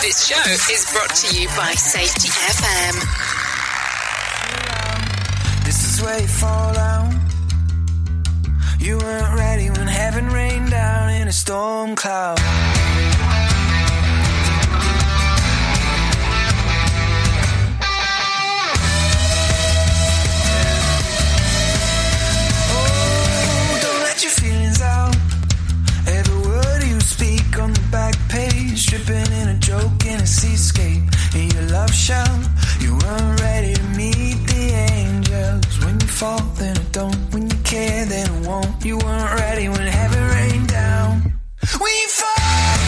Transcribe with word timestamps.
This 0.00 0.28
show 0.28 0.50
is 0.72 0.86
brought 0.92 1.12
to 1.16 1.36
you 1.36 1.48
by 1.48 1.72
Safety 1.72 2.28
FM. 2.28 2.94
This 5.64 5.84
is 5.84 6.00
where 6.00 6.20
you 6.20 6.28
fall 6.28 6.72
down. 6.72 7.20
You 8.78 8.98
weren't 8.98 9.34
ready 9.34 9.70
when 9.70 9.88
heaven 9.88 10.28
rained 10.28 10.70
down 10.70 11.10
in 11.10 11.26
a 11.26 11.32
storm 11.32 11.96
cloud. 11.96 12.38
Page, 28.90 29.30
in 29.30 29.48
a 29.48 29.58
joke 29.58 30.06
in 30.06 30.20
a 30.20 30.26
seascape. 30.26 31.02
In 31.34 31.50
your 31.50 31.62
love 31.70 31.92
shell, 31.92 32.40
you 32.80 32.92
weren't 32.92 33.40
ready 33.40 33.74
to 33.74 33.82
meet 33.96 34.38
the 34.46 34.64
angels. 34.92 35.84
When 35.84 36.00
you 36.00 36.06
fall, 36.06 36.40
then 36.56 36.76
it 36.76 36.92
don't. 36.92 37.16
When 37.32 37.50
you 37.50 37.56
care, 37.64 38.04
then 38.06 38.26
it 38.26 38.46
won't. 38.46 38.84
You 38.84 38.98
weren't 38.98 39.40
ready 39.40 39.68
when 39.68 39.86
heaven 39.86 40.24
rained 40.36 40.68
down. 40.68 41.32
When 41.78 41.92
you 42.02 42.08
fall, 42.08 42.87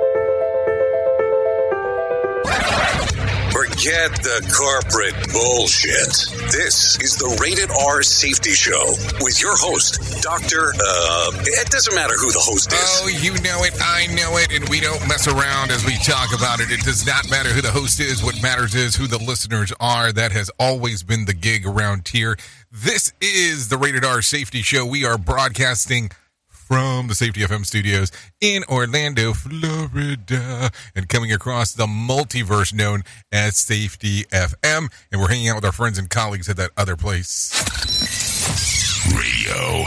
Forget 3.81 4.11
the 4.21 4.45
corporate 4.53 5.17
bullshit. 5.33 6.13
This 6.53 7.01
is 7.01 7.17
the 7.17 7.35
Rated 7.41 7.71
R 7.71 8.03
Safety 8.03 8.51
Show 8.51 8.93
with 9.21 9.41
your 9.41 9.57
host, 9.57 10.21
Dr. 10.21 10.69
Uh, 10.77 11.31
it 11.41 11.67
doesn't 11.71 11.95
matter 11.95 12.13
who 12.13 12.29
the 12.29 12.45
host 12.45 12.71
is. 12.71 13.01
Oh, 13.01 13.07
you 13.07 13.33
know 13.41 13.63
it, 13.65 13.73
I 13.81 14.05
know 14.13 14.37
it, 14.37 14.53
and 14.53 14.69
we 14.69 14.81
don't 14.81 15.01
mess 15.07 15.27
around 15.27 15.71
as 15.71 15.83
we 15.83 15.97
talk 16.05 16.29
about 16.29 16.59
it. 16.59 16.69
It 16.69 16.81
does 16.81 17.07
not 17.07 17.27
matter 17.31 17.49
who 17.49 17.61
the 17.63 17.71
host 17.71 17.99
is. 17.99 18.23
What 18.23 18.39
matters 18.39 18.75
is 18.75 18.95
who 18.95 19.07
the 19.07 19.17
listeners 19.17 19.73
are. 19.79 20.11
That 20.11 20.31
has 20.31 20.51
always 20.59 21.01
been 21.01 21.25
the 21.25 21.33
gig 21.33 21.65
around 21.65 22.07
here. 22.07 22.37
This 22.71 23.13
is 23.19 23.69
the 23.69 23.77
Rated 23.77 24.05
R 24.05 24.21
Safety 24.21 24.61
Show. 24.61 24.85
We 24.85 25.05
are 25.05 25.17
broadcasting 25.17 26.11
from 26.71 27.07
the 27.07 27.15
Safety 27.15 27.41
FM 27.41 27.65
studios 27.65 28.13
in 28.39 28.63
Orlando, 28.69 29.33
Florida, 29.33 30.71
and 30.95 31.09
coming 31.09 31.33
across 31.33 31.73
the 31.73 31.85
multiverse 31.85 32.73
known 32.73 33.03
as 33.29 33.57
Safety 33.57 34.23
FM. 34.31 34.89
And 35.11 35.19
we're 35.19 35.27
hanging 35.27 35.49
out 35.49 35.55
with 35.55 35.65
our 35.65 35.73
friends 35.73 35.97
and 35.97 36.09
colleagues 36.09 36.47
at 36.47 36.55
that 36.55 36.71
other 36.77 36.95
place. 36.95 37.51
Radio 39.13 39.83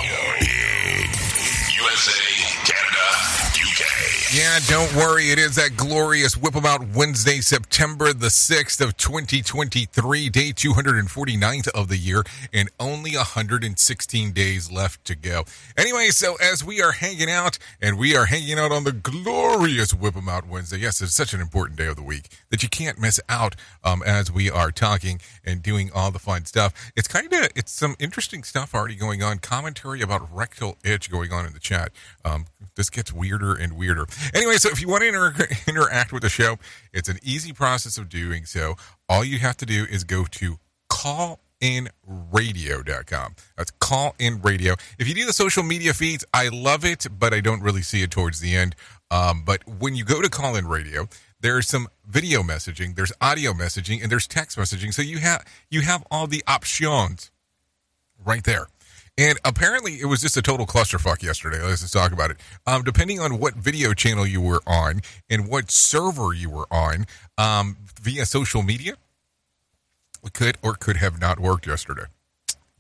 Yeah, 4.35 4.59
don't 4.67 4.93
worry. 4.97 5.31
It 5.31 5.39
is 5.39 5.55
that 5.55 5.77
glorious 5.77 6.37
Whip 6.37 6.57
'em 6.57 6.67
Out 6.67 6.89
Wednesday, 6.89 7.41
September 7.41 8.13
the 8.13 8.31
6th 8.31 8.81
of 8.81 8.97
2023, 8.97 10.29
day 10.29 10.53
249th 10.53 11.69
of 11.69 11.87
the 11.87 11.97
year, 11.97 12.25
and 12.53 12.69
only 12.81 13.17
116 13.17 14.33
days 14.33 14.73
left 14.73 15.05
to 15.05 15.15
go. 15.15 15.45
Anyway, 15.77 16.09
so 16.09 16.35
as 16.43 16.65
we 16.65 16.83
are 16.83 16.91
hanging 16.91 17.31
out, 17.31 17.59
and 17.81 17.97
we 17.97 18.17
are 18.17 18.25
hanging 18.25 18.59
out 18.59 18.73
on 18.73 18.83
the 18.83 18.91
glorious 18.91 19.95
Whip 19.95 20.17
'em 20.17 20.29
Out 20.29 20.49
Wednesday, 20.49 20.79
yes, 20.79 21.01
it's 21.01 21.15
such 21.15 21.33
an 21.33 21.41
important 21.41 21.79
day 21.79 21.87
of 21.87 21.95
the 21.95 22.03
week 22.03 22.29
that 22.51 22.65
you 22.65 22.69
can't 22.69 22.99
miss 22.99 23.21
out 23.29 23.55
um, 23.85 24.03
as 24.03 24.33
we 24.33 24.51
are 24.51 24.73
talking 24.73 25.21
and 25.45 25.63
doing 25.63 25.93
all 25.95 26.11
the 26.11 26.19
fun 26.19 26.45
stuff. 26.45 26.75
It's 26.97 27.07
kind 27.07 27.33
of, 27.33 27.51
it's 27.55 27.71
some 27.71 27.95
interesting 28.01 28.43
stuff 28.43 28.75
already 28.75 28.97
going 28.97 29.23
on. 29.23 29.39
Commentary 29.39 30.03
about 30.03 30.29
rectal 30.35 30.77
itch 30.83 31.09
going 31.09 31.33
on 31.33 31.47
in 31.47 31.53
the 31.53 31.61
chat. 31.61 31.93
Um, 32.25 32.47
this 32.75 32.91
gets 32.91 33.13
weirder 33.13 33.55
and 33.55 33.75
weirder. 33.75 34.07
Anyway, 34.33 34.57
so 34.57 34.71
if 34.71 34.81
you 34.81 34.89
want 34.89 35.03
to 35.03 35.09
inter- 35.09 35.49
interact 35.69 36.13
with 36.13 36.23
the 36.23 36.29
show, 36.29 36.57
it's 36.93 37.09
an 37.09 37.19
easy 37.23 37.53
process 37.53 37.99
of 37.99 38.09
doing 38.09 38.45
so. 38.45 38.77
All 39.09 39.25
you 39.25 39.39
have 39.41 39.57
to 39.59 39.67
do 39.67 39.85
is 39.91 40.05
go 40.05 40.25
to 40.25 40.59
callinradio.com. 40.91 43.35
That's 43.57 43.71
call 43.81 44.15
in 44.19 44.41
radio. 44.43 44.75
If 44.99 45.09
you 45.09 45.15
do 45.15 45.27
the 45.27 45.33
social 45.33 45.63
media 45.63 45.93
feeds, 45.93 46.25
I 46.33 46.49
love 46.49 46.85
it, 46.85 47.07
but 47.19 47.35
I 47.35 47.41
don't 47.41 47.63
really 47.63 47.83
see 47.83 48.03
it 48.03 48.11
towards 48.11 48.41
the 48.41 48.55
end. 48.55 48.75
Um, 49.11 49.43
but 49.45 49.63
when 49.67 49.95
you 49.95 50.05
go 50.05 50.23
to 50.23 50.31
call 50.31 50.57
in 50.57 50.67
radio, 50.67 51.09
there's 51.41 51.69
some 51.69 51.89
video 52.07 52.43
messaging, 52.43 52.97
there's 52.97 53.13
audio 53.21 53.53
messaging, 53.53 54.03
and 54.03 54.11
there's 54.11 54.27
text 54.27 54.57
messaging. 54.57 54.95
So 54.95 55.03
you 55.03 55.19
have 55.19 55.45
you 55.71 55.83
have 55.83 56.03
all 56.11 56.27
the 56.27 56.43
options 56.47 57.31
right 58.25 58.45
there. 58.45 58.69
And 59.17 59.39
apparently, 59.45 60.01
it 60.01 60.07
was 60.07 60.21
just 60.21 60.37
a 60.37 60.43
total 60.43 60.67
clusterfuck 60.67 61.23
yesterday. 61.23 61.63
Let's 61.63 61.83
just 61.83 61.93
talk 61.93 62.13
about 62.13 62.33
it. 62.33 62.39
Um, 62.67 62.83
depending 62.83 63.21
on 63.21 63.39
what 63.39 63.55
video 63.55 63.95
channel 63.95 64.27
you 64.27 64.41
were 64.41 64.61
on 64.67 65.03
and 65.31 65.47
what 65.49 65.71
server 65.71 66.33
you 66.33 66.51
were 66.51 66.67
on 66.71 67.07
um, 67.39 67.77
via 68.01 68.27
social 68.27 68.63
media, 68.63 68.95
it 70.25 70.33
could 70.33 70.59
or 70.63 70.75
could 70.75 70.97
have 70.97 71.21
not 71.21 71.39
worked 71.39 71.67
yesterday. 71.67 72.07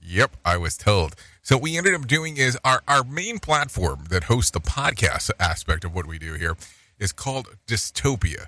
Yep, 0.02 0.36
I 0.44 0.56
was 0.56 0.76
told. 0.76 1.14
So 1.40 1.56
we 1.56 1.78
ended 1.78 1.94
up 1.94 2.06
doing 2.06 2.36
is 2.36 2.58
our, 2.64 2.82
our 2.88 3.04
main 3.04 3.38
platform 3.38 4.06
that 4.10 4.24
hosts 4.24 4.50
the 4.50 4.60
podcast 4.60 5.30
aspect 5.38 5.84
of 5.84 5.94
what 5.94 6.06
we 6.06 6.18
do 6.18 6.34
here 6.34 6.56
is 6.98 7.12
called 7.12 7.56
Dystopia. 7.66 8.46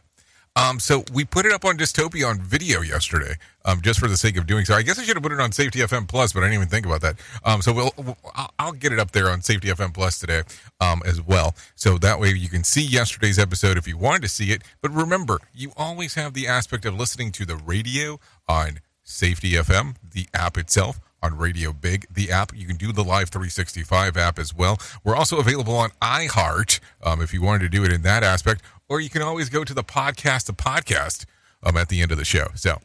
Um, 0.56 0.80
so 0.80 1.04
we 1.12 1.24
put 1.24 1.44
it 1.44 1.52
up 1.52 1.66
on 1.66 1.76
Dystopia 1.76 2.28
on 2.28 2.40
video 2.40 2.80
yesterday, 2.80 3.34
um, 3.66 3.82
just 3.82 4.00
for 4.00 4.08
the 4.08 4.16
sake 4.16 4.38
of 4.38 4.46
doing 4.46 4.64
so. 4.64 4.74
I 4.74 4.80
guess 4.82 4.98
I 4.98 5.02
should 5.02 5.16
have 5.16 5.22
put 5.22 5.32
it 5.32 5.40
on 5.40 5.52
Safety 5.52 5.80
FM 5.80 6.08
Plus, 6.08 6.32
but 6.32 6.40
I 6.40 6.46
didn't 6.46 6.54
even 6.54 6.68
think 6.68 6.86
about 6.86 7.02
that. 7.02 7.16
Um, 7.44 7.60
so 7.60 7.74
we'll, 7.74 7.92
we'll 7.98 8.16
I'll, 8.34 8.50
I'll 8.58 8.72
get 8.72 8.92
it 8.92 8.98
up 8.98 9.12
there 9.12 9.28
on 9.28 9.42
Safety 9.42 9.68
FM 9.68 9.92
Plus 9.92 10.18
today, 10.18 10.42
um, 10.80 11.02
as 11.04 11.20
well. 11.20 11.54
So 11.74 11.98
that 11.98 12.18
way 12.18 12.30
you 12.30 12.48
can 12.48 12.64
see 12.64 12.82
yesterday's 12.82 13.38
episode 13.38 13.76
if 13.76 13.86
you 13.86 13.98
wanted 13.98 14.22
to 14.22 14.28
see 14.28 14.50
it. 14.50 14.62
But 14.80 14.92
remember, 14.92 15.40
you 15.52 15.72
always 15.76 16.14
have 16.14 16.32
the 16.32 16.48
aspect 16.48 16.86
of 16.86 16.98
listening 16.98 17.32
to 17.32 17.44
the 17.44 17.56
radio 17.56 18.18
on 18.48 18.80
Safety 19.02 19.52
FM, 19.52 19.96
the 20.02 20.26
app 20.32 20.56
itself, 20.56 20.98
on 21.26 21.36
Radio 21.36 21.72
Big, 21.72 22.06
the 22.08 22.30
app. 22.30 22.56
You 22.56 22.66
can 22.66 22.76
do 22.76 22.92
the 22.92 23.02
Live 23.02 23.30
365 23.30 24.16
app 24.16 24.38
as 24.38 24.54
well. 24.54 24.78
We're 25.04 25.16
also 25.16 25.38
available 25.38 25.74
on 25.74 25.90
iHeart 26.00 26.78
um, 27.02 27.20
if 27.20 27.34
you 27.34 27.42
wanted 27.42 27.60
to 27.60 27.68
do 27.68 27.84
it 27.84 27.92
in 27.92 28.02
that 28.02 28.22
aspect, 28.22 28.62
or 28.88 29.00
you 29.00 29.10
can 29.10 29.22
always 29.22 29.48
go 29.48 29.64
to 29.64 29.74
the 29.74 29.82
podcast, 29.82 30.46
the 30.46 30.52
podcast 30.52 31.26
um, 31.64 31.76
at 31.76 31.88
the 31.88 32.00
end 32.00 32.12
of 32.12 32.18
the 32.18 32.24
show. 32.24 32.46
So 32.54 32.78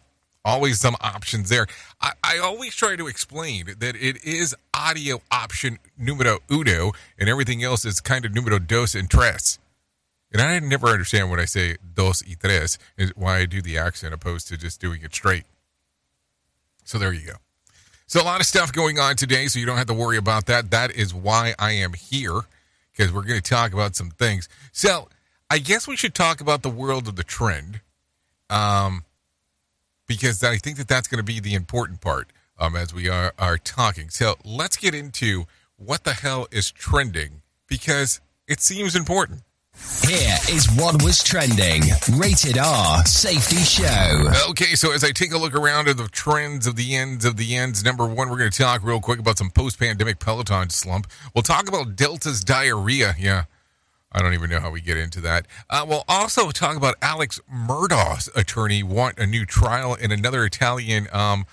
always 0.44 0.80
some 0.80 0.96
options 1.02 1.50
there. 1.50 1.68
I, 2.02 2.14
I 2.24 2.40
always 2.40 2.74
try 2.74 2.96
to 2.96 3.08
explain 3.08 3.76
that 3.78 3.96
it 3.96 4.24
is 4.26 4.56
audio 4.74 5.22
option 5.32 5.78
numero 5.96 6.40
uno, 6.52 6.94
and 7.20 7.30
everything 7.30 7.64
else 7.64 7.86
is 7.86 8.02
kind 8.02 8.26
of 8.26 8.34
numero 8.34 8.58
dos 8.58 8.96
and 8.96 9.10
tres. 9.10 9.60
And 10.34 10.42
I 10.42 10.58
never 10.60 10.88
understand 10.88 11.30
when 11.30 11.40
I 11.40 11.46
say 11.46 11.78
dos 11.94 12.24
y 12.26 12.36
tres, 12.40 12.80
is 12.98 13.12
why 13.16 13.38
I 13.38 13.46
do 13.46 13.62
the 13.62 13.78
accent 13.78 14.16
opposed 14.16 14.48
to 14.48 14.58
just 14.58 14.82
doing 14.82 15.02
it 15.04 15.14
straight. 15.14 15.44
So 16.84 16.98
there 16.98 17.14
you 17.14 17.28
go. 17.28 17.34
So 18.12 18.22
a 18.22 18.24
lot 18.24 18.42
of 18.42 18.46
stuff 18.46 18.74
going 18.74 19.00
on 19.00 19.16
today, 19.16 19.48
so 19.48 19.58
you 19.58 19.66
don't 19.66 19.78
have 19.78 19.88
to 19.88 19.94
worry 19.94 20.18
about 20.18 20.48
that. 20.48 20.72
That 20.72 20.92
is 20.92 21.13
why 21.13 21.56
I 21.58 21.72
am 21.72 21.94
here, 21.94 22.42
because 22.92 23.10
we're 23.10 23.22
going 23.22 23.40
to 23.40 23.50
talk 23.50 23.72
about 23.72 23.96
some 23.96 24.10
things. 24.12 24.50
So 24.74 25.08
I 25.50 25.60
guess 25.60 25.88
we 25.88 25.96
should 25.96 26.13
talk 26.13 26.42
about 26.42 26.62
the 26.62 26.69
world 26.69 27.08
of 27.08 27.16
the 27.16 27.24
trend, 27.24 27.80
um, 28.50 29.06
because 30.08 30.44
I 30.44 30.58
think 30.58 30.75
that 30.75 30.90
that's 30.90 31.08
going 31.08 31.19
to 31.19 31.24
be 31.24 31.40
the 31.40 31.54
important 31.54 32.02
part 32.02 32.34
um, 32.60 32.75
as 32.75 32.94
we 32.94 33.08
are, 33.08 33.34
are 33.40 33.58
talking. 33.58 34.10
So 34.10 34.36
let's 34.44 34.75
get 34.75 34.94
into 34.94 35.46
what 35.78 36.04
the 36.04 36.12
hell 36.12 36.50
is 36.52 36.69
trending 36.69 37.44
because 37.68 38.19
it 38.46 38.60
seems 38.60 38.94
important. 38.94 39.44
Here 40.08 40.38
is 40.50 40.70
what 40.76 41.02
was 41.04 41.24
trending. 41.24 41.84
Rated 42.18 42.58
R 42.58 43.06
Safety 43.06 43.58
Show. 43.58 44.32
Okay, 44.50 44.76
so 44.76 44.92
as 44.92 45.04
I 45.04 45.12
take 45.12 45.32
a 45.32 45.38
look 45.38 45.56
around 45.56 45.88
at 45.88 45.98
the 45.98 46.08
trends 46.10 46.68
of 46.68 46.76
the 46.76 46.96
ends 46.96 47.24
of 47.24 47.38
the 47.38 47.56
ends, 47.56 47.84
number 47.84 48.06
one, 48.06 48.30
we're 48.30 48.38
going 48.38 48.52
to 48.52 48.58
talk 48.62 48.84
real 48.84 49.00
quick 49.00 49.20
about 49.20 49.38
some 49.38 49.50
post 49.50 49.80
pandemic 49.80 50.20
Peloton 50.20 50.70
slump. 50.70 51.08
We'll 51.34 51.44
talk 51.44 51.70
about 51.70 51.96
Delta's 51.96 52.44
diarrhea. 52.44 53.16
Yeah, 53.18 53.46
I 54.12 54.22
don't 54.22 54.34
even 54.34 54.50
know 54.50 54.60
how 54.60 54.72
we 54.72 54.82
get 54.82 54.98
into 54.98 55.22
that. 55.22 55.46
Uh, 55.70 55.86
we'll 55.88 56.04
also 56.10 56.52
talk 56.52 56.76
about 56.76 56.96
Alex 57.02 57.40
Murdaugh's 57.50 58.30
attorney 58.36 58.84
want 58.84 59.18
a 59.18 59.26
new 59.26 59.46
trial 59.46 59.96
in 59.96 60.12
another 60.12 60.44
Italian 60.44 61.08
um, 61.14 61.46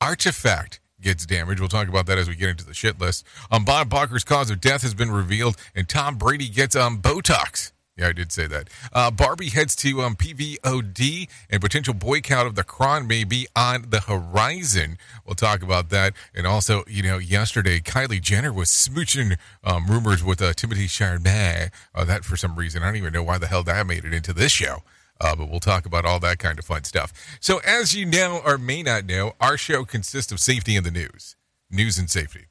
artifact 0.00 0.79
gets 1.00 1.26
damaged. 1.26 1.60
We'll 1.60 1.68
talk 1.68 1.88
about 1.88 2.06
that 2.06 2.18
as 2.18 2.28
we 2.28 2.36
get 2.36 2.50
into 2.50 2.64
the 2.64 2.74
shit 2.74 3.00
list. 3.00 3.24
Um, 3.50 3.64
Bob 3.64 3.88
Barker's 3.88 4.24
cause 4.24 4.50
of 4.50 4.60
death 4.60 4.82
has 4.82 4.94
been 4.94 5.10
revealed, 5.10 5.56
and 5.74 5.88
Tom 5.88 6.16
Brady 6.16 6.48
gets 6.48 6.76
um, 6.76 7.00
Botox. 7.00 7.72
Yeah, 8.00 8.08
I 8.08 8.12
did 8.12 8.32
say 8.32 8.46
that. 8.46 8.70
Uh, 8.94 9.10
Barbie 9.10 9.50
heads 9.50 9.76
to 9.76 10.00
um, 10.00 10.16
PVOD, 10.16 11.28
and 11.50 11.60
potential 11.60 11.92
boycott 11.92 12.46
of 12.46 12.54
the 12.54 12.64
Crown 12.64 13.06
may 13.06 13.24
be 13.24 13.46
on 13.54 13.90
the 13.90 14.00
horizon. 14.00 14.96
We'll 15.26 15.34
talk 15.34 15.62
about 15.62 15.90
that. 15.90 16.14
And 16.34 16.46
also, 16.46 16.82
you 16.88 17.02
know, 17.02 17.18
yesterday, 17.18 17.78
Kylie 17.78 18.22
Jenner 18.22 18.54
was 18.54 18.70
smooching 18.70 19.36
um, 19.62 19.86
rumors 19.86 20.24
with 20.24 20.40
uh, 20.40 20.54
Timothée 20.54 20.86
Chalamet. 20.86 21.72
Uh, 21.94 22.04
that, 22.06 22.24
for 22.24 22.38
some 22.38 22.56
reason, 22.56 22.82
I 22.82 22.86
don't 22.86 22.96
even 22.96 23.12
know 23.12 23.22
why 23.22 23.36
the 23.36 23.48
hell 23.48 23.62
that 23.64 23.86
made 23.86 24.06
it 24.06 24.14
into 24.14 24.32
this 24.32 24.52
show. 24.52 24.82
Uh, 25.20 25.36
but 25.36 25.50
we'll 25.50 25.60
talk 25.60 25.84
about 25.84 26.04
all 26.04 26.18
that 26.20 26.38
kind 26.38 26.58
of 26.58 26.64
fun 26.64 26.84
stuff. 26.84 27.12
So, 27.40 27.60
as 27.66 27.94
you 27.94 28.06
know 28.06 28.40
or 28.44 28.56
may 28.56 28.82
not 28.82 29.04
know, 29.04 29.34
our 29.40 29.56
show 29.58 29.84
consists 29.84 30.32
of 30.32 30.40
safety 30.40 30.76
in 30.76 30.84
the 30.84 30.90
news, 30.90 31.36
news 31.70 31.98
and 31.98 32.08
safety. 32.08 32.46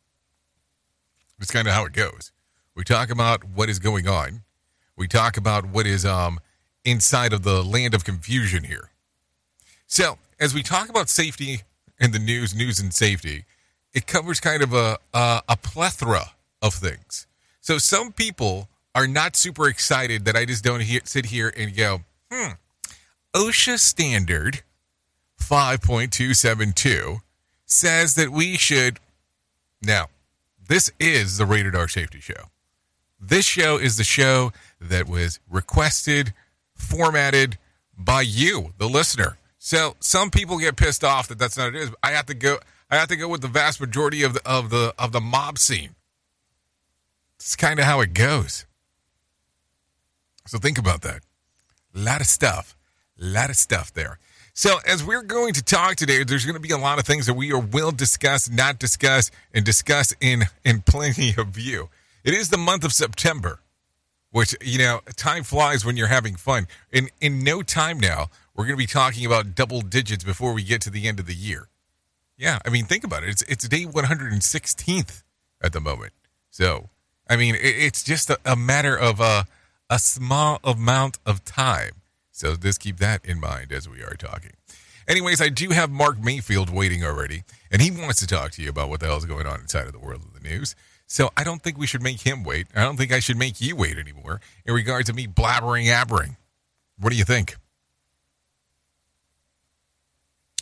It's 1.40 1.52
kind 1.52 1.68
of 1.68 1.74
how 1.74 1.86
it 1.86 1.94
goes. 1.94 2.32
We 2.76 2.84
talk 2.84 3.10
about 3.10 3.44
what 3.44 3.70
is 3.70 3.80
going 3.80 4.08
on. 4.08 4.42
We 4.96 5.08
talk 5.08 5.38
about 5.38 5.66
what 5.66 5.88
is 5.88 6.06
um, 6.06 6.40
inside 6.86 7.34
of 7.34 7.44
the 7.44 7.64
land 7.64 7.94
of 7.94 8.04
confusion 8.04 8.64
here. 8.66 8.92
So, 9.88 10.20
as 10.40 10.54
we 10.54 10.62
talk 10.62 10.90
about 10.90 11.10
safety 11.10 11.64
in 12.00 12.12
the 12.12 12.20
news, 12.20 12.56
news 12.56 12.80
and 12.80 12.94
safety, 12.94 13.46
it 13.94 14.06
covers 14.06 14.40
kind 14.40 14.62
of 14.62 14.74
a, 14.74 14.98
a, 15.14 15.42
a 15.50 15.58
plethora 15.58 16.32
of 16.62 16.74
things. 16.76 17.26
So, 17.62 17.80
some 17.80 18.12
people 18.12 18.68
are 18.94 19.08
not 19.08 19.36
super 19.36 19.68
excited 19.68 20.26
that 20.26 20.36
I 20.36 20.46
just 20.46 20.64
don't 20.64 20.84
sit 21.06 21.28
here 21.28 21.52
and 21.58 21.76
go, 21.76 22.02
hmm, 22.32 22.52
OSHA 23.34 23.80
standard 23.80 24.62
5.272 25.40 27.22
says 27.66 28.16
that 28.16 28.30
we 28.30 28.58
should. 28.58 29.00
Now, 29.82 30.08
this 30.68 30.92
is 31.00 31.38
the 31.38 31.46
Rated 31.46 31.76
R 31.76 31.88
Safety 31.88 32.20
Show. 32.20 32.50
This 33.20 33.46
show 33.46 33.78
is 33.78 33.98
the 33.98 34.04
show 34.04 34.52
that 34.80 35.08
was 35.08 35.40
requested, 35.50 36.34
formatted 36.74 37.58
by 37.98 38.22
you, 38.22 38.74
the 38.78 38.88
listener. 38.88 39.38
So 39.58 39.96
some 40.00 40.32
people 40.32 40.58
get 40.58 40.78
pissed 40.78 41.04
off 41.04 41.28
that 41.28 41.38
that's 41.38 41.58
not 41.58 41.70
it 41.70 41.76
is. 41.76 41.92
I 42.02 42.12
have 42.12 42.28
to 42.28 42.34
go. 42.34 42.60
I 42.90 42.96
have 42.96 43.10
to 43.10 43.18
go 43.18 43.28
with 43.28 43.42
the 43.42 43.48
vast 43.48 43.82
majority 43.82 44.24
of 44.24 44.34
the 44.34 44.42
of 44.46 44.70
the 44.70 44.94
of 44.98 45.12
the 45.12 45.20
mob 45.20 45.60
scene. 45.60 45.96
It's 47.36 47.56
kind 47.56 47.80
of 47.80 47.86
how 47.86 48.00
it 48.02 48.14
goes. 48.14 48.66
So 50.46 50.58
think 50.58 50.78
about 50.78 51.02
that. 51.02 51.22
A 51.96 52.00
lot 52.00 52.22
of 52.22 52.28
stuff. 52.28 52.76
A 53.22 53.26
lot 53.26 53.50
of 53.50 53.56
stuff 53.56 53.94
there. 53.94 54.20
So, 54.54 54.78
as 54.86 55.04
we're 55.06 55.24
going 55.24 55.54
to 55.54 55.64
talk 55.64 55.96
today, 55.96 56.24
there's 56.24 56.46
going 56.46 56.56
to 56.56 56.62
be 56.62 56.72
a 56.72 56.78
lot 56.78 57.00
of 57.00 57.06
things 57.06 57.28
that 57.28 57.34
we 57.34 57.54
will 57.54 57.92
discuss, 57.92 58.50
not 58.50 58.78
discuss, 58.78 59.32
and 59.54 59.64
discuss 59.64 60.14
in, 60.20 60.44
in 60.66 60.82
plenty 60.82 61.34
of 61.38 61.48
view. 61.48 61.90
It 62.24 62.34
is 62.34 62.50
the 62.50 62.58
month 62.58 62.84
of 62.84 62.92
September, 62.92 63.62
which, 64.32 64.56
you 64.62 64.78
know, 64.78 65.00
time 65.16 65.44
flies 65.44 65.86
when 65.86 65.96
you're 65.96 66.08
having 66.08 66.36
fun. 66.36 66.68
In, 66.92 67.08
in 67.22 67.44
no 67.44 67.62
time 67.62 68.00
now, 68.00 68.30
we're 68.54 68.66
going 68.66 68.76
to 68.76 68.84
be 68.84 68.86
talking 68.86 69.26
about 69.26 69.56
double 69.56 69.80
digits 69.80 70.26
before 70.26 70.54
we 70.54 70.64
get 70.64 70.82
to 70.82 70.90
the 70.90 71.08
end 71.08 71.20
of 71.20 71.26
the 71.26 71.34
year. 71.34 71.70
Yeah, 72.38 72.60
I 72.66 72.70
mean, 72.70 72.86
think 72.86 73.04
about 73.06 73.24
it. 73.24 73.30
It's, 73.30 73.42
it's 73.44 73.68
day 73.68 73.86
116th 73.86 75.24
at 75.62 75.72
the 75.72 75.80
moment. 75.80 76.12
So, 76.50 76.90
I 77.30 77.38
mean, 77.38 77.56
it, 77.56 77.62
it's 77.62 78.04
just 78.04 78.30
a, 78.30 78.38
a 78.44 78.58
matter 78.58 78.98
of 78.98 79.22
a, 79.22 79.46
a 79.90 80.00
small 80.00 80.60
amount 80.64 81.20
of 81.26 81.44
time. 81.44 81.94
So 82.32 82.56
just 82.56 82.80
keep 82.80 82.98
that 82.98 83.26
in 83.26 83.40
mind 83.40 83.72
as 83.72 83.90
we 83.90 84.02
are 84.02 84.14
talking. 84.14 84.52
Anyways, 85.08 85.42
I 85.42 85.50
do 85.50 85.70
have 85.70 85.90
Mark 85.90 86.20
Mayfield 86.20 86.70
waiting 86.70 87.04
already, 87.04 87.44
and 87.72 87.82
he 87.82 87.90
wants 87.90 88.20
to 88.20 88.28
talk 88.28 88.52
to 88.52 88.62
you 88.62 88.70
about 88.70 88.90
what 88.90 89.00
the 89.00 89.08
hell 89.08 89.18
is 89.18 89.26
going 89.26 89.48
on 89.48 89.62
inside 89.62 89.88
of 89.88 89.92
the 89.92 90.00
world 90.00 90.22
of 90.24 90.34
the 90.40 90.48
news. 90.48 90.76
So 91.08 91.32
I 91.36 91.44
don't 91.44 91.64
think 91.64 91.80
we 91.80 91.88
should 91.88 92.04
make 92.04 92.22
him 92.22 92.44
wait. 92.44 92.68
I 92.76 92.84
don't 92.84 92.96
think 92.96 93.12
I 93.12 93.20
should 93.20 93.38
make 93.38 93.60
you 93.60 93.76
wait 93.76 93.98
anymore 93.98 94.40
in 94.66 94.76
regards 94.76 95.10
to 95.10 95.14
me 95.14 95.26
blabbering, 95.26 95.88
abbering. 95.90 96.38
What 97.00 97.10
do 97.10 97.18
you 97.18 97.24
think? 97.24 97.58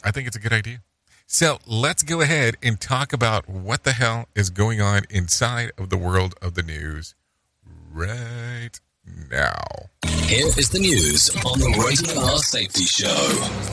I 0.03 0.11
think 0.11 0.27
it's 0.27 0.37
a 0.37 0.39
good 0.39 0.53
idea. 0.53 0.81
So 1.25 1.59
let's 1.65 2.03
go 2.03 2.21
ahead 2.21 2.55
and 2.63 2.79
talk 2.79 3.11
about 3.11 3.49
what 3.49 3.83
the 3.83 3.91
hell 3.91 4.29
is 4.33 4.49
going 4.49 4.79
on 4.79 5.01
inside 5.09 5.73
of 5.77 5.89
the 5.89 5.97
world 5.97 6.35
of 6.41 6.53
the 6.53 6.63
news 6.63 7.15
right 7.91 8.79
now. 9.31 9.57
Here 10.25 10.47
is 10.47 10.69
the 10.69 10.79
news 10.79 11.29
on 11.45 11.59
the 11.59 11.83
Rated 11.85 12.17
R 12.17 12.37
Safety 12.39 12.83
Show. 12.83 13.67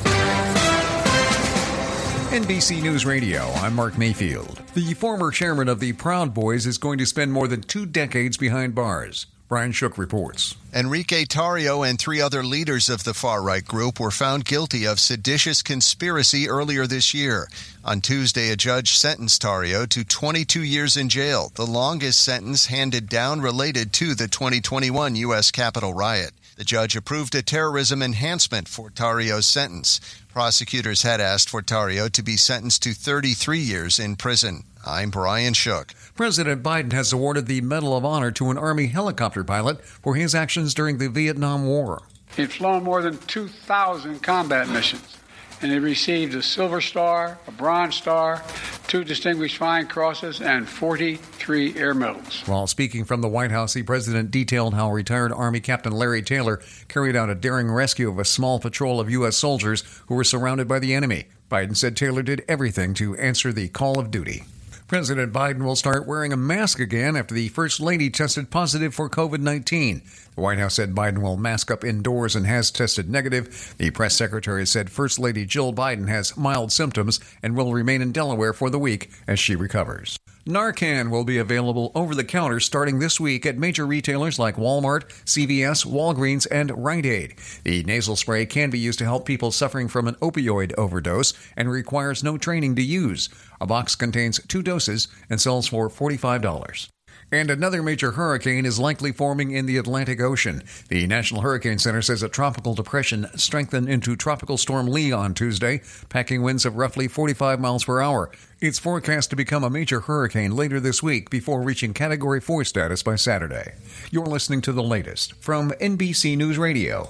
NBC 2.35 2.83
News 2.83 3.07
Radio, 3.07 3.43
I'm 3.57 3.75
Mark 3.75 3.97
Mayfield. 3.97 4.61
The 4.75 4.95
former 4.95 5.31
chairman 5.31 5.69
of 5.69 5.79
the 5.79 5.93
Proud 5.93 6.35
Boys 6.35 6.67
is 6.67 6.79
going 6.79 6.99
to 6.99 7.07
spend 7.07 7.33
more 7.33 7.47
than 7.47 7.61
two 7.61 7.87
decades 7.87 8.37
behind 8.37 8.75
bars. 8.75 9.27
Brian 9.47 9.73
Shook 9.73 9.99
reports. 9.99 10.57
Enrique 10.73 11.27
Tarrio 11.27 11.89
and 11.89 11.99
three 11.99 12.21
other 12.21 12.43
leaders 12.43 12.89
of 12.89 13.05
the 13.05 13.13
far 13.13 13.43
right 13.43 13.65
group 13.65 14.01
were 14.01 14.11
found 14.11 14.47
guilty 14.47 14.87
of 14.87 14.99
seditious 14.99 15.63
conspiracy 15.63 16.49
earlier 16.49 16.87
this 16.87 17.13
year. 17.13 17.49
On 17.85 18.01
Tuesday, 18.01 18.51
a 18.51 18.57
judge 18.57 18.97
sentenced 18.97 19.43
Tarrio 19.43 19.87
to 19.91 20.03
22 20.03 20.63
years 20.63 20.97
in 20.97 21.11
jail, 21.11 21.53
the 21.57 21.67
longest 21.67 22.23
sentence 22.23 22.67
handed 22.67 23.09
down 23.09 23.43
related 23.43 23.93
to 23.93 24.15
the 24.15 24.29
2021 24.29 25.15
U.S. 25.17 25.51
Capitol 25.51 25.93
riot. 25.93 26.33
The 26.57 26.65
judge 26.65 26.97
approved 26.97 27.35
a 27.35 27.43
terrorism 27.43 28.01
enhancement 28.03 28.69
for 28.69 28.89
Tarrio's 28.89 29.47
sentence. 29.47 30.01
Prosecutors 30.33 31.03
had 31.03 31.21
asked 31.21 31.51
for 31.51 31.63
Tarrio 31.63 32.11
to 32.11 32.23
be 32.23 32.37
sentenced 32.37 32.83
to 32.85 32.95
33 32.95 33.59
years 33.59 33.99
in 33.99 34.17
prison. 34.17 34.65
I'm 34.87 35.09
Brian 35.09 35.55
Shook. 35.55 35.95
President 36.15 36.63
Biden 36.63 36.93
has 36.93 37.13
awarded 37.13 37.47
the 37.47 37.63
Medal 37.63 37.97
of 37.97 38.05
Honor 38.05 38.31
to 38.33 38.51
an 38.51 38.59
Army 38.59 38.89
helicopter 38.89 39.43
pilot 39.43 39.83
for 39.83 40.15
his 40.15 40.35
actions 40.35 40.75
during 40.75 40.99
the 40.99 41.09
Vietnam 41.09 41.67
War. 41.67 42.03
He'd 42.37 42.53
flown 42.53 42.85
more 42.85 43.01
than 43.01 43.17
2,000 43.17 44.23
combat 44.23 44.69
missions, 44.69 45.17
and 45.63 45.73
he 45.73 45.79
received 45.79 46.35
a 46.35 46.43
Silver 46.43 46.83
Star, 46.83 47.39
a 47.47 47.53
Bronze 47.53 47.95
Star, 47.95 48.43
two 48.87 49.05
Distinguished 49.05 49.57
Flying 49.57 49.87
Crosses, 49.87 50.43
and 50.43 50.69
43 50.69 51.79
Air 51.79 51.95
Medals. 51.95 52.43
While 52.45 52.67
speaking 52.67 53.05
from 53.05 53.23
the 53.23 53.29
White 53.29 53.53
House, 53.53 53.73
the 53.73 53.83
president 53.85 54.31
detailed 54.31 54.75
how 54.75 54.93
retired 54.93 55.33
Army 55.33 55.61
Captain 55.61 55.93
Larry 55.93 56.23
Taylor 56.23 56.61
carried 56.89 57.17
out 57.17 57.31
a 57.31 57.35
daring 57.35 57.71
rescue 57.71 58.11
of 58.11 58.19
a 58.19 58.25
small 58.25 58.61
patrol 58.61 59.01
of 59.01 59.11
U.S. 59.11 59.37
soldiers 59.37 59.83
who 60.09 60.15
were 60.15 60.25
surrounded 60.25 60.69
by 60.69 60.79
the 60.79 60.93
enemy. 60.93 61.27
Biden 61.51 61.77
said 61.77 61.97
Taylor 61.97 62.23
did 62.23 62.45
everything 62.49 62.93
to 62.95 63.17
answer 63.17 63.53
the 63.53 63.69
call 63.69 63.99
of 63.99 64.11
duty. 64.11 64.45
President 64.87 65.33
Biden 65.33 65.65
will 65.65 65.77
start 65.77 66.07
wearing 66.07 66.31
a 66.31 66.37
mask 66.37 66.79
again 66.79 67.17
after 67.17 67.35
the 67.35 67.49
First 67.49 67.81
Lady 67.81 68.11
tested 68.11 68.51
positive 68.51 68.95
for 68.95 69.09
COVID 69.09 69.41
19. 69.41 70.03
The 70.35 70.41
White 70.41 70.59
House 70.59 70.75
said 70.75 70.95
Biden 70.95 71.19
will 71.19 71.37
mask 71.37 71.71
up 71.71 71.85
indoors 71.85 72.35
and 72.35 72.47
has 72.47 72.71
tested 72.71 73.09
negative. 73.09 73.75
The 73.79 73.91
press 73.91 74.17
secretary 74.17 74.67
said 74.67 74.91
First 74.91 75.19
Lady 75.19 75.47
Jill 75.47 75.73
Biden 75.73 76.09
has 76.09 76.37
mild 76.37 76.73
symptoms 76.73 77.21
and 77.43 77.57
will 77.57 77.73
remain 77.73 78.03
in 78.03 78.11
Delaware 78.11 78.53
for 78.53 78.69
the 78.69 78.79
week 78.79 79.11
as 79.29 79.39
she 79.39 79.55
recovers. 79.55 80.19
Narcan 80.47 81.09
will 81.09 81.25
be 81.25 81.39
available 81.39 81.91
over 81.95 82.15
the 82.15 82.25
counter 82.25 82.61
starting 82.61 82.99
this 82.99 83.19
week 83.19 83.47
at 83.47 83.57
major 83.57 83.87
retailers 83.87 84.39
like 84.39 84.57
Walmart, 84.57 85.05
CVS, 85.25 85.87
Walgreens, 85.87 86.47
and 86.51 86.85
Rite 86.85 87.07
Aid. 87.07 87.37
The 87.65 87.83
nasal 87.85 88.15
spray 88.15 88.45
can 88.45 88.69
be 88.69 88.79
used 88.79 88.99
to 88.99 89.07
help 89.07 89.25
people 89.25 89.53
suffering 89.53 89.89
from 89.89 90.07
an 90.07 90.17
opioid 90.17 90.75
overdose 90.77 91.33
and 91.57 91.71
requires 91.71 92.23
no 92.23 92.37
training 92.37 92.75
to 92.75 92.83
use. 92.83 93.31
A 93.59 93.67
box 93.67 93.95
contains 93.95 94.39
two 94.47 94.63
doses 94.63 95.09
and 95.31 95.41
sells 95.41 95.69
for 95.69 95.89
$45. 95.89 96.89
And 97.33 97.51
another 97.51 97.83
major 97.83 98.13
hurricane 98.13 98.67
is 98.67 98.79
likely 98.79 99.13
forming 99.13 99.51
in 99.51 99.67
the 99.67 99.77
Atlantic 99.77 100.21
Ocean. 100.21 100.63
The 100.89 101.07
National 101.07 101.41
Hurricane 101.41 101.79
Center 101.79 102.03
says 102.03 102.23
a 102.23 102.29
tropical 102.29 102.75
depression 102.75 103.27
strengthened 103.37 103.89
into 103.89 104.17
Tropical 104.17 104.57
Storm 104.57 104.87
Lee 104.87 105.13
on 105.13 105.35
Tuesday, 105.35 105.83
packing 106.09 106.43
winds 106.43 106.65
of 106.65 106.77
roughly 106.77 107.09
45 107.09 107.61
miles 107.61 107.85
per 107.85 108.01
hour. 108.01 108.31
It's 108.61 108.79
forecast 108.79 109.31
to 109.31 109.37
become 109.37 109.65
a 109.65 109.71
major 109.71 110.01
hurricane 110.01 110.55
later 110.55 110.81
this 110.81 111.03
week 111.03 111.29
before 111.29 111.63
reaching 111.63 111.93
Category 111.93 112.41
4 112.41 112.65
status 112.65 113.03
by 113.03 113.17
Saturday. 113.17 113.73
You're 114.11 114.27
listening 114.27 114.61
to 114.63 114.73
the 114.73 114.83
latest 114.83 115.35
from 115.35 115.71
NBC 115.73 116.37
News 116.37 116.59
Radio. 116.59 117.09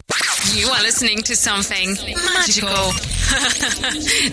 You 0.53 0.69
are 0.69 0.83
listening 0.83 1.19
to 1.23 1.35
something 1.35 1.95
magical. 2.35 2.69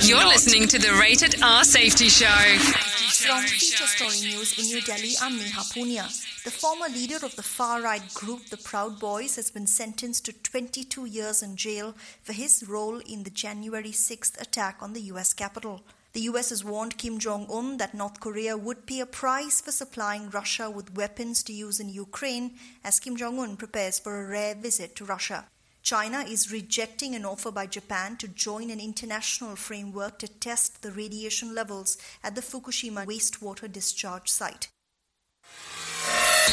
You're 0.05 0.27
listening 0.27 0.67
to 0.67 0.77
the 0.77 0.97
Rated 0.99 1.41
R 1.41 1.63
Safety 1.63 2.09
Show. 2.09 2.27
From 2.27 3.43
Feature 3.43 3.85
Story 3.85 4.29
News 4.29 4.59
in 4.59 4.65
New 4.65 4.81
Delhi, 4.81 5.13
I'm 5.21 5.37
Neha 5.37 5.61
Punia. 5.61 6.03
The 6.43 6.51
former 6.51 6.89
leader 6.89 7.25
of 7.25 7.35
the 7.37 7.43
far 7.43 7.81
right 7.81 8.13
group, 8.13 8.47
the 8.47 8.57
Proud 8.57 8.99
Boys, 8.99 9.37
has 9.37 9.51
been 9.51 9.67
sentenced 9.67 10.25
to 10.25 10.33
22 10.33 11.05
years 11.05 11.41
in 11.41 11.55
jail 11.55 11.95
for 12.21 12.33
his 12.33 12.67
role 12.67 12.97
in 12.99 13.23
the 13.23 13.29
January 13.29 13.91
6th 13.91 14.39
attack 14.41 14.79
on 14.81 14.91
the 14.91 15.01
US 15.13 15.33
Capitol. 15.33 15.81
The 16.11 16.21
US 16.31 16.49
has 16.49 16.65
warned 16.65 16.97
Kim 16.97 17.19
Jong 17.19 17.47
un 17.49 17.77
that 17.77 17.93
North 17.93 18.19
Korea 18.19 18.57
would 18.57 18.85
pay 18.85 18.99
a 18.99 19.05
price 19.05 19.61
for 19.61 19.71
supplying 19.71 20.29
Russia 20.29 20.69
with 20.69 20.93
weapons 20.93 21.41
to 21.43 21.53
use 21.53 21.79
in 21.79 21.87
Ukraine 21.87 22.55
as 22.83 22.99
Kim 22.99 23.15
Jong 23.15 23.39
un 23.39 23.55
prepares 23.55 23.97
for 23.97 24.19
a 24.19 24.27
rare 24.27 24.55
visit 24.55 24.93
to 24.97 25.05
Russia. 25.05 25.45
China 25.81 26.19
is 26.19 26.51
rejecting 26.51 27.15
an 27.15 27.25
offer 27.25 27.51
by 27.51 27.65
Japan 27.65 28.15
to 28.17 28.27
join 28.27 28.69
an 28.69 28.79
international 28.79 29.55
framework 29.55 30.19
to 30.19 30.27
test 30.27 30.81
the 30.81 30.91
radiation 30.91 31.55
levels 31.55 31.97
at 32.23 32.35
the 32.35 32.41
Fukushima 32.41 33.05
wastewater 33.05 33.71
discharge 33.71 34.29
site. 34.29 34.67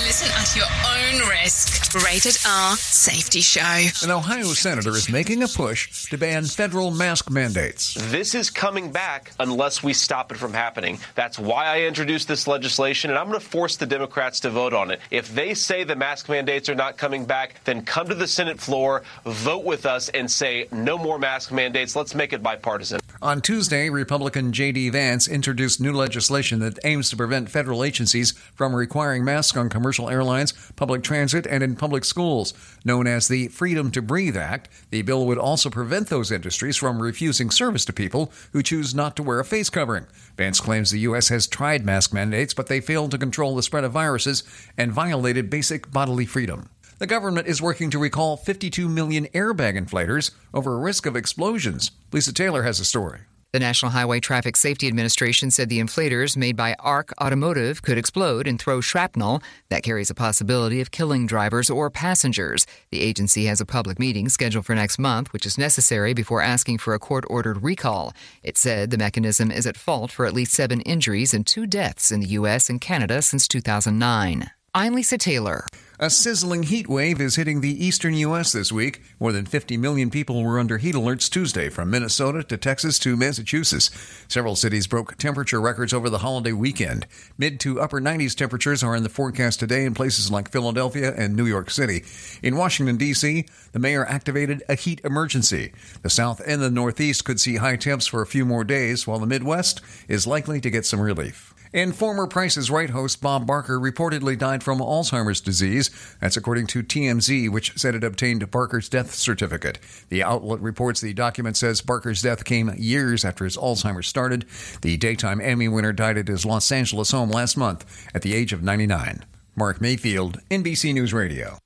Listen 0.04 0.30
at 0.30 0.54
your 0.54 0.64
own 0.64 1.28
risk. 1.28 1.92
Rated 2.04 2.36
R 2.46 2.76
Safety 2.76 3.40
Show. 3.40 3.60
An 4.04 4.10
Ohio 4.10 4.44
senator 4.52 4.90
is 4.90 5.10
making 5.10 5.42
a 5.42 5.48
push 5.48 6.06
to 6.10 6.18
ban 6.18 6.44
federal 6.44 6.90
mask 6.90 7.30
mandates. 7.30 7.94
This 8.10 8.34
is 8.34 8.50
coming 8.50 8.92
back 8.92 9.32
unless 9.40 9.82
we 9.82 9.92
stop 9.92 10.30
it 10.30 10.38
from 10.38 10.52
happening. 10.52 10.98
That's 11.14 11.38
why 11.38 11.66
I 11.66 11.80
introduced 11.82 12.28
this 12.28 12.46
legislation, 12.46 13.10
and 13.10 13.18
I'm 13.18 13.28
going 13.28 13.40
to 13.40 13.44
force 13.44 13.76
the 13.76 13.86
Democrats 13.86 14.40
to 14.40 14.50
vote 14.50 14.72
on 14.72 14.90
it. 14.90 15.00
If 15.10 15.34
they 15.34 15.54
say 15.54 15.82
the 15.82 15.96
mask 15.96 16.28
mandates 16.28 16.68
are 16.68 16.74
not 16.74 16.96
coming 16.96 17.24
back, 17.24 17.64
then 17.64 17.82
come 17.84 18.08
to 18.08 18.14
the 18.14 18.28
Senate 18.28 18.60
floor, 18.60 19.02
vote 19.24 19.64
with 19.64 19.84
us, 19.84 20.10
and 20.10 20.30
say 20.30 20.68
no 20.70 20.96
more 20.96 21.18
mask 21.18 21.50
mandates. 21.50 21.96
Let's 21.96 22.14
make 22.14 22.32
it 22.32 22.42
bipartisan. 22.42 23.00
On 23.20 23.40
Tuesday, 23.40 23.90
Republican 23.90 24.52
J.D. 24.52 24.90
Vance 24.90 25.26
introduced 25.26 25.80
new 25.80 25.92
legislation 25.92 26.60
that 26.60 26.78
aims 26.84 27.10
to 27.10 27.16
prevent 27.16 27.50
federal 27.50 27.82
agencies 27.82 28.32
from 28.54 28.76
requiring 28.76 29.24
masks 29.24 29.56
on 29.56 29.68
commercial 29.68 29.87
airlines, 29.96 30.52
public 30.76 31.02
transit, 31.02 31.46
and 31.46 31.62
in 31.62 31.76
public 31.76 32.04
schools. 32.04 32.52
Known 32.84 33.06
as 33.06 33.28
the 33.28 33.48
Freedom 33.48 33.90
to 33.92 34.02
Breathe 34.02 34.36
Act, 34.36 34.68
the 34.90 35.02
bill 35.02 35.26
would 35.26 35.38
also 35.38 35.70
prevent 35.70 36.08
those 36.08 36.30
industries 36.30 36.76
from 36.76 37.00
refusing 37.00 37.50
service 37.50 37.84
to 37.86 37.92
people 37.92 38.30
who 38.52 38.62
choose 38.62 38.94
not 38.94 39.16
to 39.16 39.22
wear 39.22 39.40
a 39.40 39.44
face 39.44 39.70
covering. 39.70 40.06
Vance 40.36 40.60
claims 40.60 40.90
the 40.90 41.00
U.S. 41.00 41.28
has 41.28 41.46
tried 41.46 41.86
mask 41.86 42.12
mandates, 42.12 42.52
but 42.52 42.66
they 42.66 42.80
failed 42.80 43.10
to 43.12 43.18
control 43.18 43.56
the 43.56 43.62
spread 43.62 43.84
of 43.84 43.92
viruses 43.92 44.42
and 44.76 44.92
violated 44.92 45.48
basic 45.48 45.90
bodily 45.90 46.26
freedom. 46.26 46.68
The 46.98 47.06
government 47.06 47.46
is 47.46 47.62
working 47.62 47.90
to 47.90 47.98
recall 47.98 48.36
52 48.36 48.88
million 48.88 49.26
airbag 49.26 49.80
inflators 49.80 50.32
over 50.52 50.74
a 50.74 50.78
risk 50.78 51.06
of 51.06 51.14
explosions. 51.14 51.92
Lisa 52.12 52.32
Taylor 52.32 52.64
has 52.64 52.80
a 52.80 52.84
story. 52.84 53.20
The 53.50 53.58
National 53.58 53.92
Highway 53.92 54.20
Traffic 54.20 54.58
Safety 54.58 54.88
Administration 54.88 55.50
said 55.50 55.70
the 55.70 55.80
inflators 55.80 56.36
made 56.36 56.54
by 56.54 56.74
ARC 56.80 57.14
Automotive 57.18 57.80
could 57.80 57.96
explode 57.96 58.46
and 58.46 58.60
throw 58.60 58.82
shrapnel 58.82 59.42
that 59.70 59.82
carries 59.82 60.10
a 60.10 60.14
possibility 60.14 60.82
of 60.82 60.90
killing 60.90 61.26
drivers 61.26 61.70
or 61.70 61.88
passengers. 61.88 62.66
The 62.90 63.00
agency 63.00 63.46
has 63.46 63.58
a 63.58 63.64
public 63.64 63.98
meeting 63.98 64.28
scheduled 64.28 64.66
for 64.66 64.74
next 64.74 64.98
month, 64.98 65.32
which 65.32 65.46
is 65.46 65.56
necessary 65.56 66.12
before 66.12 66.42
asking 66.42 66.76
for 66.76 66.92
a 66.92 66.98
court 66.98 67.24
ordered 67.30 67.62
recall. 67.62 68.12
It 68.42 68.58
said 68.58 68.90
the 68.90 68.98
mechanism 68.98 69.50
is 69.50 69.66
at 69.66 69.78
fault 69.78 70.10
for 70.10 70.26
at 70.26 70.34
least 70.34 70.52
seven 70.52 70.82
injuries 70.82 71.32
and 71.32 71.46
two 71.46 71.66
deaths 71.66 72.12
in 72.12 72.20
the 72.20 72.34
U.S. 72.40 72.68
and 72.68 72.82
Canada 72.82 73.22
since 73.22 73.48
2009. 73.48 74.50
I'm 74.74 74.94
Lisa 74.94 75.16
Taylor. 75.16 75.64
A 76.00 76.10
sizzling 76.10 76.62
heat 76.62 76.88
wave 76.88 77.20
is 77.20 77.34
hitting 77.34 77.60
the 77.60 77.84
eastern 77.84 78.14
U.S. 78.14 78.52
this 78.52 78.70
week. 78.70 79.02
More 79.18 79.32
than 79.32 79.46
50 79.46 79.76
million 79.78 80.10
people 80.10 80.44
were 80.44 80.60
under 80.60 80.78
heat 80.78 80.94
alerts 80.94 81.28
Tuesday, 81.28 81.70
from 81.70 81.90
Minnesota 81.90 82.44
to 82.44 82.56
Texas 82.56 83.00
to 83.00 83.16
Massachusetts. 83.16 83.90
Several 84.28 84.54
cities 84.54 84.86
broke 84.86 85.16
temperature 85.16 85.60
records 85.60 85.92
over 85.92 86.08
the 86.08 86.18
holiday 86.18 86.52
weekend. 86.52 87.08
Mid 87.36 87.58
to 87.60 87.80
upper 87.80 88.00
90s 88.00 88.36
temperatures 88.36 88.84
are 88.84 88.94
in 88.94 89.02
the 89.02 89.08
forecast 89.08 89.58
today 89.58 89.84
in 89.84 89.94
places 89.94 90.30
like 90.30 90.52
Philadelphia 90.52 91.12
and 91.16 91.34
New 91.34 91.46
York 91.46 91.68
City. 91.68 92.04
In 92.44 92.54
Washington, 92.54 92.96
D.C., 92.96 93.46
the 93.72 93.80
mayor 93.80 94.06
activated 94.06 94.62
a 94.68 94.76
heat 94.76 95.00
emergency. 95.02 95.72
The 96.02 96.10
South 96.10 96.40
and 96.46 96.62
the 96.62 96.70
Northeast 96.70 97.24
could 97.24 97.40
see 97.40 97.56
high 97.56 97.74
temps 97.74 98.06
for 98.06 98.22
a 98.22 98.26
few 98.26 98.44
more 98.44 98.62
days, 98.62 99.08
while 99.08 99.18
the 99.18 99.26
Midwest 99.26 99.80
is 100.06 100.28
likely 100.28 100.60
to 100.60 100.70
get 100.70 100.86
some 100.86 101.00
relief. 101.00 101.54
And 101.72 101.94
former 101.94 102.26
Price 102.26 102.56
is 102.56 102.70
Right 102.70 102.90
host 102.90 103.20
Bob 103.20 103.46
Barker 103.46 103.78
reportedly 103.78 104.38
died 104.38 104.62
from 104.62 104.78
Alzheimer's 104.78 105.40
disease. 105.40 105.90
That's 106.20 106.36
according 106.36 106.66
to 106.68 106.82
TMZ, 106.82 107.50
which 107.50 107.78
said 107.78 107.94
it 107.94 108.04
obtained 108.04 108.50
Barker's 108.50 108.88
death 108.88 109.14
certificate. 109.14 109.78
The 110.08 110.22
outlet 110.22 110.60
reports 110.60 111.00
the 111.00 111.12
document 111.12 111.56
says 111.56 111.80
Barker's 111.80 112.22
death 112.22 112.44
came 112.44 112.72
years 112.76 113.24
after 113.24 113.44
his 113.44 113.56
Alzheimer's 113.56 114.06
started. 114.06 114.46
The 114.82 114.96
daytime 114.96 115.40
Emmy 115.40 115.68
winner 115.68 115.92
died 115.92 116.18
at 116.18 116.28
his 116.28 116.46
Los 116.46 116.72
Angeles 116.72 117.10
home 117.10 117.30
last 117.30 117.56
month 117.56 118.08
at 118.14 118.22
the 118.22 118.34
age 118.34 118.52
of 118.52 118.62
99. 118.62 119.24
Mark 119.54 119.80
Mayfield, 119.80 120.40
NBC 120.50 120.94
News 120.94 121.12
Radio. 121.12 121.58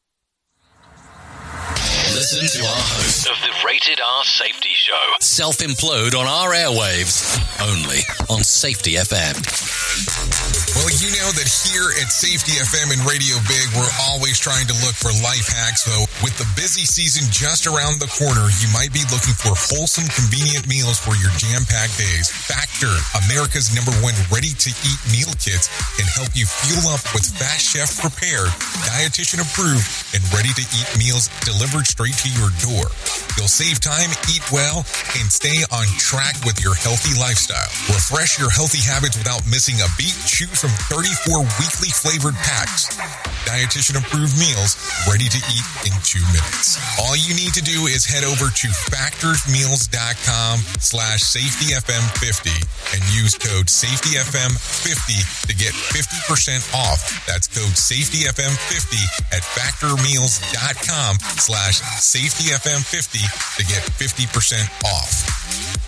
Listen 2.14 2.60
to 2.60 2.66
our 2.68 2.74
host 2.76 3.28
Of 3.30 3.36
the 3.40 3.52
Rated 3.66 3.98
R 4.00 4.24
Safety 4.24 4.68
Show. 4.74 4.92
self 5.20 5.58
implode 5.58 6.14
on 6.14 6.26
our 6.26 6.50
airwaves 6.50 7.38
only 7.66 8.00
on 8.28 8.44
Safety 8.44 8.92
FM. 8.94 10.41
Well, 10.72 10.88
you 10.88 11.12
know 11.20 11.28
that 11.36 11.44
here 11.68 11.84
at 12.00 12.08
Safety 12.08 12.56
FM 12.56 12.96
and 12.96 13.04
Radio 13.04 13.36
Big, 13.44 13.68
we're 13.76 13.92
always 14.08 14.40
trying 14.40 14.64
to 14.72 14.76
look 14.80 14.96
for 14.96 15.12
life 15.20 15.52
hacks. 15.52 15.84
So, 15.84 15.92
with 16.24 16.32
the 16.40 16.48
busy 16.56 16.88
season 16.88 17.28
just 17.28 17.68
around 17.68 18.00
the 18.00 18.08
corner, 18.08 18.48
you 18.56 18.72
might 18.72 18.88
be 18.88 19.04
looking 19.12 19.36
for 19.36 19.52
wholesome, 19.52 20.08
convenient 20.08 20.64
meals 20.64 20.96
for 20.96 21.12
your 21.20 21.28
jam 21.36 21.68
packed 21.68 22.00
days. 22.00 22.32
Factor, 22.32 22.88
America's 23.28 23.68
number 23.76 23.92
one 24.00 24.16
ready 24.32 24.56
to 24.56 24.72
eat 24.72 25.00
meal 25.12 25.28
kits, 25.36 25.68
can 26.00 26.08
help 26.08 26.32
you 26.32 26.48
fuel 26.48 26.88
up 26.88 27.04
with 27.12 27.28
fast 27.28 27.68
chef 27.68 27.92
prepared, 28.00 28.48
dietitian 28.88 29.44
approved, 29.44 29.84
and 30.16 30.24
ready 30.32 30.56
to 30.56 30.64
eat 30.72 30.88
meals 30.96 31.28
delivered 31.44 31.84
straight 31.84 32.16
to 32.24 32.32
your 32.32 32.48
door. 32.64 32.88
You'll 33.36 33.52
save 33.52 33.76
time, 33.76 34.08
eat 34.32 34.44
well, 34.48 34.88
and 35.20 35.28
stay 35.28 35.68
on 35.68 35.84
track 36.00 36.32
with 36.48 36.64
your 36.64 36.72
healthy 36.72 37.12
lifestyle. 37.20 37.68
Refresh 37.92 38.40
your 38.40 38.48
healthy 38.48 38.80
habits 38.80 39.20
without 39.20 39.44
missing 39.44 39.76
a 39.84 39.88
beat. 40.00 40.16
Choose 40.24 40.61
from 40.62 40.70
34 40.94 41.42
weekly 41.58 41.90
flavored 41.90 42.38
packs. 42.38 42.94
Dietitian 43.42 43.98
approved 43.98 44.38
meals 44.38 44.78
ready 45.10 45.26
to 45.26 45.40
eat 45.50 45.66
in 45.82 45.94
two 46.06 46.22
minutes. 46.30 46.78
All 47.02 47.18
you 47.18 47.34
need 47.34 47.50
to 47.58 47.64
do 47.66 47.90
is 47.90 48.06
head 48.06 48.22
over 48.22 48.46
to 48.46 48.68
factorsmeals.com 48.70 50.62
slash 50.78 51.18
safetyfm50 51.26 52.54
and 52.94 53.02
use 53.10 53.34
code 53.34 53.66
safetyfm50 53.66 55.50
to 55.50 55.54
get 55.58 55.74
50% 55.74 56.62
off. 56.78 57.26
That's 57.26 57.50
code 57.50 57.74
safetyfm50 57.74 59.34
at 59.34 59.42
factormeals.com 59.42 61.18
slash 61.42 61.82
safetyfm50 61.98 63.18
to 63.58 63.62
get 63.66 63.82
50% 63.98 64.70
off. 64.86 65.26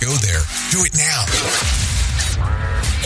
Go 0.03 0.11
there. 0.19 0.43
Do 0.75 0.83
it 0.83 0.99
now. 0.99 2.64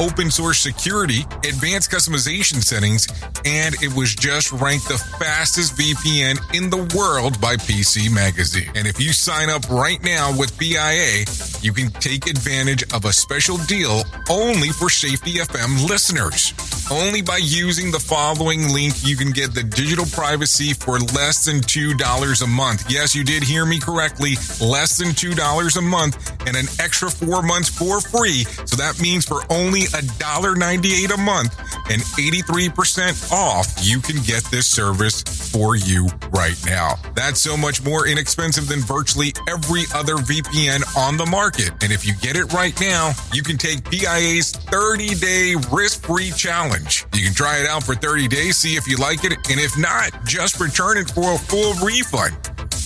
open 0.00 0.30
source 0.30 0.58
security, 0.58 1.22
advanced 1.44 1.90
customization 1.90 2.62
settings, 2.62 3.06
and 3.44 3.74
it 3.82 3.92
was 3.94 4.14
just 4.14 4.52
ranked 4.52 4.88
the 4.88 4.98
fastest 5.18 5.76
VPN 5.76 6.38
in 6.54 6.70
the 6.70 6.96
world 6.96 7.40
by 7.40 7.56
PC 7.56 8.12
Magazine. 8.12 8.70
And 8.74 8.86
if 8.86 9.00
you 9.00 9.12
sign 9.12 9.50
up 9.50 9.68
right 9.68 10.02
now 10.02 10.36
with 10.36 10.58
PIA, 10.58 11.24
you 11.62 11.72
can 11.72 11.90
take 12.00 12.28
advantage 12.28 12.82
of 12.92 13.04
a 13.04 13.12
special 13.12 13.56
deal 13.58 14.04
only 14.28 14.68
for 14.70 14.90
Safety 14.90 15.34
FM 15.34 15.88
listeners. 15.88 16.52
Only 16.90 17.20
by 17.20 17.38
using 17.38 17.90
the 17.90 17.98
following 17.98 18.72
link, 18.72 18.94
you 19.02 19.16
can 19.16 19.32
get 19.32 19.54
the 19.54 19.64
digital 19.64 20.06
privacy 20.06 20.72
for 20.72 21.00
less 21.00 21.44
than 21.44 21.56
$2 21.56 22.42
a 22.42 22.46
month. 22.46 22.88
Yes, 22.88 23.12
you 23.12 23.24
did 23.24 23.42
hear 23.42 23.66
me 23.66 23.80
correctly. 23.80 24.36
Less 24.60 24.96
than 24.96 25.08
$2 25.08 25.76
a 25.76 25.82
month 25.82 26.46
and 26.46 26.56
an 26.56 26.66
extra 26.78 27.10
four 27.10 27.42
months 27.42 27.68
for 27.68 28.00
free. 28.00 28.44
So 28.66 28.76
that 28.76 29.00
means 29.00 29.24
for 29.24 29.40
only 29.50 29.85
$1.98 29.92 31.14
a 31.14 31.16
month 31.20 31.58
and 31.90 32.02
83% 32.02 33.32
off, 33.32 33.66
you 33.80 34.00
can 34.00 34.16
get 34.22 34.44
this 34.50 34.66
service 34.66 35.22
for 35.22 35.76
you 35.76 36.08
right 36.30 36.56
now. 36.66 36.94
That's 37.14 37.40
so 37.40 37.56
much 37.56 37.82
more 37.84 38.06
inexpensive 38.06 38.68
than 38.68 38.80
virtually 38.80 39.32
every 39.48 39.84
other 39.94 40.16
VPN 40.16 40.82
on 40.96 41.16
the 41.16 41.26
market. 41.26 41.70
And 41.82 41.92
if 41.92 42.06
you 42.06 42.14
get 42.16 42.36
it 42.36 42.52
right 42.52 42.78
now, 42.80 43.12
you 43.32 43.42
can 43.42 43.56
take 43.56 43.88
PIA's 43.90 44.52
30 44.52 45.14
day 45.14 45.54
risk 45.72 46.04
free 46.04 46.30
challenge. 46.32 47.06
You 47.14 47.24
can 47.24 47.34
try 47.34 47.58
it 47.58 47.66
out 47.66 47.82
for 47.82 47.94
30 47.94 48.28
days, 48.28 48.56
see 48.56 48.76
if 48.76 48.86
you 48.86 48.96
like 48.96 49.24
it, 49.24 49.32
and 49.32 49.60
if 49.60 49.78
not, 49.78 50.10
just 50.24 50.60
return 50.60 50.98
it 50.98 51.10
for 51.10 51.34
a 51.34 51.38
full 51.38 51.74
refund. 51.84 52.36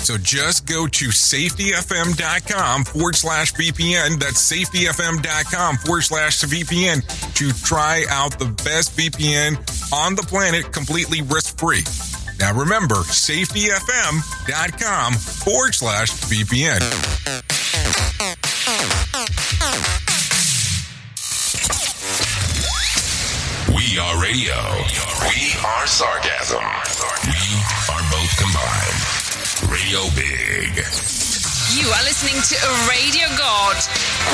So 0.02 0.16
just 0.18 0.66
go 0.66 0.86
to 0.86 1.06
safetyfm.com 1.08 2.84
forward 2.84 3.14
slash 3.16 3.52
VPN. 3.52 4.18
That's 4.18 4.40
safetyfm.com 4.50 5.76
forward 5.76 6.02
slash 6.02 6.40
VPN 6.42 7.02
to 7.34 7.52
try 7.64 8.04
out 8.08 8.38
the 8.38 8.46
best 8.64 8.96
VPN 8.96 9.56
on 9.92 10.14
the 10.16 10.22
planet 10.22 10.72
completely 10.72 11.20
risk 11.22 11.58
free. 11.58 11.82
Now 12.40 12.54
remember, 12.58 12.96
safetyfm.com 12.96 15.12
forward 15.14 15.74
slash 15.74 16.10
VPN. 16.10 16.80
We 23.68 23.98
are 23.98 24.22
radio. 24.22 24.54
We 25.28 25.52
are 25.64 25.86
sarcasm. 25.86 26.64
We 27.26 27.62
are 27.92 28.02
both 28.10 28.36
combined. 28.38 29.19
Radio 29.68 30.00
Big. 30.16 30.72
You 31.76 31.86
are 31.88 32.04
listening 32.04 32.40
to 32.40 32.56
a 32.56 32.72
radio 32.88 33.28
god. 33.36 33.76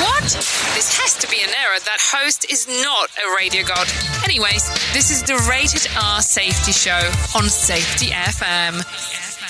What? 0.01 0.23
This 0.23 0.97
has 0.97 1.15
to 1.17 1.27
be 1.27 1.41
an 1.43 1.49
error. 1.49 1.79
That 1.85 1.99
host 1.99 2.49
is 2.51 2.67
not 2.67 3.09
a 3.17 3.35
radio 3.35 3.63
god. 3.63 3.87
Anyways, 4.23 4.67
this 4.93 5.11
is 5.11 5.23
the 5.23 5.35
Rated 5.49 5.87
R 6.01 6.21
Safety 6.21 6.71
Show 6.71 6.97
on 7.35 7.49
Safety 7.49 8.07
FM. 8.07 8.81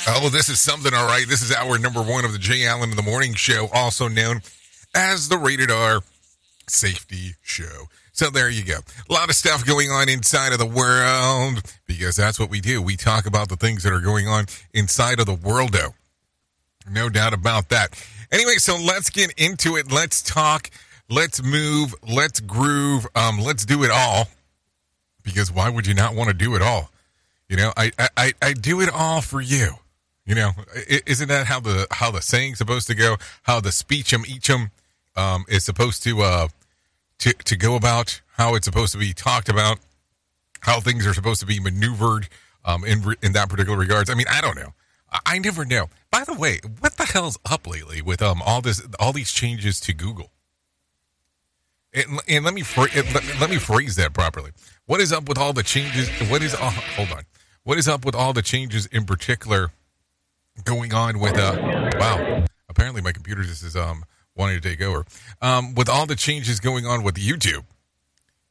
Oh, 0.10 0.30
this 0.30 0.50
is 0.50 0.60
something, 0.60 0.94
all 0.94 1.06
right. 1.06 1.28
This 1.28 1.42
is 1.42 1.54
hour 1.54 1.78
number 1.78 2.02
one 2.02 2.26
of 2.26 2.32
the 2.32 2.40
Jay 2.40 2.66
Allen 2.66 2.90
in 2.90 2.96
the 2.96 3.04
Morning 3.04 3.34
Show, 3.34 3.70
also 3.74 4.08
known 4.08 4.42
as 4.96 5.30
the 5.30 5.38
Rated 5.38 5.70
R 5.70 6.02
Safety 6.68 7.36
Show. 7.42 7.88
So 8.12 8.30
there 8.30 8.50
you 8.50 8.64
go. 8.64 8.80
A 9.10 9.14
lot 9.14 9.30
of 9.30 9.36
stuff 9.36 9.66
going 9.66 9.90
on 9.90 10.10
inside 10.10 10.52
of 10.52 10.60
the 10.60 10.66
world 10.66 11.62
because 11.86 12.16
that's 12.16 12.40
what 12.40 12.50
we 12.50 12.62
do. 12.62 12.82
We 12.82 12.96
talk 12.96 13.26
about 13.26 13.50
the 13.50 13.56
things 13.56 13.84
that 13.84 13.94
are 13.94 14.02
going 14.02 14.28
on 14.28 14.46
inside 14.74 15.20
of 15.20 15.28
the 15.28 15.36
world, 15.36 15.74
though. 15.74 15.94
No 16.90 17.10
doubt 17.10 17.34
about 17.34 17.70
that. 17.70 17.90
Anyway, 18.32 18.56
so 18.58 18.76
let's 18.76 19.10
get 19.10 19.34
into 19.38 19.76
it. 19.76 19.92
Let's 19.92 20.22
talk. 20.22 20.70
Let's 21.10 21.44
move. 21.44 21.94
Let's 22.08 22.40
groove. 22.40 23.06
Um, 23.16 23.40
let's 23.40 23.66
do 23.66 23.84
it 23.84 23.92
all. 23.92 24.28
Because 25.24 25.52
why 25.52 25.70
would 25.70 25.86
you 25.86 25.94
not 25.94 26.16
want 26.16 26.30
to 26.30 26.34
do 26.34 26.56
it 26.56 26.62
all? 26.62 26.90
You 27.50 27.58
know, 27.58 27.72
I 27.78 27.92
I, 28.18 28.34
I 28.42 28.54
do 28.54 28.82
it 28.82 28.90
all 28.90 29.22
for 29.22 29.40
you. 29.40 29.74
You 30.26 30.36
know, 30.36 30.52
isn't 31.06 31.30
that 31.30 31.46
how 31.46 31.60
the 31.60 31.88
how 31.92 32.12
the 32.12 32.22
saying's 32.22 32.58
supposed 32.58 32.88
to 32.88 32.96
go? 32.96 33.18
How 33.44 33.62
the 33.62 33.70
speechum 33.70 34.26
eachum 34.26 34.72
um, 35.18 35.46
is 35.50 35.66
supposed 35.66 36.04
to 36.04 36.22
uh, 36.22 36.48
to 37.20 37.34
to 37.34 37.58
go 37.58 37.76
about? 37.76 38.22
How 38.38 38.56
it's 38.56 38.66
supposed 38.66 38.92
to 38.94 39.00
be 39.00 39.14
talked 39.14 39.50
about? 39.50 39.80
How 40.62 40.80
things 40.80 41.06
are 41.06 41.14
supposed 41.14 41.40
to 41.42 41.46
be 41.46 41.60
maneuvered 41.60 42.30
um, 42.64 42.86
in 42.86 43.16
in 43.22 43.34
that 43.34 43.50
particular 43.50 43.78
regards? 43.78 44.10
I 44.10 44.14
mean, 44.14 44.28
I 44.30 44.42
don't 44.42 44.56
know. 44.56 44.74
I 45.26 45.40
never 45.40 45.66
know. 45.66 45.90
By 46.12 46.24
the 46.24 46.34
way, 46.34 46.60
what 46.80 46.98
the 46.98 47.06
hell's 47.06 47.40
up 47.50 47.68
lately 47.68 48.02
with 48.02 48.22
um 48.22 48.42
all 48.46 48.62
this 48.62 48.86
all 49.00 49.14
these 49.14 49.32
changes 49.32 49.80
to 49.82 49.94
Google? 49.94 50.32
And, 51.94 52.20
and 52.28 52.46
let 52.46 52.54
me 52.54 52.64
let, 52.76 53.40
let, 53.40 53.50
me 53.50 53.58
phrase 53.58 53.96
that 53.96 54.14
properly. 54.14 54.52
What 54.86 55.00
is 55.00 55.12
up 55.14 55.28
with 55.28 55.38
all 55.38 55.54
the 55.54 55.64
changes? 55.64 56.10
What 56.30 56.44
is 56.44 56.54
uh, 56.54 56.70
hold 56.70 57.12
on? 57.12 57.24
What 57.64 57.78
is 57.78 57.88
up 57.88 58.06
with 58.06 58.14
all 58.14 58.34
the 58.34 58.42
changes 58.42 58.86
in 58.88 59.06
particular 59.06 59.72
going 60.64 60.94
on 60.94 61.20
with 61.20 61.38
uh 61.38 61.56
wow? 61.98 62.46
Apparently 62.70 63.02
my 63.02 63.14
computer 63.14 63.44
just 63.44 63.64
is 63.64 63.76
um 63.76 64.04
wanting 64.38 64.60
to 64.60 64.70
take 64.70 64.82
over. 64.82 65.06
Um, 65.42 65.76
with 65.76 65.90
all 65.90 66.06
the 66.06 66.16
changes 66.16 66.60
going 66.60 66.86
on 66.86 67.04
with 67.04 67.16
YouTube 67.16 67.66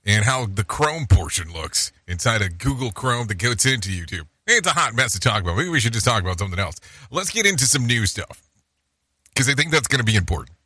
and 0.04 0.24
how 0.24 0.46
the 0.46 0.64
Chrome 0.64 1.06
portion 1.06 1.52
looks 1.52 1.92
inside 2.06 2.42
of 2.42 2.58
Google 2.58 2.90
Chrome 2.92 3.26
that 3.26 3.38
goes 3.38 3.66
into 3.66 3.90
YouTube. 3.90 4.26
It's 4.46 4.68
a 4.68 4.72
hot 4.72 4.94
mess 4.94 5.12
to 5.12 5.20
talk 5.20 5.42
about. 5.42 5.56
Maybe 5.56 5.68
we 5.68 5.80
should 5.80 5.92
just 5.92 6.04
talk 6.04 6.22
about 6.22 6.38
something 6.38 6.58
else. 6.58 6.76
Let's 7.10 7.30
get 7.30 7.46
into 7.46 7.64
some 7.64 7.86
new 7.86 8.06
stuff 8.06 8.42
because 9.28 9.48
I 9.48 9.54
think 9.54 9.72
that's 9.72 9.88
going 9.88 9.98
to 9.98 10.04
be 10.04 10.16
important. 10.16 10.56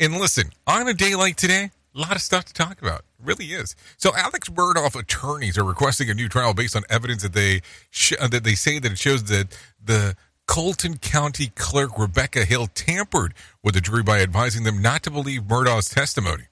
And 0.00 0.14
listen, 0.14 0.50
on 0.66 0.88
a 0.88 0.94
day 0.94 1.14
like 1.14 1.36
today, 1.36 1.70
a 1.94 1.98
lot 1.98 2.16
of 2.16 2.22
stuff 2.22 2.44
to 2.46 2.54
talk 2.54 2.80
about. 2.82 3.00
It 3.00 3.24
really 3.24 3.46
is. 3.46 3.76
So 3.96 4.10
Alex 4.16 4.48
Murdaugh 4.48 4.98
attorneys 4.98 5.58
are 5.58 5.64
requesting 5.64 6.10
a 6.10 6.14
new 6.14 6.28
trial 6.28 6.54
based 6.54 6.74
on 6.74 6.82
evidence 6.90 7.22
that 7.22 7.34
they 7.34 7.60
sh- 7.90 8.14
that 8.18 8.44
they 8.44 8.54
say 8.54 8.78
that 8.78 8.90
it 8.90 8.98
shows 8.98 9.24
that 9.24 9.56
the 9.82 10.16
Colleton 10.52 10.98
County 10.98 11.50
clerk 11.54 11.98
Rebecca 11.98 12.44
Hill 12.44 12.66
tampered 12.66 13.32
with 13.62 13.72
the 13.72 13.80
jury 13.80 14.02
by 14.02 14.20
advising 14.20 14.64
them 14.64 14.82
not 14.82 15.02
to 15.04 15.10
believe 15.10 15.44
Murdaugh's 15.44 15.88
testimony. 15.88 16.42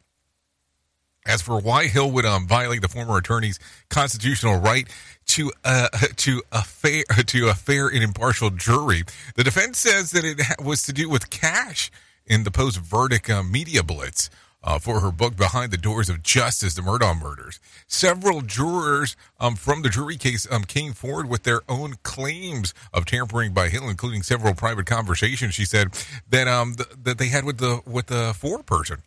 As 1.27 1.43
for 1.43 1.61
why 1.61 1.87
Hill 1.87 2.11
would 2.13 2.25
um, 2.25 2.49
violate 2.49 2.81
the 2.81 2.89
former 2.89 3.19
attorney's 3.19 3.59
constitutional 3.91 4.59
right 4.59 4.89
to 5.27 5.53
uh, 5.67 5.89
to 6.17 6.43
a 6.51 6.63
fair 6.63 7.05
to 7.27 7.49
a 7.49 7.55
fair 7.55 7.89
and 7.89 8.03
impartial 8.03 8.49
jury, 8.49 9.03
the 9.37 9.45
defense 9.45 9.79
says 9.79 10.13
that 10.13 10.25
it 10.25 10.65
was 10.65 10.83
to 10.85 10.95
do 10.95 11.11
with 11.11 11.29
cash 11.29 11.91
in 12.25 12.45
the 12.45 12.51
post 12.51 12.79
verdict 12.79 13.29
uh, 13.29 13.43
media 13.43 13.83
blitz. 13.83 14.31
Uh, 14.63 14.79
for 14.79 15.01
her 15.01 15.11
book 15.11 15.37
Behind 15.37 15.71
the 15.71 15.79
Doors 15.79 16.11
of 16.11 16.23
Justice, 16.23 16.75
the 16.75 16.83
Murdaugh 16.83 17.19
Murders. 17.19 17.61
Several 17.87 18.43
jurors 18.43 19.17
um, 19.39 19.57
from 19.57 19.81
the 19.81 19.89
jury 19.89 20.19
case 20.19 20.47
um, 20.51 20.65
came 20.65 20.93
forward 20.93 21.31
with 21.31 21.45
their 21.45 21.63
own 21.67 21.95
claims 22.03 22.75
of 22.93 23.07
tampering 23.07 23.55
by 23.55 23.71
Hill, 23.71 23.89
including 23.89 24.23
several 24.23 24.53
private 24.55 24.85
conversations. 24.85 25.55
She 25.55 25.65
said 25.65 25.89
that 26.29 26.47
um, 26.47 26.75
th- 26.75 26.91
that 27.05 27.17
they 27.17 27.29
had 27.29 27.45
with 27.45 27.57
the 27.57 27.81
with 27.87 28.09
the 28.09 28.35
foreperson 28.39 28.99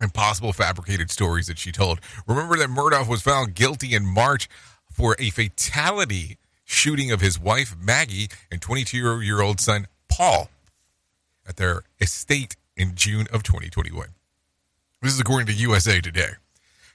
and 0.00 0.14
possible 0.14 0.52
fabricated 0.52 1.10
stories 1.10 1.46
that 1.48 1.58
she 1.58 1.72
told. 1.72 2.00
Remember 2.26 2.56
that 2.56 2.70
Murdaugh 2.70 3.08
was 3.08 3.22
found 3.22 3.54
guilty 3.54 3.94
in 3.94 4.06
March 4.06 4.48
for 4.90 5.16
a 5.18 5.30
fatality 5.30 6.38
shooting 6.64 7.10
of 7.10 7.20
his 7.20 7.38
wife 7.38 7.76
Maggie 7.80 8.28
and 8.50 8.60
22 8.60 9.20
year 9.20 9.40
old 9.40 9.60
son 9.60 9.86
Paul 10.08 10.50
at 11.48 11.56
their 11.56 11.82
estate 12.00 12.56
in 12.76 12.94
June 12.94 13.26
of 13.32 13.42
2021. 13.42 14.08
This 15.00 15.14
is 15.14 15.20
according 15.20 15.46
to 15.46 15.52
USA 15.52 16.00
Today. 16.00 16.30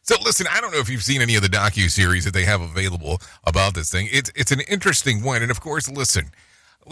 So 0.02 0.16
listen, 0.22 0.46
I 0.52 0.60
don't 0.60 0.74
know 0.74 0.80
if 0.80 0.90
you've 0.90 1.04
seen 1.04 1.22
any 1.22 1.38
of 1.38 1.42
the 1.42 1.48
docu 1.48 1.90
series 1.90 2.26
that 2.26 2.34
they 2.34 2.44
have 2.44 2.60
available 2.60 3.22
about 3.46 3.76
this 3.76 3.90
thing. 3.90 4.10
It's 4.12 4.30
it's 4.36 4.52
an 4.52 4.60
interesting 4.60 5.24
one, 5.24 5.42
and 5.42 5.50
of 5.50 5.62
course, 5.62 5.90
listen, 5.90 6.32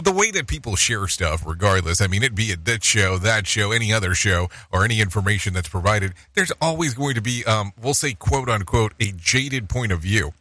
the 0.02 0.13
way 0.13 0.32
that 0.32 0.47
people 0.47 0.78
share 0.78 1.06
stuff, 1.10 1.45
regardless, 1.45 2.00
I 2.00 2.08
mean, 2.08 2.24
it 2.24 2.34
be 2.34 2.45
it 2.45 2.63
that 2.63 2.86
show, 2.86 3.17
that 3.17 3.45
show, 3.45 3.74
any 3.74 3.91
other 3.91 4.15
show, 4.15 4.47
or 4.71 4.86
any 4.86 5.02
information 5.02 5.54
that's 5.54 5.67
provided, 5.67 6.13
there's 6.34 6.54
always 6.62 6.93
going 6.93 7.15
to 7.15 7.21
be, 7.21 7.43
um, 7.43 7.74
we'll 7.82 7.93
say, 7.93 8.13
quote 8.13 8.47
unquote, 8.47 8.93
a 9.02 9.12
jaded 9.12 9.67
point 9.67 9.91
of 9.91 10.00
view 10.00 10.34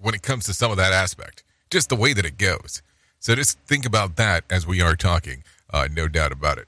when 0.00 0.12
it 0.12 0.22
comes 0.22 0.46
to 0.46 0.54
some 0.54 0.72
of 0.72 0.76
that 0.78 0.92
aspect, 0.92 1.44
just 1.70 1.88
the 1.88 1.94
way 1.94 2.12
that 2.12 2.26
it 2.26 2.36
goes. 2.36 2.82
So 3.20 3.36
just 3.36 3.60
think 3.60 3.86
about 3.86 4.16
that 4.16 4.42
as 4.50 4.66
we 4.66 4.80
are 4.80 4.96
talking, 4.96 5.44
uh, 5.72 5.86
no 5.92 6.08
doubt 6.08 6.32
about 6.32 6.58
it. 6.58 6.66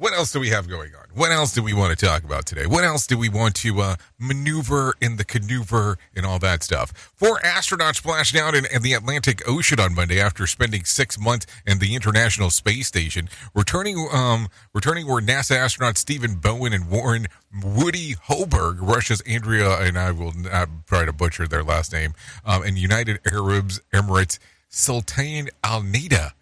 What 0.00 0.14
else 0.14 0.32
do 0.32 0.40
we 0.40 0.48
have 0.48 0.66
going 0.66 0.94
on? 0.94 1.04
What 1.12 1.30
else 1.30 1.52
do 1.52 1.62
we 1.62 1.74
want 1.74 1.96
to 1.98 2.06
talk 2.06 2.24
about 2.24 2.46
today? 2.46 2.64
What 2.64 2.84
else 2.84 3.06
do 3.06 3.18
we 3.18 3.28
want 3.28 3.54
to 3.56 3.82
uh, 3.82 3.96
maneuver 4.18 4.94
in 4.98 5.16
the 5.16 5.26
caneuver 5.26 5.98
and 6.16 6.24
all 6.24 6.38
that 6.38 6.62
stuff? 6.62 7.12
Four 7.14 7.38
astronauts 7.40 7.96
splashed 7.96 8.34
down 8.34 8.54
in, 8.54 8.64
in 8.64 8.80
the 8.80 8.94
Atlantic 8.94 9.46
Ocean 9.46 9.78
on 9.78 9.94
Monday 9.94 10.18
after 10.18 10.46
spending 10.46 10.84
six 10.84 11.20
months 11.20 11.44
in 11.66 11.80
the 11.80 11.94
International 11.94 12.48
Space 12.48 12.86
Station. 12.86 13.28
Returning, 13.54 14.08
um, 14.10 14.48
returning 14.72 15.06
were 15.06 15.20
NASA 15.20 15.58
astronauts 15.58 15.98
Stephen 15.98 16.36
Bowen 16.36 16.72
and 16.72 16.88
Warren 16.88 17.26
Woody 17.62 18.14
Hoberg, 18.14 18.78
Russia's 18.80 19.20
Andrea, 19.26 19.80
and 19.80 19.98
I 19.98 20.12
will 20.12 20.32
not 20.32 20.70
try 20.86 21.04
to 21.04 21.12
butcher 21.12 21.46
their 21.46 21.62
last 21.62 21.92
name, 21.92 22.14
um, 22.46 22.62
and 22.62 22.78
United 22.78 23.20
Arabs 23.30 23.82
Emirates 23.92 24.38
Sultan 24.70 25.50
Al 25.62 25.82
Nida. 25.82 26.32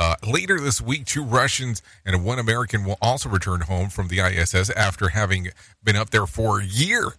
Uh, 0.00 0.14
later 0.26 0.58
this 0.58 0.80
week, 0.80 1.04
two 1.04 1.22
Russians 1.22 1.82
and 2.06 2.24
one 2.24 2.38
American 2.38 2.86
will 2.86 2.96
also 3.02 3.28
return 3.28 3.60
home 3.60 3.90
from 3.90 4.08
the 4.08 4.20
ISS 4.20 4.70
after 4.70 5.10
having 5.10 5.48
been 5.84 5.94
up 5.94 6.08
there 6.08 6.26
for 6.26 6.58
a 6.60 6.64
year. 6.64 7.12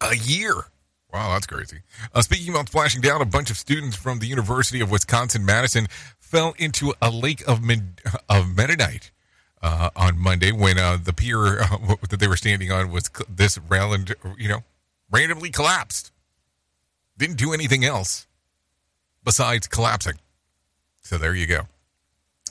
A 0.00 0.16
year. 0.16 0.54
Wow, 1.12 1.34
that's 1.34 1.46
crazy. 1.46 1.82
Uh, 2.12 2.20
speaking 2.20 2.52
about 2.52 2.66
splashing 2.66 3.00
down, 3.00 3.22
a 3.22 3.24
bunch 3.24 3.48
of 3.48 3.56
students 3.56 3.94
from 3.94 4.18
the 4.18 4.26
University 4.26 4.80
of 4.80 4.90
Wisconsin 4.90 5.44
Madison 5.44 5.86
fell 6.18 6.52
into 6.58 6.92
a 7.00 7.10
lake 7.10 7.46
of, 7.46 7.62
men- 7.62 7.94
of 8.28 8.56
Mennonite 8.56 9.12
uh, 9.62 9.90
on 9.94 10.18
Monday 10.18 10.50
when 10.50 10.78
uh, 10.78 10.98
the 11.00 11.12
pier 11.12 11.60
uh, 11.60 11.76
that 12.10 12.18
they 12.18 12.26
were 12.26 12.36
standing 12.36 12.72
on 12.72 12.90
was 12.90 13.04
c- 13.04 13.24
this 13.28 13.56
random, 13.68 14.16
you 14.36 14.48
know, 14.48 14.64
randomly 15.12 15.50
collapsed. 15.50 16.10
Didn't 17.16 17.36
do 17.36 17.52
anything 17.52 17.84
else 17.84 18.26
besides 19.22 19.68
collapsing. 19.68 20.14
So 21.02 21.18
there 21.18 21.34
you 21.34 21.46
go. 21.46 21.62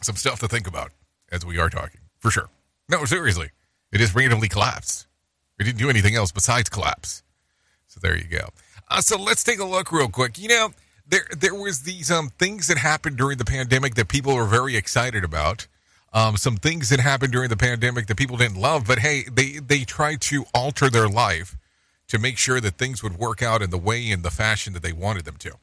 Some 0.01 0.15
stuff 0.15 0.39
to 0.41 0.47
think 0.47 0.67
about 0.67 0.91
as 1.31 1.45
we 1.45 1.57
are 1.57 1.69
talking, 1.69 2.01
for 2.19 2.31
sure. 2.31 2.49
No, 2.89 3.05
seriously. 3.05 3.49
It 3.91 3.97
just 3.97 4.15
randomly 4.15 4.47
collapsed. 4.47 5.07
It 5.59 5.63
didn't 5.63 5.79
do 5.79 5.89
anything 5.89 6.15
else 6.15 6.31
besides 6.31 6.69
collapse. 6.69 7.23
So 7.87 7.99
there 8.01 8.17
you 8.17 8.25
go. 8.25 8.49
Uh, 8.89 9.01
so 9.01 9.17
let's 9.21 9.43
take 9.43 9.59
a 9.59 9.65
look 9.65 9.91
real 9.91 10.09
quick. 10.09 10.37
You 10.37 10.49
know, 10.49 10.69
there 11.07 11.25
there 11.37 11.55
was 11.55 11.83
these 11.83 12.09
um 12.09 12.29
things 12.39 12.67
that 12.67 12.77
happened 12.77 13.17
during 13.17 13.37
the 13.37 13.45
pandemic 13.45 13.95
that 13.95 14.07
people 14.07 14.35
were 14.35 14.45
very 14.45 14.75
excited 14.75 15.23
about. 15.23 15.67
Um, 16.13 16.35
some 16.35 16.57
things 16.57 16.89
that 16.89 16.99
happened 16.99 17.31
during 17.31 17.49
the 17.49 17.57
pandemic 17.57 18.07
that 18.07 18.17
people 18.17 18.35
didn't 18.35 18.59
love, 18.59 18.85
but 18.85 18.99
hey, 18.99 19.23
they 19.31 19.59
they 19.59 19.83
tried 19.83 20.19
to 20.21 20.45
alter 20.53 20.89
their 20.89 21.07
life 21.07 21.55
to 22.07 22.19
make 22.19 22.37
sure 22.37 22.59
that 22.59 22.77
things 22.77 23.01
would 23.01 23.17
work 23.17 23.41
out 23.41 23.61
in 23.61 23.69
the 23.69 23.77
way 23.77 24.11
and 24.11 24.23
the 24.23 24.31
fashion 24.31 24.73
that 24.73 24.83
they 24.83 24.91
wanted 24.91 25.23
them 25.23 25.37
to. 25.37 25.53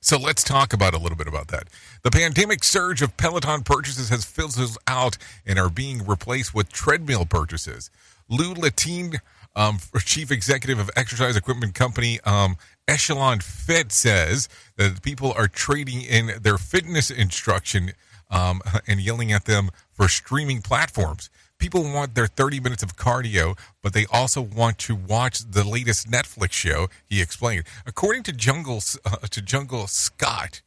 So 0.00 0.16
let's 0.16 0.44
talk 0.44 0.72
about 0.72 0.94
a 0.94 0.98
little 0.98 1.18
bit 1.18 1.26
about 1.26 1.48
that. 1.48 1.68
The 2.02 2.10
pandemic 2.10 2.62
surge 2.62 3.02
of 3.02 3.16
Peloton 3.16 3.62
purchases 3.62 4.10
has 4.10 4.24
fizzled 4.24 4.78
out 4.86 5.18
and 5.44 5.58
are 5.58 5.68
being 5.68 6.06
replaced 6.06 6.54
with 6.54 6.70
treadmill 6.72 7.26
purchases. 7.26 7.90
Lou 8.28 8.54
Lentine, 8.54 9.14
um, 9.56 9.78
chief 10.04 10.30
executive 10.30 10.78
of 10.78 10.90
exercise 10.94 11.36
equipment 11.36 11.74
company 11.74 12.20
um, 12.24 12.56
Echelon 12.86 13.40
Fit, 13.40 13.90
says 13.90 14.48
that 14.76 15.02
people 15.02 15.32
are 15.32 15.48
trading 15.48 16.02
in 16.02 16.30
their 16.42 16.58
fitness 16.58 17.10
instruction 17.10 17.92
um, 18.30 18.62
and 18.86 19.00
yelling 19.00 19.32
at 19.32 19.46
them 19.46 19.70
for 19.92 20.08
streaming 20.08 20.62
platforms. 20.62 21.28
People 21.58 21.82
want 21.82 22.14
their 22.14 22.26
30 22.26 22.60
minutes 22.60 22.82
of 22.82 22.96
cardio, 22.96 23.58
but 23.82 23.92
they 23.92 24.06
also 24.12 24.40
want 24.40 24.78
to 24.78 24.94
watch 24.94 25.40
the 25.40 25.64
latest 25.64 26.08
Netflix 26.08 26.52
show, 26.52 26.88
he 27.06 27.20
explained. 27.20 27.64
According 27.84 28.22
to 28.24 28.32
Jungle, 28.32 28.80
uh, 29.04 29.16
to 29.28 29.42
Jungle 29.42 29.86
Scout, 29.88 30.62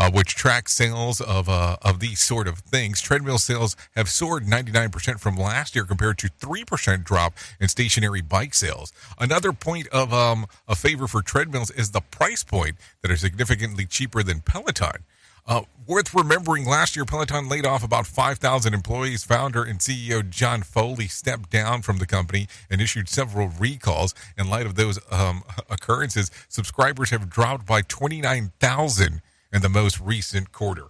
uh, 0.00 0.10
which 0.10 0.34
tracks 0.34 0.72
sales 0.72 1.20
of 1.20 1.48
uh, 1.48 1.76
of 1.82 2.00
these 2.00 2.20
sort 2.20 2.48
of 2.48 2.60
things. 2.60 3.00
Treadmill 3.00 3.38
sales 3.38 3.76
have 3.96 4.08
soared 4.08 4.44
99% 4.44 5.20
from 5.20 5.36
last 5.36 5.74
year 5.74 5.84
compared 5.84 6.16
to 6.18 6.28
3% 6.28 7.04
drop 7.04 7.34
in 7.60 7.68
stationary 7.68 8.22
bike 8.22 8.54
sales. 8.54 8.92
Another 9.18 9.52
point 9.52 9.88
of 9.88 10.14
um, 10.14 10.46
a 10.66 10.74
favor 10.74 11.06
for 11.06 11.20
treadmills 11.20 11.70
is 11.70 11.90
the 11.90 12.00
price 12.00 12.42
point 12.44 12.76
that 13.02 13.10
are 13.10 13.16
significantly 13.16 13.84
cheaper 13.84 14.22
than 14.22 14.40
Peloton. 14.40 15.04
Uh, 15.50 15.62
worth 15.84 16.14
remembering, 16.14 16.64
last 16.64 16.94
year 16.94 17.04
Peloton 17.04 17.48
laid 17.48 17.66
off 17.66 17.82
about 17.82 18.06
5,000 18.06 18.72
employees. 18.72 19.24
Founder 19.24 19.64
and 19.64 19.80
CEO 19.80 20.30
John 20.30 20.62
Foley 20.62 21.08
stepped 21.08 21.50
down 21.50 21.82
from 21.82 21.98
the 21.98 22.06
company 22.06 22.46
and 22.70 22.80
issued 22.80 23.08
several 23.08 23.48
recalls. 23.58 24.14
In 24.38 24.48
light 24.48 24.64
of 24.64 24.76
those 24.76 25.00
um, 25.10 25.42
occurrences, 25.68 26.30
subscribers 26.48 27.10
have 27.10 27.28
dropped 27.28 27.66
by 27.66 27.82
29,000 27.82 29.22
in 29.52 29.60
the 29.60 29.68
most 29.68 30.00
recent 30.00 30.52
quarter. 30.52 30.86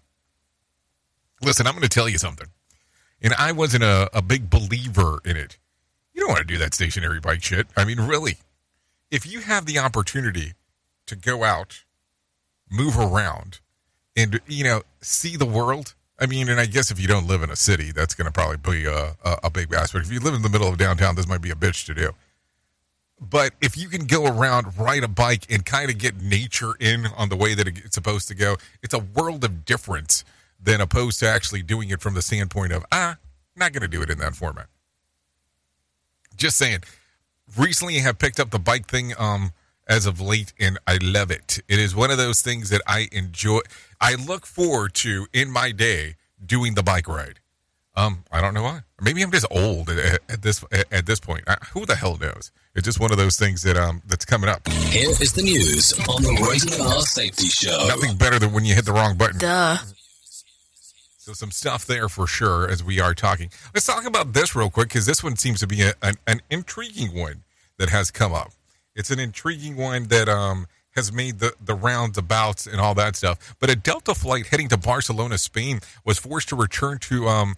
Listen, 1.41 1.67
I'm 1.67 1.73
going 1.73 1.83
to 1.83 1.89
tell 1.89 2.09
you 2.09 2.19
something. 2.19 2.49
And 3.23 3.33
I 3.39 3.53
wasn't 3.53 3.85
a, 3.85 4.11
a 4.13 4.21
big 4.21 4.51
believer 4.51 5.21
in 5.25 5.39
it. 5.39 5.57
You 6.13 6.21
don't 6.21 6.29
want 6.29 6.47
to 6.47 6.55
do 6.55 6.59
that 6.59 6.75
stationary 6.75 7.19
bike 7.19 7.43
shit. 7.43 7.67
I 7.79 7.87
mean, 7.87 7.99
really. 7.99 8.37
If 9.11 9.27
you 9.27 9.41
have 9.41 9.65
the 9.65 9.79
opportunity 9.79 10.53
to 11.07 11.17
go 11.17 11.45
out, 11.45 11.85
move 12.71 12.99
around, 12.99 13.61
and, 14.17 14.41
you 14.47 14.65
know, 14.65 14.83
see 15.01 15.37
the 15.37 15.47
world, 15.47 15.95
I 16.19 16.27
mean, 16.27 16.49
and 16.49 16.61
I 16.61 16.67
guess 16.67 16.91
if 16.91 17.01
you 17.01 17.09
don't 17.09 17.27
live 17.27 17.43
in 17.43 17.51
a 17.51 17.57
city, 17.57 17.93
that's 17.93 18.15
going 18.15 18.27
to 18.27 18.33
probably 18.33 18.59
be 18.59 18.87
a, 18.87 19.17
a, 19.25 19.39
a 19.45 19.51
big 19.51 19.73
aspect. 19.73 20.07
If 20.07 20.13
you 20.13 20.21
live 20.21 20.35
in 20.35 20.43
the 20.43 20.51
middle 20.51 20.69
of 20.69 20.77
downtown, 20.77 21.15
this 21.15 21.27
might 21.27 21.41
be 21.41 21.51
a 21.51 21.55
bitch 21.55 21.87
to 21.87 21.95
do. 21.95 22.13
But 23.21 23.53
if 23.61 23.77
you 23.77 23.89
can 23.89 24.07
go 24.07 24.27
around, 24.27 24.79
ride 24.79 25.05
a 25.05 25.09
bike, 25.09 25.47
and 25.51 25.65
kind 25.65 25.91
of 25.91 25.99
get 25.99 26.21
nature 26.23 26.75
in 26.81 27.07
on 27.17 27.29
the 27.29 27.37
way 27.37 27.55
that 27.55 27.69
it's 27.69 27.95
supposed 27.95 28.29
to 28.29 28.35
go, 28.35 28.57
it's 28.83 28.95
a 28.95 28.99
world 28.99 29.45
of 29.45 29.65
difference 29.65 30.25
than 30.63 30.81
opposed 30.81 31.21
to 31.21 31.29
actually 31.29 31.63
doing 31.63 31.91
it 31.91 32.01
from 32.01 32.15
the 32.15 32.23
standpoint 32.23 32.73
of, 32.73 32.85
ah, 32.93 33.17
not 33.57 33.73
going 33.73 33.83
to 33.83 33.89
do 33.89 34.03
it 34.03 34.11
in 34.11 34.19
that 34.19 34.35
format. 34.35 34.67
Just 36.37 36.57
saying. 36.57 36.81
Recently, 37.57 37.97
I 37.97 38.01
have 38.01 38.19
picked 38.19 38.39
up 38.39 38.51
the 38.51 38.59
bike 38.59 38.87
thing 38.87 39.13
um, 39.19 39.53
as 39.91 40.07
of 40.07 40.21
late, 40.21 40.55
and 40.59 40.79
I 40.87 40.99
love 41.03 41.31
it. 41.33 41.61
It 41.69 41.81
is 41.81 41.95
one 41.95 42.11
of 42.13 42.17
those 42.17 42.41
things 42.41 42.71
that 42.71 42.81
I 42.87 43.09
enjoy. 43.11 43.61
I 44.01 44.15
look 44.15 44.47
forward 44.47 44.95
to 44.95 45.27
in 45.33 45.51
my 45.51 45.73
day 45.73 46.15
doing 46.45 46.75
the 46.75 46.83
bike 46.83 47.09
ride. 47.09 47.41
Um, 47.97 48.25
I 48.31 48.41
don't 48.41 48.55
know 48.55 48.63
why. 48.63 48.81
Maybe 49.01 49.21
I'm 49.21 49.33
just 49.33 49.47
old 49.51 49.91
at, 49.91 50.21
at 50.29 50.43
this 50.43 50.65
at 50.93 51.07
this 51.07 51.19
point. 51.19 51.43
I, 51.49 51.57
who 51.73 51.85
the 51.85 51.97
hell 51.97 52.17
knows? 52.17 52.53
It's 52.75 52.85
just 52.85 53.01
one 53.01 53.11
of 53.11 53.19
those 53.19 53.37
things 53.37 53.63
that 53.65 53.77
um 53.77 54.01
that's 54.07 54.25
coming 54.25 54.49
up. 54.49 54.67
Here 54.69 55.11
is 55.11 55.33
the 55.33 55.43
news 55.43 55.93
on 56.09 56.23
the 56.23 56.49
Rated 56.49 56.81
R 56.81 57.03
Safety 57.03 57.49
Show. 57.49 57.87
Nothing 57.89 58.17
better 58.17 58.39
than 58.39 58.53
when 58.53 58.65
you 58.65 58.77
hit 58.77 58.85
the 58.85 58.93
wrong 58.93 59.19
button. 59.19 59.39
Duh. 59.39 59.77
So 61.19 61.33
some 61.33 61.51
stuff 61.51 61.85
there 61.85 62.09
for 62.09 62.29
sure 62.29 62.71
as 62.71 62.83
we 62.83 63.01
are 63.01 63.13
talking. 63.13 63.51
Let's 63.75 63.87
talk 63.87 64.07
about 64.07 64.33
this 64.35 64.55
real 64.55 64.71
quick 64.71 64.89
because 64.89 65.05
this 65.05 65.23
one 65.23 65.37
seems 65.37 65.61
to 65.61 65.67
be 65.67 65.83
a, 65.83 65.93
an, 66.01 66.15
an 66.27 66.41
intriguing 66.49 67.19
one 67.19 67.43
that 67.77 67.91
has 67.91 68.11
come 68.11 68.33
up. 68.33 68.53
It's 69.01 69.11
an 69.11 69.19
intriguing 69.19 69.77
one 69.77 70.05
that 70.05 70.29
um 70.29 70.67
has 70.93 71.13
made 71.13 71.39
the, 71.39 71.53
the 71.65 71.75
rounds 71.75 72.19
about 72.19 72.67
and 72.67 72.81
all 72.81 72.95
that 72.95 73.17
stuff. 73.17 73.57
But 73.59 73.71
a 73.71 73.77
Delta 73.77 74.15
flight 74.15 74.49
heading 74.49 74.69
to 74.69 74.77
Barcelona, 74.77 75.39
Spain, 75.39 75.81
was 76.05 76.19
forced 76.19 76.49
to 76.51 76.57
return 76.57 76.99
to 76.99 77.27
um 77.27 77.55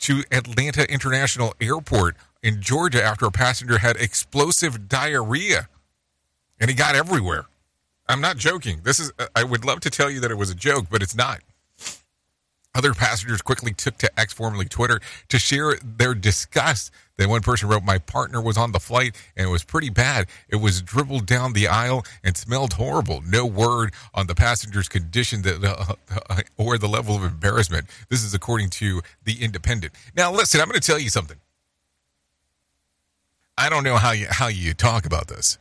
to 0.00 0.22
Atlanta 0.30 0.90
International 0.90 1.54
Airport 1.60 2.16
in 2.42 2.60
Georgia 2.62 3.02
after 3.02 3.26
a 3.26 3.30
passenger 3.30 3.78
had 3.78 3.96
explosive 3.96 4.88
diarrhea, 4.88 5.68
and 6.60 6.70
he 6.70 6.76
got 6.76 6.94
everywhere. 6.94 7.46
I'm 8.08 8.20
not 8.20 8.36
joking. 8.36 8.80
This 8.84 9.00
is. 9.00 9.12
I 9.34 9.44
would 9.44 9.64
love 9.64 9.80
to 9.80 9.90
tell 9.90 10.10
you 10.10 10.20
that 10.20 10.30
it 10.30 10.36
was 10.38 10.50
a 10.50 10.54
joke, 10.54 10.86
but 10.90 11.02
it's 11.02 11.16
not. 11.16 11.40
Other 12.74 12.92
passengers 12.92 13.40
quickly 13.40 13.72
took 13.72 13.98
to 13.98 14.20
X, 14.20 14.32
formerly 14.32 14.64
Twitter, 14.64 15.00
to 15.28 15.38
share 15.38 15.76
their 15.76 16.14
disgust. 16.14 16.90
Then 17.16 17.28
one 17.28 17.42
person 17.42 17.68
wrote, 17.68 17.84
My 17.84 17.98
partner 17.98 18.42
was 18.42 18.56
on 18.56 18.72
the 18.72 18.80
flight 18.80 19.14
and 19.36 19.46
it 19.46 19.50
was 19.50 19.62
pretty 19.62 19.90
bad. 19.90 20.26
It 20.48 20.56
was 20.56 20.82
dribbled 20.82 21.26
down 21.26 21.52
the 21.52 21.68
aisle 21.68 22.04
and 22.24 22.36
smelled 22.36 22.72
horrible. 22.72 23.22
No 23.24 23.46
word 23.46 23.94
on 24.12 24.26
the 24.26 24.34
passenger's 24.34 24.88
condition 24.88 25.42
that, 25.42 25.62
uh, 25.64 26.40
or 26.56 26.76
the 26.76 26.88
level 26.88 27.14
of 27.14 27.22
embarrassment. 27.22 27.86
This 28.08 28.24
is 28.24 28.34
according 28.34 28.70
to 28.70 29.02
The 29.22 29.44
Independent. 29.44 29.92
Now, 30.16 30.32
listen, 30.32 30.60
I'm 30.60 30.66
going 30.66 30.80
to 30.80 30.86
tell 30.86 30.98
you 30.98 31.10
something. 31.10 31.38
I 33.56 33.68
don't 33.68 33.84
know 33.84 33.96
how 33.96 34.10
you, 34.10 34.26
how 34.28 34.48
you 34.48 34.74
talk 34.74 35.06
about 35.06 35.28
this, 35.28 35.58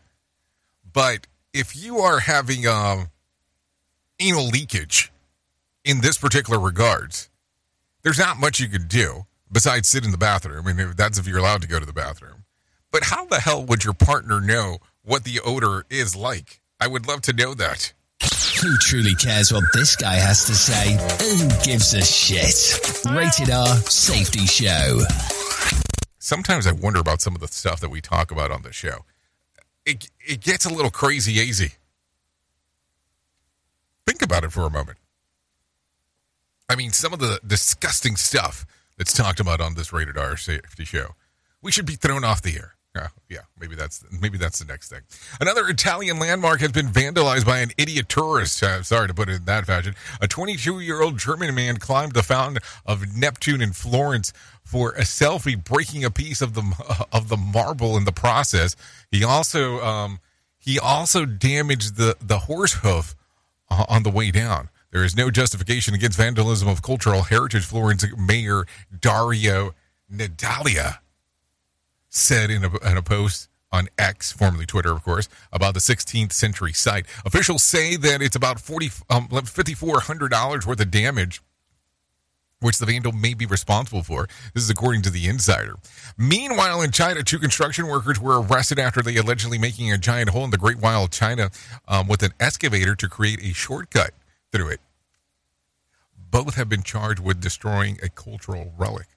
but 0.91 1.27
if 1.53 1.75
you 1.75 1.99
are 1.99 2.19
having 2.19 2.65
um, 2.65 3.09
anal 4.19 4.47
leakage, 4.47 5.12
in 5.85 6.01
this 6.01 6.17
particular 6.17 6.59
regards, 6.59 7.29
there's 8.03 8.19
not 8.19 8.39
much 8.39 8.59
you 8.59 8.67
could 8.67 8.87
do 8.87 9.25
besides 9.51 9.87
sit 9.87 10.05
in 10.05 10.11
the 10.11 10.17
bathroom. 10.17 10.67
I 10.67 10.73
mean, 10.73 10.93
that's 10.95 11.17
if 11.17 11.27
you're 11.27 11.37
allowed 11.37 11.61
to 11.61 11.67
go 11.67 11.79
to 11.79 11.85
the 11.85 11.93
bathroom. 11.93 12.45
But 12.91 13.03
how 13.03 13.25
the 13.25 13.39
hell 13.39 13.63
would 13.65 13.83
your 13.83 13.93
partner 13.93 14.39
know 14.39 14.77
what 15.03 15.23
the 15.23 15.39
odor 15.39 15.85
is 15.89 16.15
like? 16.15 16.61
I 16.79 16.87
would 16.87 17.07
love 17.07 17.21
to 17.23 17.33
know 17.33 17.53
that. 17.55 17.93
Who 18.61 18.77
truly 18.77 19.15
cares 19.15 19.51
what 19.51 19.63
this 19.73 19.95
guy 19.95 20.15
has 20.15 20.45
to 20.45 20.55
say? 20.55 20.93
Who 21.25 21.49
gives 21.65 21.93
a 21.93 22.01
shit? 22.01 22.79
Rated 23.11 23.49
R 23.53 23.75
Safety 23.77 24.45
Show. 24.45 25.01
Sometimes 26.19 26.65
I 26.65 26.71
wonder 26.71 26.99
about 26.99 27.21
some 27.21 27.35
of 27.35 27.41
the 27.41 27.47
stuff 27.47 27.81
that 27.81 27.89
we 27.89 27.99
talk 27.99 28.31
about 28.31 28.51
on 28.51 28.61
the 28.61 28.71
show. 28.71 29.05
It, 29.85 30.09
it 30.25 30.39
gets 30.39 30.65
a 30.65 30.73
little 30.73 30.91
crazy 30.91 31.33
easy. 31.33 31.73
Think 34.07 34.21
about 34.21 34.45
it 34.45 34.53
for 34.53 34.61
a 34.61 34.69
moment 34.69 34.97
I 36.69 36.75
mean, 36.75 36.91
some 36.91 37.13
of 37.13 37.19
the 37.19 37.39
disgusting 37.45 38.15
stuff 38.15 38.65
that's 38.97 39.13
talked 39.13 39.39
about 39.39 39.61
on 39.61 39.75
this 39.75 39.91
rated 39.91 40.17
R 40.17 40.37
safety 40.37 40.85
show. 40.85 41.15
We 41.61 41.71
should 41.71 41.85
be 41.85 41.95
thrown 41.95 42.23
off 42.23 42.41
the 42.41 42.55
air. 42.55 42.75
Yeah, 42.95 43.07
yeah, 43.27 43.39
maybe 43.59 43.75
that's 43.75 44.05
maybe 44.21 44.37
that's 44.37 44.59
the 44.59 44.65
next 44.65 44.89
thing. 44.89 45.01
Another 45.41 45.67
Italian 45.67 46.19
landmark 46.19 46.59
has 46.59 46.71
been 46.71 46.87
vandalized 46.87 47.43
by 47.43 47.57
an 47.57 47.71
idiot 47.75 48.07
tourist. 48.07 48.61
Uh, 48.61 48.83
sorry 48.83 49.07
to 49.07 49.15
put 49.15 49.29
it 49.29 49.33
in 49.33 49.45
that 49.45 49.65
fashion. 49.65 49.95
A 50.21 50.27
22-year-old 50.27 51.17
German 51.17 51.55
man 51.55 51.77
climbed 51.77 52.13
the 52.13 52.21
fountain 52.21 52.61
of 52.85 53.17
Neptune 53.17 53.63
in 53.63 53.73
Florence 53.73 54.31
for 54.61 54.91
a 54.91 55.01
selfie, 55.01 55.61
breaking 55.61 56.05
a 56.05 56.11
piece 56.11 56.39
of 56.39 56.53
the 56.53 57.07
of 57.11 57.29
the 57.29 57.37
marble 57.37 57.97
in 57.97 58.05
the 58.05 58.11
process. 58.11 58.75
He 59.09 59.23
also 59.23 59.79
um, 59.83 60.19
he 60.59 60.77
also 60.77 61.25
damaged 61.25 61.95
the 61.95 62.15
the 62.21 62.39
horse 62.39 62.73
hoof 62.73 63.15
uh, 63.71 63.85
on 63.89 64.03
the 64.03 64.11
way 64.11 64.29
down. 64.29 64.69
There 64.93 65.03
is 65.03 65.17
no 65.17 65.31
justification 65.31 65.95
against 65.95 66.19
vandalism 66.19 66.67
of 66.67 66.83
cultural 66.83 67.23
heritage. 67.23 67.65
Florence 67.65 68.05
Mayor 68.15 68.67
Dario 69.01 69.73
Nardella 70.13 70.99
said 72.09 72.51
in 72.51 72.63
a, 72.63 72.69
in 72.87 72.95
a 72.95 73.01
post 73.01 73.49
on 73.71 73.87
X, 73.97 74.31
formerly 74.31 74.67
Twitter, 74.67 74.91
of 74.91 75.03
course, 75.03 75.27
about 75.51 75.73
the 75.73 75.79
16th 75.79 76.31
century 76.31 76.73
site. 76.73 77.07
Officials 77.25 77.63
say 77.63 77.95
that 77.95 78.21
it's 78.21 78.35
about 78.35 78.59
40, 78.59 78.91
um, 79.09 79.27
$5,400 79.29 80.67
worth 80.67 80.79
of 80.79 80.91
damage, 80.91 81.41
which 82.59 82.77
the 82.77 82.85
vandal 82.85 83.13
may 83.13 83.33
be 83.33 83.47
responsible 83.47 84.03
for. 84.03 84.27
This 84.53 84.63
is 84.63 84.69
according 84.69 85.01
to 85.01 85.09
the 85.09 85.27
insider. 85.27 85.77
Meanwhile, 86.19 86.83
in 86.83 86.91
China, 86.91 87.23
two 87.23 87.39
construction 87.39 87.87
workers 87.87 88.19
were 88.19 88.39
arrested 88.39 88.77
after 88.77 89.01
they 89.01 89.15
allegedly 89.15 89.57
making 89.57 89.91
a 89.91 89.97
giant 89.97 90.29
hole 90.29 90.43
in 90.43 90.51
the 90.51 90.57
Great 90.59 90.77
Wall 90.77 91.05
of 91.05 91.09
China 91.09 91.49
um, 91.87 92.07
with 92.07 92.21
an 92.21 92.33
excavator 92.39 92.93
to 92.93 93.09
create 93.09 93.41
a 93.41 93.53
shortcut 93.53 94.11
through 94.53 94.69
it. 94.69 94.79
Both 96.31 96.55
have 96.55 96.69
been 96.69 96.83
charged 96.83 97.19
with 97.19 97.41
destroying 97.41 97.99
a 98.01 98.09
cultural 98.09 98.71
relic. 98.77 99.07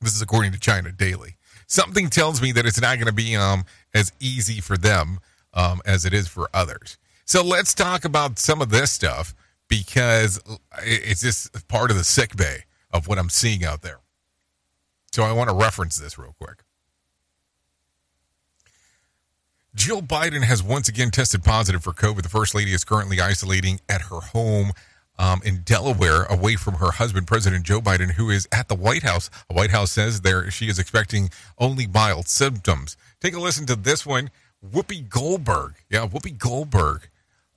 This 0.00 0.14
is 0.14 0.22
according 0.22 0.52
to 0.52 0.60
China 0.60 0.92
Daily. 0.92 1.36
Something 1.66 2.08
tells 2.08 2.40
me 2.40 2.52
that 2.52 2.66
it's 2.66 2.80
not 2.80 2.96
going 2.96 3.06
to 3.06 3.12
be 3.12 3.36
um, 3.36 3.64
as 3.94 4.12
easy 4.20 4.60
for 4.60 4.76
them 4.76 5.18
um, 5.54 5.80
as 5.84 6.04
it 6.04 6.14
is 6.14 6.28
for 6.28 6.48
others. 6.54 6.98
So 7.24 7.44
let's 7.44 7.74
talk 7.74 8.04
about 8.04 8.38
some 8.38 8.60
of 8.62 8.70
this 8.70 8.90
stuff 8.90 9.34
because 9.68 10.40
it's 10.82 11.20
just 11.20 11.68
part 11.68 11.90
of 11.90 11.96
the 11.96 12.04
sick 12.04 12.36
bay 12.36 12.64
of 12.92 13.06
what 13.06 13.18
I'm 13.18 13.30
seeing 13.30 13.64
out 13.64 13.82
there. 13.82 14.00
So 15.12 15.22
I 15.22 15.32
want 15.32 15.50
to 15.50 15.56
reference 15.56 15.96
this 15.96 16.18
real 16.18 16.34
quick. 16.40 16.62
Jill 19.74 20.02
Biden 20.02 20.42
has 20.42 20.62
once 20.62 20.88
again 20.88 21.10
tested 21.10 21.44
positive 21.44 21.84
for 21.84 21.92
COVID. 21.92 22.22
The 22.22 22.28
First 22.28 22.54
Lady 22.54 22.72
is 22.72 22.84
currently 22.84 23.20
isolating 23.20 23.80
at 23.88 24.02
her 24.02 24.20
home 24.20 24.72
um, 25.16 25.40
in 25.44 25.60
Delaware, 25.62 26.24
away 26.24 26.56
from 26.56 26.74
her 26.74 26.90
husband, 26.92 27.28
President 27.28 27.64
Joe 27.64 27.80
Biden, 27.80 28.12
who 28.12 28.30
is 28.30 28.48
at 28.50 28.68
the 28.68 28.74
White 28.74 29.04
House. 29.04 29.30
The 29.48 29.54
White 29.54 29.70
House 29.70 29.92
says 29.92 30.22
there 30.22 30.50
she 30.50 30.68
is 30.68 30.78
expecting 30.78 31.30
only 31.58 31.86
mild 31.86 32.26
symptoms. 32.26 32.96
Take 33.20 33.34
a 33.34 33.40
listen 33.40 33.66
to 33.66 33.76
this 33.76 34.04
one. 34.04 34.30
Whoopi 34.64 35.08
Goldberg, 35.08 35.74
yeah, 35.88 36.06
Whoopi 36.06 36.36
Goldberg 36.36 37.08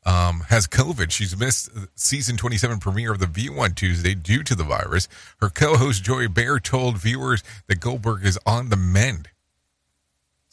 um, 0.06 0.42
has 0.50 0.68
COVID. 0.68 1.10
She's 1.10 1.36
missed 1.38 1.70
season 1.96 2.38
27 2.38 2.80
premiere 2.80 3.12
of 3.12 3.20
The 3.20 3.28
View 3.28 3.60
on 3.60 3.72
Tuesday 3.74 4.14
due 4.14 4.44
to 4.44 4.56
the 4.56 4.64
virus. 4.64 5.08
Her 5.40 5.50
co-host 5.50 6.04
Joy 6.04 6.28
Behar 6.28 6.60
told 6.60 6.98
viewers 6.98 7.44
that 7.68 7.80
Goldberg 7.80 8.24
is 8.24 8.38
on 8.46 8.70
the 8.70 8.78
mend. 8.78 9.30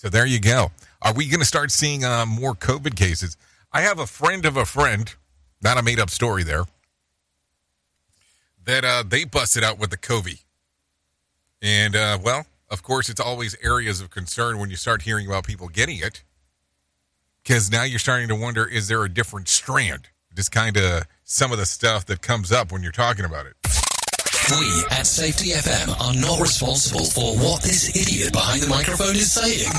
So 0.00 0.08
there 0.08 0.24
you 0.24 0.40
go. 0.40 0.70
Are 1.02 1.12
we 1.12 1.28
going 1.28 1.40
to 1.40 1.46
start 1.46 1.70
seeing 1.70 2.06
uh, 2.06 2.24
more 2.24 2.54
COVID 2.54 2.96
cases? 2.96 3.36
I 3.70 3.82
have 3.82 3.98
a 3.98 4.06
friend 4.06 4.46
of 4.46 4.56
a 4.56 4.64
friend, 4.64 5.14
not 5.60 5.76
a 5.76 5.82
made-up 5.82 6.08
story 6.08 6.42
there 6.42 6.64
that 8.64 8.82
uh, 8.82 9.04
they 9.06 9.24
busted 9.24 9.62
out 9.62 9.78
with 9.78 9.90
the 9.90 9.98
COVID. 9.98 10.42
And, 11.60 11.94
uh, 11.94 12.18
well, 12.24 12.46
of 12.70 12.82
course, 12.82 13.10
it's 13.10 13.20
always 13.20 13.54
areas 13.62 14.00
of 14.00 14.08
concern 14.08 14.58
when 14.58 14.70
you 14.70 14.76
start 14.76 15.02
hearing 15.02 15.26
about 15.26 15.44
people 15.44 15.68
getting 15.68 15.98
it. 15.98 16.22
Because 17.42 17.70
now 17.70 17.82
you're 17.82 17.98
starting 17.98 18.28
to 18.28 18.34
wonder 18.34 18.64
is 18.64 18.88
there 18.88 19.04
a 19.04 19.08
different 19.10 19.50
strand? 19.50 20.08
Just 20.34 20.50
kind 20.50 20.78
of 20.78 21.04
some 21.24 21.52
of 21.52 21.58
the 21.58 21.66
stuff 21.66 22.06
that 22.06 22.22
comes 22.22 22.50
up 22.50 22.72
when 22.72 22.82
you're 22.82 22.90
talking 22.90 23.26
about 23.26 23.44
it. 23.44 23.79
We 24.48 24.84
at 24.90 25.06
Safety 25.06 25.50
FM 25.50 26.00
are 26.00 26.14
not 26.14 26.40
responsible 26.40 27.04
for 27.04 27.36
what 27.36 27.62
this 27.62 27.94
idiot 27.94 28.32
behind 28.32 28.62
the 28.62 28.68
microphone 28.68 29.14
is 29.14 29.30
saying. 29.30 29.70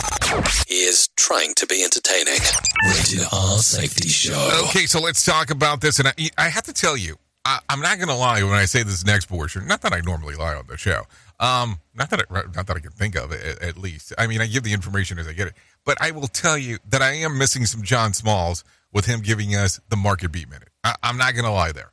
He 0.67 0.83
is 0.83 1.09
trying 1.17 1.53
to 1.55 1.65
be 1.65 1.83
entertaining. 1.83 2.39
Rated 2.85 3.27
R 3.33 3.57
Safety 3.57 4.07
Show. 4.07 4.65
Okay, 4.69 4.85
so 4.85 5.01
let's 5.01 5.25
talk 5.25 5.49
about 5.49 5.81
this. 5.81 5.99
And 5.99 6.07
I, 6.07 6.13
I 6.37 6.49
have 6.49 6.63
to 6.65 6.73
tell 6.73 6.95
you, 6.95 7.17
I, 7.43 7.59
am 7.69 7.81
not 7.81 7.97
going 7.97 8.09
to 8.09 8.15
lie 8.15 8.43
when 8.43 8.53
I 8.53 8.65
say 8.65 8.83
this 8.83 9.03
next 9.03 9.25
portion. 9.25 9.67
Not 9.67 9.81
that 9.81 9.93
I 9.93 10.01
normally 10.01 10.35
lie 10.35 10.53
on 10.53 10.67
the 10.67 10.77
show. 10.77 11.03
Um, 11.39 11.79
not 11.95 12.11
that 12.11 12.21
I, 12.29 12.41
not 12.55 12.67
that 12.67 12.77
I 12.77 12.79
can 12.79 12.91
think 12.91 13.15
of 13.15 13.31
at, 13.33 13.61
at, 13.61 13.77
least. 13.77 14.13
I 14.17 14.27
mean, 14.27 14.41
I 14.41 14.47
give 14.47 14.63
the 14.63 14.73
information 14.73 15.17
as 15.17 15.27
I 15.27 15.33
get 15.33 15.47
it. 15.47 15.53
But 15.85 15.97
I 15.99 16.11
will 16.11 16.27
tell 16.27 16.57
you 16.57 16.77
that 16.87 17.01
I 17.01 17.13
am 17.13 17.37
missing 17.37 17.65
some 17.65 17.81
John 17.81 18.13
Smalls 18.13 18.63
with 18.93 19.05
him 19.05 19.21
giving 19.21 19.55
us 19.55 19.81
the 19.89 19.97
market 19.97 20.31
beat 20.31 20.49
minute. 20.49 20.69
I, 20.83 20.95
I'm 21.01 21.17
not 21.17 21.33
going 21.33 21.45
to 21.45 21.51
lie 21.51 21.71
there. 21.71 21.91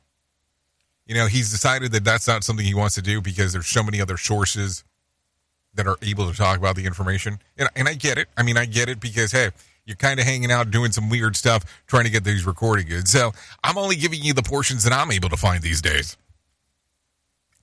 You 1.09 1.15
know, 1.15 1.25
he's 1.25 1.49
decided 1.49 1.91
that 1.93 2.03
that's 2.03 2.27
not 2.27 2.43
something 2.43 2.63
he 2.63 2.75
wants 2.75 2.93
to 2.93 3.01
do 3.01 3.19
because 3.19 3.51
there's 3.51 3.65
so 3.65 3.81
many 3.81 3.99
other 3.99 4.15
sources 4.15 4.83
that 5.73 5.87
are 5.87 5.95
able 6.03 6.29
to 6.29 6.37
talk 6.37 6.59
about 6.59 6.75
the 6.75 6.85
information. 6.85 7.39
And, 7.57 7.67
and 7.75 7.87
I 7.87 7.95
get 7.95 8.19
it. 8.19 8.27
I 8.37 8.43
mean, 8.43 8.57
I 8.57 8.65
get 8.65 8.89
it 8.89 8.99
because, 8.99 9.31
hey, 9.31 9.49
you're 9.85 9.95
kind 9.95 10.19
of 10.19 10.27
hanging 10.27 10.51
out 10.51 10.69
doing 10.69 10.91
some 10.91 11.09
weird 11.09 11.35
stuff 11.35 11.65
trying 11.87 12.03
to 12.03 12.11
get 12.11 12.23
these 12.23 12.45
recording 12.45 12.85
good. 12.85 13.07
So 13.07 13.31
I'm 13.63 13.75
only 13.75 13.95
giving 13.95 14.21
you 14.21 14.35
the 14.35 14.43
portions 14.43 14.83
that 14.83 14.93
I'm 14.93 15.11
able 15.11 15.29
to 15.29 15.37
find 15.37 15.63
these 15.63 15.81
days 15.81 16.15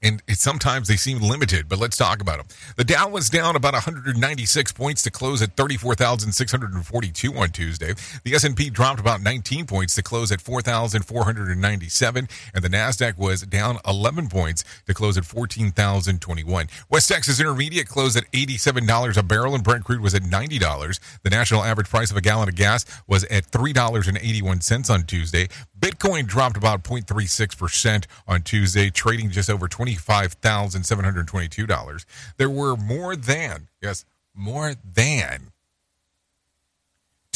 and 0.02 0.22
sometimes 0.28 0.88
they 0.88 0.96
seem 0.96 1.20
limited, 1.20 1.68
but 1.68 1.78
let's 1.78 1.96
talk 1.96 2.20
about 2.20 2.36
them. 2.36 2.46
The 2.76 2.84
Dow 2.84 3.08
was 3.08 3.30
down 3.30 3.56
about 3.56 3.72
196 3.72 4.72
points 4.72 5.02
to 5.02 5.10
close 5.10 5.40
at 5.42 5.56
34,642 5.56 7.34
on 7.34 7.48
Tuesday. 7.48 7.94
The 8.22 8.34
S&P 8.34 8.70
dropped 8.70 9.00
about 9.00 9.22
19 9.22 9.66
points 9.66 9.94
to 9.94 10.02
close 10.02 10.30
at 10.30 10.40
4,497, 10.40 12.28
and 12.54 12.64
the 12.64 12.68
Nasdaq 12.68 13.16
was 13.16 13.42
down 13.42 13.78
11 13.86 14.28
points 14.28 14.64
to 14.86 14.94
close 14.94 15.16
at 15.16 15.24
14,021. 15.24 16.68
West 16.90 17.08
Texas 17.08 17.40
Intermediate 17.40 17.88
closed 17.88 18.16
at 18.16 18.30
$87 18.32 19.16
a 19.16 19.22
barrel, 19.22 19.54
and 19.54 19.64
Brent 19.64 19.84
crude 19.84 20.00
was 20.02 20.14
at 20.14 20.22
$90. 20.22 21.00
The 21.22 21.30
national 21.30 21.64
average 21.64 21.88
price 21.88 22.10
of 22.10 22.16
a 22.16 22.20
gallon 22.20 22.48
of 22.48 22.54
gas 22.54 22.84
was 23.06 23.24
at 23.24 23.50
$3.81 23.50 24.90
on 24.90 25.02
Tuesday. 25.04 25.48
Bitcoin 25.78 26.26
dropped 26.26 26.56
about 26.56 26.82
0.36% 26.82 28.06
on 28.26 28.40
Tuesday, 28.42 28.90
trading 28.90 29.30
just 29.30 29.48
over 29.50 29.68
$25,722. 29.68 32.04
There 32.36 32.50
were 32.50 32.76
more 32.76 33.14
than, 33.14 33.68
yes, 33.82 34.06
more 34.34 34.72
than 34.84 35.52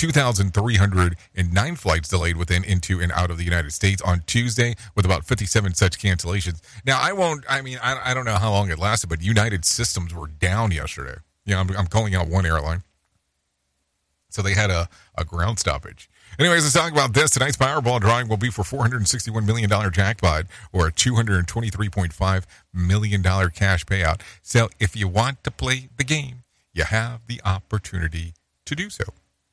2,309 0.00 1.76
flights 1.76 2.09
delayed 2.09 2.38
within, 2.38 2.64
into, 2.64 3.00
and 3.00 3.12
out 3.12 3.31
of 3.31 3.37
the 3.37 3.44
United 3.44 3.70
States 3.70 4.00
on 4.00 4.22
Tuesday, 4.26 4.74
with 4.96 5.05
about 5.05 5.26
57 5.26 5.74
such 5.74 5.98
cancellations. 5.98 6.62
Now, 6.87 6.98
I 6.98 7.12
won't, 7.12 7.44
I 7.46 7.61
mean, 7.61 7.79
I, 7.83 8.11
I 8.11 8.14
don't 8.14 8.24
know 8.24 8.37
how 8.37 8.50
long 8.50 8.70
it 8.70 8.79
lasted, 8.79 9.11
but 9.11 9.22
United 9.22 9.66
Systems 9.66 10.14
were 10.14 10.29
down 10.29 10.70
yesterday. 10.70 11.18
Yeah, 11.44 11.61
I'm, 11.61 11.68
I'm 11.76 11.87
calling 11.87 12.14
out 12.14 12.29
one 12.29 12.46
airline. 12.46 12.83
So 14.31 14.40
they 14.40 14.55
had 14.55 14.70
a, 14.70 14.88
a 15.18 15.24
ground 15.24 15.59
stoppage. 15.59 16.09
Anyways, 16.38 16.62
let's 16.62 16.75
talk 16.75 16.93
about 16.93 17.12
this. 17.12 17.33
Tonight's 17.33 17.57
Powerball 17.57 18.01
drawing 18.01 18.29
will 18.29 18.37
be 18.37 18.51
for 18.51 18.62
$461 18.62 19.45
million 19.45 19.71
jackpot 19.93 20.47
or 20.73 20.87
a 20.87 20.93
$223.5 20.93 22.45
million 22.73 23.23
cash 23.51 23.85
payout. 23.85 24.21
So 24.43 24.69
if 24.79 24.97
you 24.97 25.09
want 25.09 25.45
to 25.45 25.51
play 25.51 25.88
the 25.97 26.05
game, 26.05 26.45
you 26.73 26.85
have 26.85 27.21
the 27.27 27.40
opportunity 27.45 28.35
to 28.66 28.75
do 28.75 28.88
so. 28.90 29.05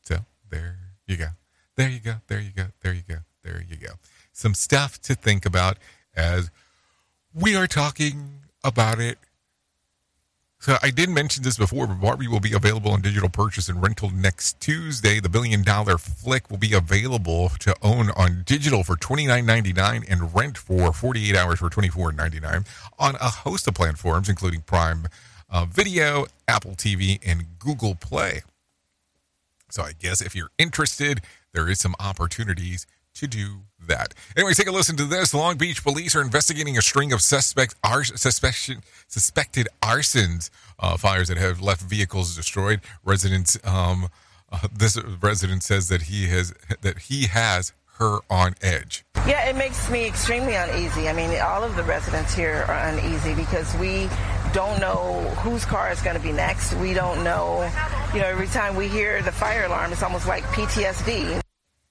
So 0.01 0.19
there 0.49 0.77
you 1.07 1.17
go. 1.17 1.27
There 1.75 1.89
you 1.89 1.99
go. 1.99 2.15
There 2.27 2.39
you 2.39 2.51
go. 2.55 2.67
There 2.81 2.93
you 2.93 3.03
go. 3.07 3.17
There 3.43 3.63
you 3.67 3.75
go. 3.77 3.93
Some 4.31 4.53
stuff 4.53 5.01
to 5.01 5.15
think 5.15 5.45
about 5.45 5.77
as 6.15 6.51
we 7.33 7.55
are 7.55 7.67
talking 7.67 8.41
about 8.63 8.99
it 8.99 9.17
so 10.59 10.77
I 10.81 10.89
did 10.89 11.09
mention 11.09 11.43
this 11.43 11.57
before, 11.57 11.85
but 11.87 12.01
Barbie 12.01 12.27
will 12.27 12.39
be 12.39 12.53
available 12.53 12.91
on 12.91 13.01
digital 13.01 13.29
purchase 13.29 13.69
and 13.69 13.81
rental 13.81 14.09
next 14.09 14.59
Tuesday. 14.59 15.19
The 15.19 15.29
billion 15.29 15.63
dollar 15.63 15.97
flick 15.97 16.49
will 16.49 16.57
be 16.57 16.73
available 16.73 17.49
to 17.59 17.75
own 17.83 18.09
on 18.11 18.43
digital 18.45 18.83
for 18.83 18.95
twenty 18.95 19.27
nine 19.27 19.45
ninety 19.45 19.71
nine 19.71 20.03
and 20.09 20.33
rent 20.33 20.57
for 20.57 20.91
forty 20.93 21.29
eight 21.29 21.35
hours 21.35 21.59
for 21.59 21.69
twenty 21.69 21.89
four 21.89 22.11
ninety 22.11 22.39
nine 22.39 22.65
on 22.97 23.15
a 23.15 23.29
host 23.29 23.67
of 23.67 23.75
platforms, 23.75 24.29
including 24.29 24.61
Prime 24.61 25.07
uh, 25.49 25.65
Video, 25.65 26.25
Apple 26.47 26.71
TV, 26.71 27.19
and 27.25 27.45
Google 27.59 27.95
Play. 27.95 28.41
So 29.69 29.83
I 29.83 29.91
guess 29.97 30.21
if 30.21 30.35
you're 30.35 30.51
interested, 30.57 31.21
there 31.53 31.69
is 31.69 31.79
some 31.79 31.95
opportunities 31.99 32.87
to 33.19 33.27
do 33.27 33.61
that. 33.87 34.13
Anyway, 34.35 34.53
take 34.53 34.67
a 34.67 34.71
listen 34.71 34.95
to 34.97 35.05
this. 35.05 35.33
Long 35.33 35.57
Beach 35.57 35.83
police 35.83 36.15
are 36.15 36.21
investigating 36.21 36.77
a 36.77 36.81
string 36.81 37.13
of 37.13 37.21
suspect 37.21 37.75
suspicion, 38.03 38.81
suspected 39.07 39.67
arsons 39.81 40.49
uh, 40.79 40.97
fires 40.97 41.27
that 41.29 41.37
have 41.37 41.61
left 41.61 41.81
vehicles 41.81 42.35
destroyed. 42.35 42.81
Residents, 43.03 43.57
um, 43.63 44.09
uh, 44.51 44.67
this 44.73 44.97
resident 45.21 45.63
says 45.63 45.89
that 45.89 46.03
he 46.03 46.27
has 46.27 46.53
that 46.81 46.99
he 46.99 47.27
has 47.27 47.73
her 47.99 48.19
on 48.29 48.53
edge. 48.61 49.03
Yeah, 49.27 49.49
it 49.49 49.55
makes 49.55 49.89
me 49.89 50.05
extremely 50.05 50.53
uneasy. 50.53 51.09
I 51.09 51.13
mean, 51.13 51.29
all 51.41 51.63
of 51.63 51.75
the 51.75 51.83
residents 51.83 52.33
here 52.33 52.63
are 52.67 52.89
uneasy 52.89 53.33
because 53.33 53.75
we 53.77 54.07
don't 54.53 54.79
know 54.79 55.21
whose 55.41 55.65
car 55.65 55.91
is 55.91 56.01
going 56.01 56.15
to 56.15 56.21
be 56.21 56.31
next. 56.31 56.73
We 56.75 56.93
don't 56.93 57.23
know, 57.23 57.69
you 58.13 58.21
know, 58.21 58.27
every 58.27 58.47
time 58.47 58.75
we 58.75 58.87
hear 58.87 59.21
the 59.21 59.31
fire 59.31 59.65
alarm, 59.65 59.91
it's 59.91 60.03
almost 60.03 60.27
like 60.27 60.43
PTSD. 60.45 61.41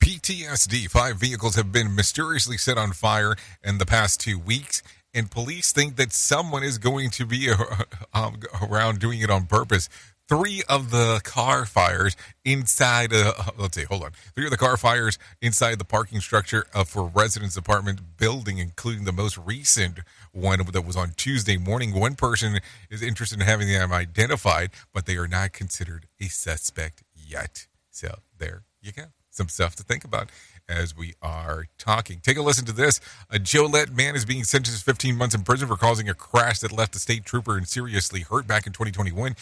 PTSD. 0.06 0.88
Five 0.88 1.16
vehicles 1.16 1.56
have 1.56 1.72
been 1.72 1.92
mysteriously 1.92 2.56
set 2.56 2.78
on 2.78 2.92
fire 2.92 3.34
in 3.64 3.78
the 3.78 3.86
past 3.86 4.20
two 4.20 4.38
weeks, 4.38 4.80
and 5.12 5.28
police 5.28 5.72
think 5.72 5.96
that 5.96 6.12
someone 6.12 6.62
is 6.62 6.78
going 6.78 7.10
to 7.10 7.26
be 7.26 7.50
um, 8.14 8.38
around 8.62 9.00
doing 9.00 9.20
it 9.20 9.30
on 9.30 9.46
purpose. 9.46 9.88
Three 10.28 10.62
of 10.68 10.92
the 10.92 11.20
car 11.24 11.66
fires 11.66 12.16
inside, 12.44 13.12
uh, 13.12 13.32
let's 13.58 13.76
see, 13.76 13.82
hold 13.82 14.04
on. 14.04 14.12
Three 14.36 14.44
of 14.44 14.52
the 14.52 14.56
car 14.56 14.76
fires 14.76 15.18
inside 15.42 15.80
the 15.80 15.84
parking 15.84 16.20
structure 16.20 16.66
uh, 16.72 16.84
for 16.84 17.08
residence 17.08 17.56
apartment 17.56 18.16
building, 18.16 18.58
including 18.58 19.06
the 19.06 19.12
most 19.12 19.36
recent 19.36 19.98
one 20.30 20.64
that 20.70 20.82
was 20.82 20.94
on 20.94 21.14
Tuesday 21.16 21.56
morning. 21.56 21.92
One 21.92 22.14
person 22.14 22.60
is 22.90 23.02
interested 23.02 23.40
in 23.40 23.46
having 23.46 23.66
them 23.66 23.92
identified, 23.92 24.70
but 24.94 25.06
they 25.06 25.16
are 25.16 25.26
not 25.26 25.52
considered 25.52 26.06
a 26.20 26.28
suspect 26.28 27.02
yet. 27.12 27.66
So 27.90 28.20
there 28.38 28.62
you 28.80 28.92
go 28.92 29.06
some 29.36 29.48
stuff 29.48 29.76
to 29.76 29.82
think 29.82 30.04
about 30.04 30.30
as 30.68 30.96
we 30.96 31.14
are 31.22 31.66
talking. 31.78 32.20
Take 32.20 32.36
a 32.36 32.42
listen 32.42 32.64
to 32.66 32.72
this. 32.72 33.00
A 33.30 33.38
Joliet 33.38 33.94
man 33.94 34.16
is 34.16 34.24
being 34.24 34.44
sentenced 34.44 34.80
to 34.80 34.84
15 34.84 35.16
months 35.16 35.34
in 35.34 35.42
prison 35.42 35.68
for 35.68 35.76
causing 35.76 36.08
a 36.08 36.14
crash 36.14 36.60
that 36.60 36.72
left 36.72 36.96
a 36.96 36.98
state 36.98 37.24
trooper 37.24 37.60
seriously 37.64 38.20
hurt 38.20 38.46
back 38.46 38.66
in 38.66 38.72
2021. 38.72 39.36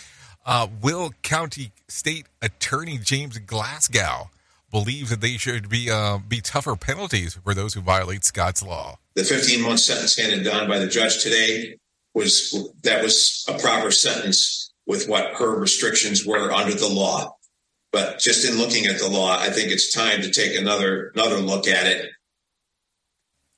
Uh, 0.46 0.66
Will 0.82 1.12
County 1.22 1.72
State 1.88 2.26
Attorney 2.42 2.98
James 2.98 3.38
Glasgow 3.38 4.30
believes 4.70 5.10
that 5.10 5.20
they 5.20 5.36
should 5.36 5.68
be 5.68 5.90
uh, 5.90 6.18
be 6.18 6.40
tougher 6.40 6.76
penalties 6.76 7.34
for 7.42 7.54
those 7.54 7.74
who 7.74 7.80
violate 7.80 8.24
Scott's 8.24 8.62
law. 8.62 8.98
The 9.14 9.24
15 9.24 9.62
month 9.62 9.80
sentence 9.80 10.16
handed 10.16 10.44
down 10.44 10.68
by 10.68 10.78
the 10.78 10.88
judge 10.88 11.22
today 11.22 11.76
was 12.12 12.70
that 12.82 13.02
was 13.02 13.44
a 13.48 13.58
proper 13.58 13.90
sentence 13.90 14.72
with 14.86 15.08
what 15.08 15.34
her 15.34 15.58
restrictions 15.58 16.26
were 16.26 16.52
under 16.52 16.74
the 16.74 16.88
law. 16.88 17.33
But 17.94 18.18
just 18.18 18.44
in 18.44 18.58
looking 18.58 18.86
at 18.86 18.98
the 18.98 19.08
law, 19.08 19.38
I 19.38 19.50
think 19.50 19.70
it's 19.70 19.94
time 19.94 20.20
to 20.22 20.30
take 20.30 20.58
another 20.58 21.12
another 21.14 21.36
look 21.36 21.68
at 21.68 21.86
it. 21.86 22.10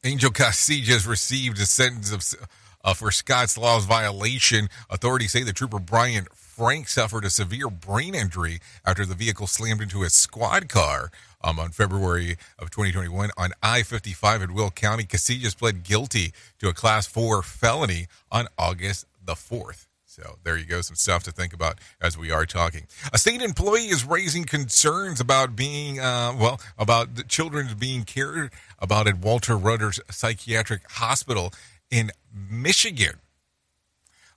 Angel 0.05 0.31
Casillas 0.31 1.09
received 1.09 1.59
a 1.59 1.65
sentence 1.65 2.13
of, 2.13 2.49
uh, 2.85 2.93
for 2.93 3.11
Scott's 3.11 3.57
Law's 3.57 3.87
violation. 3.87 4.69
Authorities 4.91 5.33
say 5.33 5.43
the 5.43 5.55
trooper 5.55 5.79
Brian 5.79 6.27
Frank 6.35 6.89
suffered 6.89 7.25
a 7.25 7.31
severe 7.31 7.71
brain 7.71 8.15
injury 8.15 8.61
after 8.85 9.07
the 9.07 9.15
vehicle 9.15 9.47
slammed 9.47 9.81
into 9.81 10.03
a 10.03 10.11
squad 10.11 10.69
car 10.69 11.11
um, 11.43 11.59
on 11.59 11.71
February 11.71 12.37
of 12.59 12.71
2021 12.71 13.31
on 13.39 13.53
I-55 13.63 14.45
in 14.45 14.55
Will 14.55 14.71
County. 14.71 15.05
Casillas 15.05 15.57
pled 15.57 15.83
guilty 15.83 16.35
to 16.59 16.69
a 16.69 16.75
Class 16.75 17.07
4 17.07 17.43
felony 17.43 18.07
on 18.31 18.49
August 18.59 19.07
the 19.25 19.33
4th. 19.33 19.87
So 20.17 20.39
there 20.45 20.57
you 20.57 20.65
go, 20.65 20.81
some 20.81 20.97
stuff 20.97 21.25
to 21.25 21.31
think 21.31 21.53
about 21.53 21.79
as 22.01 22.17
we 22.17 22.31
are 22.31 22.47
talking. 22.47 22.87
A 23.13 23.19
state 23.19 23.43
employee 23.43 23.89
is 23.89 24.03
raising 24.03 24.45
concerns 24.45 25.21
about 25.21 25.55
being, 25.55 26.01
uh, 26.01 26.35
well, 26.41 26.59
about 26.79 27.17
the 27.17 27.23
children 27.23 27.69
being 27.79 28.05
cared 28.05 28.51
about 28.79 29.07
at 29.07 29.19
Walter 29.19 29.59
Reuther's 29.59 30.01
Psychiatric 30.11 30.91
Hospital 30.93 31.53
in 31.91 32.13
Michigan, 32.33 33.17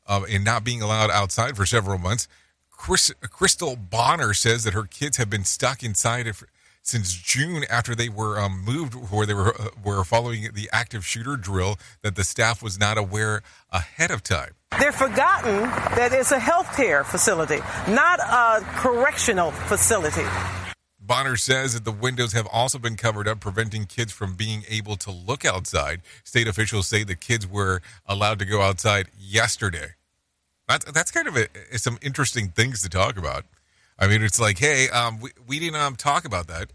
uh, 0.06 0.24
and 0.30 0.44
not 0.44 0.66
being 0.66 0.82
allowed 0.82 1.12
outside 1.12 1.56
for 1.56 1.66
several 1.66 1.98
months. 1.98 2.28
Chris, 2.70 3.14
Crystal 3.22 3.78
Bonner 3.78 4.34
says 4.34 4.66
that 4.66 4.74
her 4.74 4.84
kids 4.84 5.16
have 5.16 5.30
been 5.30 5.46
stuck 5.46 5.82
inside 5.82 6.28
it 6.28 6.36
since 6.82 7.14
June 7.14 7.64
after 7.70 7.96
they 7.96 8.10
were 8.10 8.40
um, 8.40 8.64
moved, 8.64 8.94
where 9.12 9.26
they 9.26 9.34
were 9.34 9.54
uh, 9.60 9.70
were 9.84 10.04
following 10.04 10.50
the 10.54 10.70
active 10.72 11.06
shooter 11.06 11.36
drill 11.38 11.78
that 12.02 12.16
the 12.16 12.24
staff 12.24 12.64
was 12.64 12.80
not 12.80 12.98
aware 12.98 13.42
ahead 13.72 14.12
of 14.12 14.24
time. 14.24 14.52
They're 14.80 14.92
forgotten 14.92 15.62
that 15.96 16.12
it's 16.14 16.32
a 16.32 16.38
healthcare 16.38 17.06
facility, 17.06 17.60
not 17.92 18.20
a 18.20 18.64
correctional 18.76 19.52
facility. 19.52 20.26
Bonner 21.00 21.38
says 21.38 21.74
that 21.74 21.86
the 21.86 21.92
windows 21.92 22.34
have 22.34 22.48
also 22.52 22.78
been 22.78 22.96
covered 22.96 23.28
up, 23.28 23.40
preventing 23.40 23.86
kids 23.86 24.12
from 24.12 24.36
being 24.36 24.64
able 24.70 24.96
to 24.98 25.10
look 25.10 25.44
outside. 25.44 26.02
State 26.24 26.48
officials 26.48 26.86
say 26.86 27.04
the 27.04 27.16
kids 27.16 27.48
were 27.48 27.82
allowed 28.06 28.38
to 28.40 28.46
go 28.46 28.62
outside 28.62 29.08
yesterday. 29.18 29.96
That's 30.68 30.86
that's 30.92 31.10
kind 31.10 31.28
of 31.28 31.36
a, 31.36 31.48
some 31.80 31.98
interesting 32.04 32.50
things 32.50 32.84
to 32.84 32.90
talk 32.90 33.18
about. 33.18 33.46
I 34.00 34.08
mean, 34.08 34.24
it's 34.24 34.40
like, 34.40 34.58
hey, 34.58 34.90
um, 34.90 35.20
we, 35.20 35.32
we 35.46 35.60
didn't 35.60 35.76
um, 35.76 35.96
talk 35.96 36.26
about 36.26 36.48
that. 36.48 36.72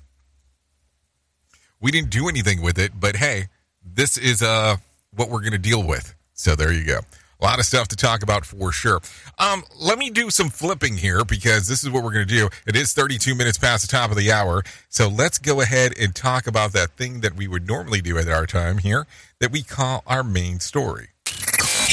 We 1.81 1.91
didn't 1.91 2.11
do 2.11 2.29
anything 2.29 2.63
with 2.63 2.79
it, 2.79 2.93
but 3.01 3.17
hey, 3.17 3.47
this 3.85 4.17
is 4.17 4.43
uh, 4.43 4.77
what 5.15 5.31
we're 5.31 5.41
going 5.41 5.53
to 5.53 5.59
deal 5.59 5.83
with. 5.83 6.15
So 6.35 6.55
there 6.55 6.73
you 6.73 6.85
go. 6.85 7.01
A 7.41 7.45
lot 7.45 7.59
of 7.59 7.65
stuff 7.67 7.89
to 7.89 7.97
talk 7.97 8.23
about 8.23 8.47
for 8.47 8.73
sure. 8.73 9.01
Um, 9.39 9.65
let 9.81 9.99
me 9.99 10.09
do 10.09 10.31
some 10.31 10.49
flipping 10.49 10.97
here 10.97 11.25
because 11.25 11.67
this 11.67 11.83
is 11.83 11.91
what 11.91 12.05
we're 12.05 12.13
going 12.13 12.27
to 12.27 12.35
do. 12.35 12.49
It 12.67 12.77
is 12.77 12.93
32 12.93 13.35
minutes 13.35 13.59
past 13.59 13.83
the 13.83 13.97
top 13.97 14.11
of 14.11 14.17
the 14.17 14.31
hour. 14.31 14.63
So 14.89 15.09
let's 15.09 15.39
go 15.39 15.61
ahead 15.61 15.93
and 15.99 16.15
talk 16.15 16.47
about 16.47 16.73
that 16.73 16.91
thing 16.93 17.21
that 17.21 17.37
we 17.37 17.49
would 17.49 17.67
normally 17.67 18.01
do 18.01 18.19
at 18.19 18.29
our 18.29 18.47
time 18.47 18.79
here 18.79 19.07
that 19.41 19.51
we 19.51 19.63
call 19.63 20.03
our 20.07 20.23
main 20.23 20.61
story. 20.61 21.09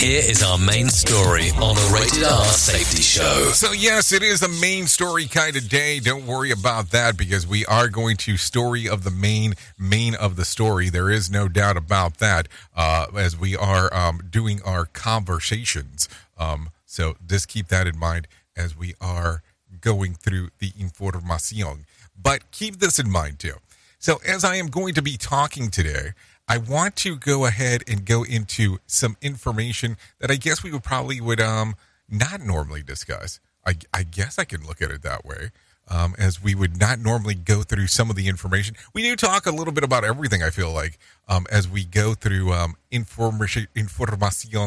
Here 0.01 0.23
is 0.25 0.41
our 0.41 0.57
main 0.57 0.89
story 0.89 1.51
on 1.51 1.75
the 1.75 1.91
Rated 1.93 2.23
R 2.23 2.43
Safety 2.45 3.03
Show. 3.03 3.51
So, 3.53 3.71
yes, 3.71 4.11
it 4.11 4.23
is 4.23 4.41
a 4.41 4.49
main 4.49 4.87
story 4.87 5.27
kind 5.27 5.55
of 5.55 5.69
day. 5.69 5.99
Don't 5.99 6.25
worry 6.25 6.49
about 6.49 6.89
that 6.89 7.15
because 7.15 7.45
we 7.45 7.67
are 7.67 7.87
going 7.87 8.17
to 8.17 8.35
story 8.35 8.89
of 8.89 9.03
the 9.03 9.11
main, 9.11 9.53
main 9.77 10.15
of 10.15 10.37
the 10.37 10.43
story. 10.43 10.89
There 10.89 11.11
is 11.11 11.29
no 11.29 11.47
doubt 11.47 11.77
about 11.77 12.17
that 12.17 12.47
uh, 12.75 13.05
as 13.15 13.37
we 13.37 13.55
are 13.55 13.93
um, 13.93 14.23
doing 14.27 14.59
our 14.65 14.85
conversations. 14.85 16.09
Um, 16.35 16.71
so, 16.87 17.13
just 17.27 17.47
keep 17.47 17.67
that 17.67 17.85
in 17.85 17.99
mind 17.99 18.27
as 18.57 18.75
we 18.75 18.95
are 18.99 19.43
going 19.81 20.15
through 20.15 20.49
the 20.57 20.71
información. 20.71 21.81
But 22.19 22.49
keep 22.49 22.79
this 22.79 22.97
in 22.97 23.11
mind 23.11 23.37
too. 23.37 23.57
So, 23.99 24.19
as 24.27 24.43
I 24.43 24.55
am 24.55 24.65
going 24.65 24.95
to 24.95 25.03
be 25.03 25.15
talking 25.15 25.69
today, 25.69 26.13
I 26.51 26.57
want 26.57 26.97
to 26.97 27.15
go 27.15 27.45
ahead 27.45 27.81
and 27.87 28.05
go 28.05 28.23
into 28.23 28.79
some 28.85 29.15
information 29.21 29.95
that 30.19 30.29
I 30.29 30.35
guess 30.35 30.61
we 30.61 30.69
would 30.73 30.83
probably 30.83 31.21
would 31.21 31.39
um 31.39 31.75
not 32.09 32.41
normally 32.41 32.83
discuss. 32.83 33.39
I, 33.65 33.75
I 33.93 34.03
guess 34.03 34.37
I 34.37 34.43
can 34.43 34.67
look 34.67 34.81
at 34.81 34.91
it 34.91 35.01
that 35.01 35.23
way. 35.23 35.51
Um, 35.87 36.13
as 36.17 36.43
we 36.43 36.53
would 36.53 36.77
not 36.77 36.99
normally 36.99 37.35
go 37.35 37.63
through 37.63 37.87
some 37.87 38.09
of 38.09 38.17
the 38.17 38.27
information. 38.27 38.75
We 38.93 39.01
do 39.01 39.15
talk 39.15 39.45
a 39.45 39.51
little 39.51 39.73
bit 39.73 39.85
about 39.85 40.03
everything, 40.03 40.43
I 40.43 40.49
feel 40.49 40.73
like, 40.73 40.99
um, 41.29 41.45
as 41.49 41.69
we 41.69 41.85
go 41.85 42.15
through 42.15 42.51
um, 42.51 42.75
information, 42.91 43.67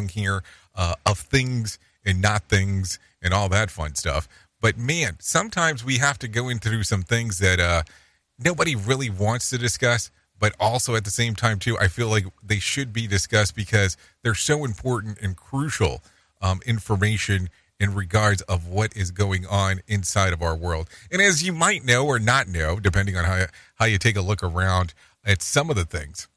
here 0.09 0.43
uh, 0.75 0.95
of 1.05 1.19
things 1.19 1.79
and 2.05 2.23
not 2.23 2.45
things 2.49 2.99
and 3.23 3.35
all 3.35 3.51
that 3.51 3.71
fun 3.71 3.95
stuff. 3.95 4.27
But 4.61 4.79
man, 4.79 5.17
sometimes 5.21 5.85
we 5.85 5.99
have 5.99 6.19
to 6.21 6.29
go 6.29 6.49
into 6.49 6.83
some 6.83 7.03
things 7.03 7.39
that 7.41 7.61
uh, 7.61 7.83
nobody 8.39 8.75
really 8.75 9.11
wants 9.11 9.51
to 9.51 9.59
discuss 9.59 10.11
but 10.45 10.55
also 10.61 10.95
at 10.95 11.05
the 11.05 11.11
same 11.11 11.35
time 11.35 11.59
too 11.59 11.75
i 11.79 11.89
feel 11.89 12.09
like 12.09 12.27
they 12.43 12.59
should 12.59 12.93
be 12.93 13.07
discussed 13.07 13.55
because 13.57 13.97
they're 14.23 14.35
so 14.35 14.63
important 14.63 15.17
and 15.23 15.37
crucial 15.37 16.03
um, 16.43 16.61
information 16.67 17.49
in 17.81 17.95
regards 17.95 18.43
of 18.43 18.69
what 18.69 18.95
is 18.95 19.11
going 19.11 19.47
on 19.47 19.81
inside 19.89 20.35
of 20.35 20.43
our 20.43 20.55
world. 20.55 20.89
And 21.11 21.21
as 21.21 21.43
you 21.43 21.53
might 21.53 21.85
know 21.85 22.07
or 22.07 22.19
not 22.19 22.47
know 22.47 22.79
depending 22.79 23.17
on 23.17 23.25
how, 23.25 23.47
how 23.77 23.87
you 23.87 23.97
take 23.97 24.17
a 24.17 24.21
look 24.21 24.43
around 24.43 24.93
at 25.25 25.41
some 25.41 25.71
of 25.71 25.77
the 25.77 25.87
things 25.87 26.29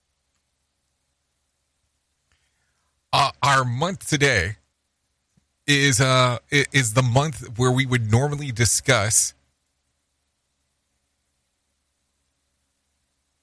uh, 3.12 3.32
our 3.44 3.66
month 3.66 4.08
today 4.08 4.56
is 5.66 6.00
uh 6.00 6.38
is 6.50 6.94
the 6.94 7.04
month 7.04 7.60
where 7.60 7.72
we 7.72 7.86
would 7.86 8.10
normally 8.10 8.54
discuss 8.54 9.34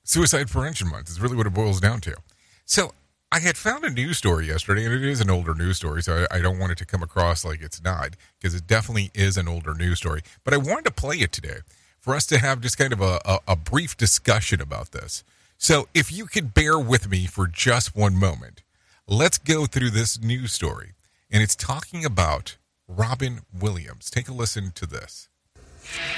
Suicide 0.07 0.49
Prevention 0.49 0.91
Month 0.91 1.09
is 1.09 1.19
really 1.19 1.35
what 1.35 1.47
it 1.47 1.55
boils 1.55 1.81
down 1.81 1.99
to. 2.03 2.15
So 2.67 2.93
I 3.33 3.39
had 3.41 3.57
found 3.57 3.85
a 3.85 3.91
news 3.91 4.19
story 4.19 4.47
yesterday, 4.47 4.85
and 4.85 4.93
it 4.93 5.03
is 5.03 5.23
an 5.23 5.31
older 5.31 5.55
news 5.55 5.79
story, 5.79 6.03
so 6.03 6.27
I, 6.31 6.37
I 6.37 6.41
don't 6.43 6.59
want 6.59 6.73
it 6.73 6.79
to 6.79 6.85
come 6.85 7.03
across 7.03 7.43
like 7.43 7.63
it's 7.63 7.83
not, 7.83 8.11
because 8.39 8.55
it 8.55 8.67
definitely 8.67 9.11
is 9.15 9.39
an 9.39 9.49
older 9.49 9.73
news 9.73 9.97
story. 9.97 10.21
But 10.45 10.53
I 10.53 10.59
wanted 10.59 10.85
to 10.85 10.91
play 10.91 11.17
it 11.17 11.33
today 11.33 11.61
for 11.99 12.15
us 12.15 12.27
to 12.27 12.39
have 12.39 12.61
just 12.61 12.77
kind 12.77 12.93
of 12.93 13.01
a, 13.01 13.19
a, 13.25 13.39
a 13.49 13.57
brief 13.57 13.97
discussion 13.97 14.61
about 14.61 14.93
this. 14.93 15.25
So 15.57 15.89
if 15.95 16.13
you 16.13 16.27
could 16.27 16.53
bear 16.53 16.79
with 16.79 17.09
me 17.09 17.25
for 17.25 17.47
just 17.47 17.97
one 17.97 18.15
moment, 18.15 18.63
let's 19.09 19.39
go 19.39 19.65
through 19.65 19.91
this 19.91 20.21
news 20.21 20.53
story. 20.53 20.93
And 21.31 21.43
it's 21.43 21.57
talking 21.57 22.05
about 22.05 22.59
Robin 22.87 23.41
Williams. 23.59 24.11
Take 24.11 24.29
a 24.29 24.35
listen 24.35 24.71
to 24.73 24.85
this. 24.85 25.31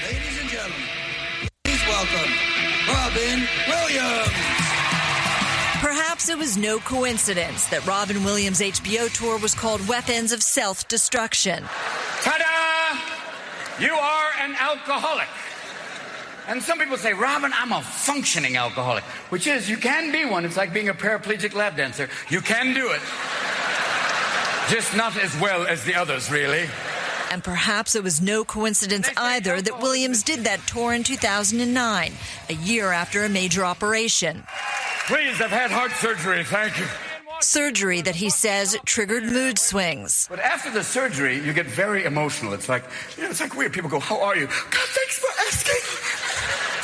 Ladies 0.03 0.41
and 0.41 0.49
gentlemen, 0.49 0.81
please 1.63 1.81
welcome 1.87 2.56
Robin 2.87 3.47
Williams. 3.67 4.33
Perhaps 5.79 6.29
it 6.29 6.37
was 6.37 6.57
no 6.57 6.79
coincidence 6.79 7.67
that 7.67 7.85
Robin 7.85 8.23
Williams' 8.23 8.61
HBO 8.61 9.13
tour 9.13 9.37
was 9.37 9.53
called 9.53 9.85
Weapons 9.87 10.31
of 10.31 10.41
Self 10.41 10.87
Destruction. 10.87 11.63
Ta 12.21 12.37
da! 12.37 13.85
You 13.85 13.93
are 13.93 14.29
an 14.41 14.55
alcoholic. 14.59 15.27
And 16.47 16.63
some 16.63 16.79
people 16.79 16.97
say, 16.97 17.13
Robin, 17.13 17.51
I'm 17.53 17.73
a 17.73 17.81
functioning 17.81 18.55
alcoholic, 18.55 19.03
which 19.29 19.47
is, 19.47 19.69
you 19.69 19.77
can 19.77 20.11
be 20.11 20.23
one. 20.23 20.45
It's 20.45 20.55
like 20.55 20.73
being 20.73 20.89
a 20.89 20.93
paraplegic 20.93 21.53
lap 21.53 21.75
dancer. 21.75 22.09
You 22.29 22.41
can 22.41 22.73
do 22.73 22.89
it. 22.91 23.01
Just 24.69 24.95
not 24.95 25.17
as 25.17 25.37
well 25.39 25.67
as 25.67 25.83
the 25.83 25.95
others, 25.95 26.31
really. 26.31 26.67
And 27.31 27.43
perhaps 27.43 27.95
it 27.95 28.03
was 28.03 28.21
no 28.21 28.43
coincidence 28.43 29.09
either 29.17 29.61
that 29.61 29.81
Williams 29.81 30.23
did 30.23 30.45
that 30.45 30.65
tour 30.67 30.93
in 30.93 31.03
2009, 31.03 32.13
a 32.49 32.53
year 32.53 32.91
after 32.91 33.25
a 33.25 33.29
major 33.29 33.65
operation. 33.65 34.43
Please, 35.07 35.41
I've 35.41 35.51
had 35.51 35.71
heart 35.71 35.91
surgery. 35.91 36.43
Thank 36.43 36.79
you. 36.79 36.85
Surgery 37.41 38.01
that 38.01 38.15
he 38.15 38.29
says 38.29 38.77
triggered 38.85 39.23
mood 39.23 39.59
swings. 39.59 40.27
But 40.29 40.39
after 40.39 40.71
the 40.71 40.83
surgery, 40.83 41.37
you 41.39 41.53
get 41.53 41.67
very 41.67 42.05
emotional. 42.05 42.53
It's 42.53 42.67
like, 42.67 42.83
you 43.15 43.23
know, 43.23 43.29
it's 43.29 43.39
like 43.39 43.55
weird. 43.55 43.73
People 43.73 43.89
go, 43.89 43.99
How 43.99 44.19
are 44.21 44.35
you? 44.35 44.47
God, 44.47 44.87
thanks 44.89 45.19
for 45.19 45.29
asking. 45.45 45.81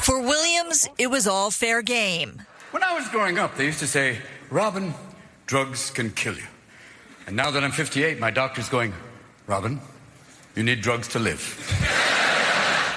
For 0.04 0.22
Williams, 0.22 0.88
it 0.98 1.08
was 1.08 1.28
all 1.28 1.50
fair 1.50 1.82
game. 1.82 2.44
When 2.72 2.84
I 2.84 2.94
was 2.94 3.08
growing 3.10 3.40
up, 3.40 3.56
they 3.56 3.66
used 3.66 3.80
to 3.80 3.88
say, 3.88 4.20
Robin, 4.50 4.94
drugs 5.48 5.90
can 5.90 6.12
kill 6.12 6.36
you. 6.36 6.48
And 7.26 7.36
now 7.36 7.52
that 7.52 7.64
I'm 7.64 7.72
58, 7.72 8.20
my 8.20 8.30
doctor's 8.30 8.70
going, 8.70 8.94
Robin, 9.48 9.80
you 10.56 10.64
need 10.64 10.82
drugs 10.82 11.08
to 11.10 11.20
live. 11.20 11.42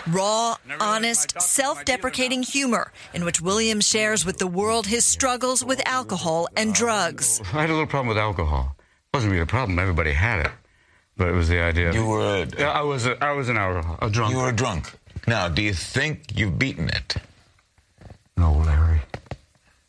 Raw, 0.09 0.57
honest, 0.81 1.41
self 1.41 1.85
deprecating 1.85 2.43
humor 2.43 2.93
in 3.13 3.25
which 3.25 3.41
Williams 3.41 3.89
shares 3.89 4.25
with 4.25 4.39
the 4.39 4.47
world 4.47 4.87
his 4.87 5.05
struggles 5.05 5.65
with 5.65 5.81
alcohol 5.87 6.49
and 6.57 6.71
oh, 6.71 6.75
drugs. 6.75 7.41
I 7.53 7.63
had 7.63 7.71
a 7.71 7.73
little 7.73 7.87
problem 7.87 8.09
with 8.09 8.19
alcohol. 8.19 8.77
It 8.79 9.17
wasn't 9.17 9.33
really 9.33 9.43
a 9.43 9.47
problem. 9.47 9.79
Everybody 9.79 10.13
had 10.13 10.47
it. 10.47 10.53
But 11.17 11.29
it 11.29 11.33
was 11.33 11.49
the 11.49 11.61
idea. 11.61 11.93
You 11.93 12.07
were. 12.07 12.47
Yeah, 12.59 12.71
I 12.71 12.83
was. 12.83 13.07
A, 13.07 13.23
I 13.25 13.33
was 13.33 13.49
an 13.49 13.57
alcohol, 13.57 13.99
a 14.03 14.11
drunk. 14.11 14.33
You 14.33 14.39
were 14.39 14.51
a 14.51 14.55
drunk. 14.55 14.93
Now, 15.27 15.49
do 15.49 15.63
you 15.63 15.73
think 15.73 16.39
you've 16.39 16.59
beaten 16.59 16.89
it? 16.89 17.17
No, 18.37 18.53
Larry. 18.53 19.01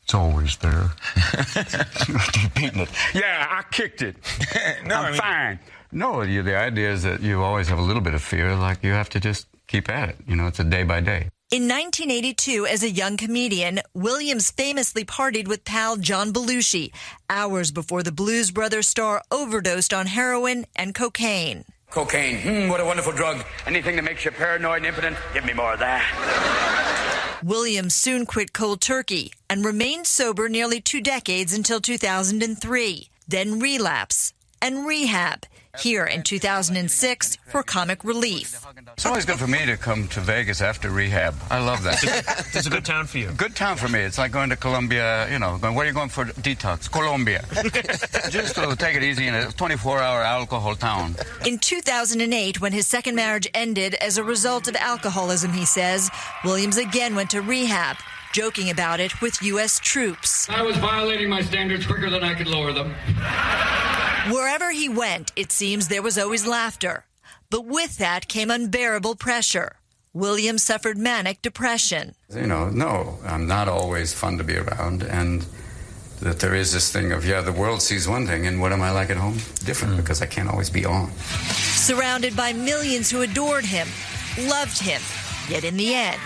It's 0.04 0.14
always 0.14 0.56
there. 0.58 0.90
You've 2.08 2.52
beaten 2.56 2.80
it. 2.80 2.90
Yeah, 3.14 3.46
I 3.50 3.62
kicked 3.70 4.02
it. 4.02 4.16
no, 4.86 4.96
I'm 4.96 5.06
I 5.06 5.12
mean- 5.12 5.20
fine. 5.20 5.60
No, 5.92 6.22
you, 6.22 6.44
the 6.44 6.58
idea 6.58 6.92
is 6.92 7.04
that 7.04 7.22
you 7.22 7.42
always 7.42 7.70
have 7.70 7.80
a 7.80 7.82
little 7.82 8.02
bit 8.02 8.14
of 8.14 8.22
fear. 8.22 8.56
Like 8.56 8.84
you 8.84 8.92
have 8.92 9.10
to 9.10 9.20
just 9.20 9.48
keep 9.68 9.90
at 9.90 10.10
it. 10.10 10.18
You 10.28 10.36
know, 10.36 10.48
it's 10.48 10.60
a 10.60 10.64
day 10.64 10.84
by 10.84 11.02
day. 11.02 11.30
In 11.50 11.64
1982, 11.64 12.66
as 12.66 12.84
a 12.84 12.90
young 12.90 13.16
comedian, 13.16 13.80
Williams 13.94 14.52
famously 14.52 15.06
partied 15.06 15.48
with 15.48 15.64
pal 15.64 15.96
John 15.96 16.34
Belushi 16.34 16.92
hours 17.30 17.72
before 17.72 18.04
the 18.04 18.12
Blues 18.12 18.52
Brothers 18.52 18.90
star 18.90 19.22
overdosed 19.32 19.94
on 19.94 20.08
heroin 20.08 20.66
and 20.76 20.94
cocaine. 20.94 21.64
Cocaine, 21.90 22.42
hmm, 22.42 22.70
what 22.70 22.82
a 22.82 22.86
wonderful 22.86 23.14
drug. 23.14 23.46
Anything 23.66 23.96
that 23.96 24.04
makes 24.04 24.26
you 24.26 24.32
paranoid 24.32 24.80
and 24.80 24.88
impotent, 24.88 25.16
give 25.34 25.46
me 25.46 25.54
more 25.54 25.72
of 25.72 25.80
that. 25.80 27.40
Williams 27.42 27.96
soon 27.96 28.26
quit 28.26 28.52
cold 28.52 28.82
turkey 28.82 29.32
and 29.50 29.64
remained 29.64 30.06
sober 30.06 30.50
nearly 30.50 30.82
two 30.82 31.00
decades 31.00 31.54
until 31.54 31.80
2003, 31.80 33.10
then 33.30 33.58
relapse 33.60 34.34
and 34.62 34.86
rehab 34.86 35.46
here 35.80 36.06
in 36.06 36.24
2006 36.24 37.38
for 37.48 37.64
comic 37.64 38.04
relief. 38.04 38.66
It's 38.94 39.06
always 39.06 39.26
good 39.26 39.38
for 39.38 39.48
me 39.48 39.66
to 39.66 39.78
come 39.78 40.08
to 40.10 40.20
Vegas 40.20 40.62
after 40.62 40.90
rehab. 40.90 41.36
I 41.50 41.60
love 41.60 41.84
that. 41.84 42.04
It's 42.54 42.66
a 42.66 42.70
good 42.70 42.86
town 42.86 43.06
for 43.06 43.20
you. 43.20 43.32
Good 43.32 43.56
town 43.56 43.78
for 43.78 43.88
me. 43.88 44.00
It's 44.00 44.18
like 44.18 44.32
going 44.32 44.50
to 44.50 44.56
Colombia, 44.56 45.32
you 45.32 45.40
know, 45.40 45.58
going, 45.58 45.76
where 45.76 45.86
are 45.86 45.88
you 45.88 45.94
going 45.94 46.10
for 46.10 46.26
detox? 46.26 46.92
Colombia. 46.92 47.46
Just 48.32 48.56
to 48.56 48.76
take 48.76 48.96
it 48.96 49.04
easy 49.04 49.28
in 49.28 49.36
a 49.36 49.52
24 49.52 50.00
hour 50.00 50.22
alcohol 50.22 50.76
town. 50.76 51.16
In 51.46 51.60
2008, 51.60 52.60
when 52.60 52.74
his 52.74 52.88
second 52.88 53.16
marriage 53.16 53.48
ended 53.54 53.94
as 53.96 54.18
a 54.18 54.24
result 54.24 54.68
of 54.68 54.76
alcoholism, 54.76 55.54
he 55.54 55.66
says, 55.66 56.10
Williams 56.44 56.78
again 56.78 57.16
went 57.16 57.30
to 57.32 57.42
rehab, 57.42 57.98
joking 58.34 58.70
about 58.70 59.00
it 59.00 59.22
with 59.22 59.42
U.S. 59.42 59.80
troops. 59.80 60.50
I 60.50 60.62
was 60.62 60.78
violating 60.78 61.30
my 61.30 61.42
standards 61.42 61.86
quicker 61.86 62.10
than 62.10 62.24
I 62.24 62.34
could 62.34 62.48
lower 62.48 62.72
them. 62.72 62.94
Wherever 64.32 64.72
he 64.72 64.90
went, 64.90 65.32
it 65.36 65.52
seems 65.52 65.88
there 65.88 66.02
was 66.02 66.18
always 66.18 66.46
laughter. 66.46 67.06
But 67.50 67.66
with 67.66 67.98
that 67.98 68.28
came 68.28 68.52
unbearable 68.52 69.16
pressure. 69.16 69.78
William 70.14 70.58
suffered 70.58 70.98
manic 70.98 71.42
depression. 71.42 72.16
You 72.34 72.48
know, 72.48 72.70
no, 72.70 73.20
I'm 73.24 73.48
not 73.48 73.68
always 73.68 74.14
fun 74.14 74.38
to 74.40 74.44
be 74.44 74.58
around. 74.58 75.04
And 75.04 75.46
that 76.22 76.40
there 76.40 76.56
is 76.56 76.74
this 76.74 76.92
thing 76.92 77.12
of, 77.12 77.26
yeah, 77.26 77.42
the 77.42 77.52
world 77.52 77.82
sees 77.82 78.08
one 78.08 78.26
thing, 78.26 78.48
and 78.48 78.60
what 78.60 78.72
am 78.72 78.82
I 78.82 78.92
like 78.92 79.10
at 79.10 79.18
home? 79.18 79.36
Different, 79.64 79.94
hmm. 79.94 80.02
because 80.02 80.22
I 80.22 80.26
can't 80.26 80.50
always 80.50 80.70
be 80.70 80.86
on. 80.86 81.12
Surrounded 81.12 82.36
by 82.36 82.54
millions 82.54 83.10
who 83.10 83.22
adored 83.22 83.66
him, 83.66 83.88
loved 84.48 84.80
him, 84.80 85.02
yet 85.50 85.64
in 85.64 85.78
the 85.78 85.94
end, 85.94 86.20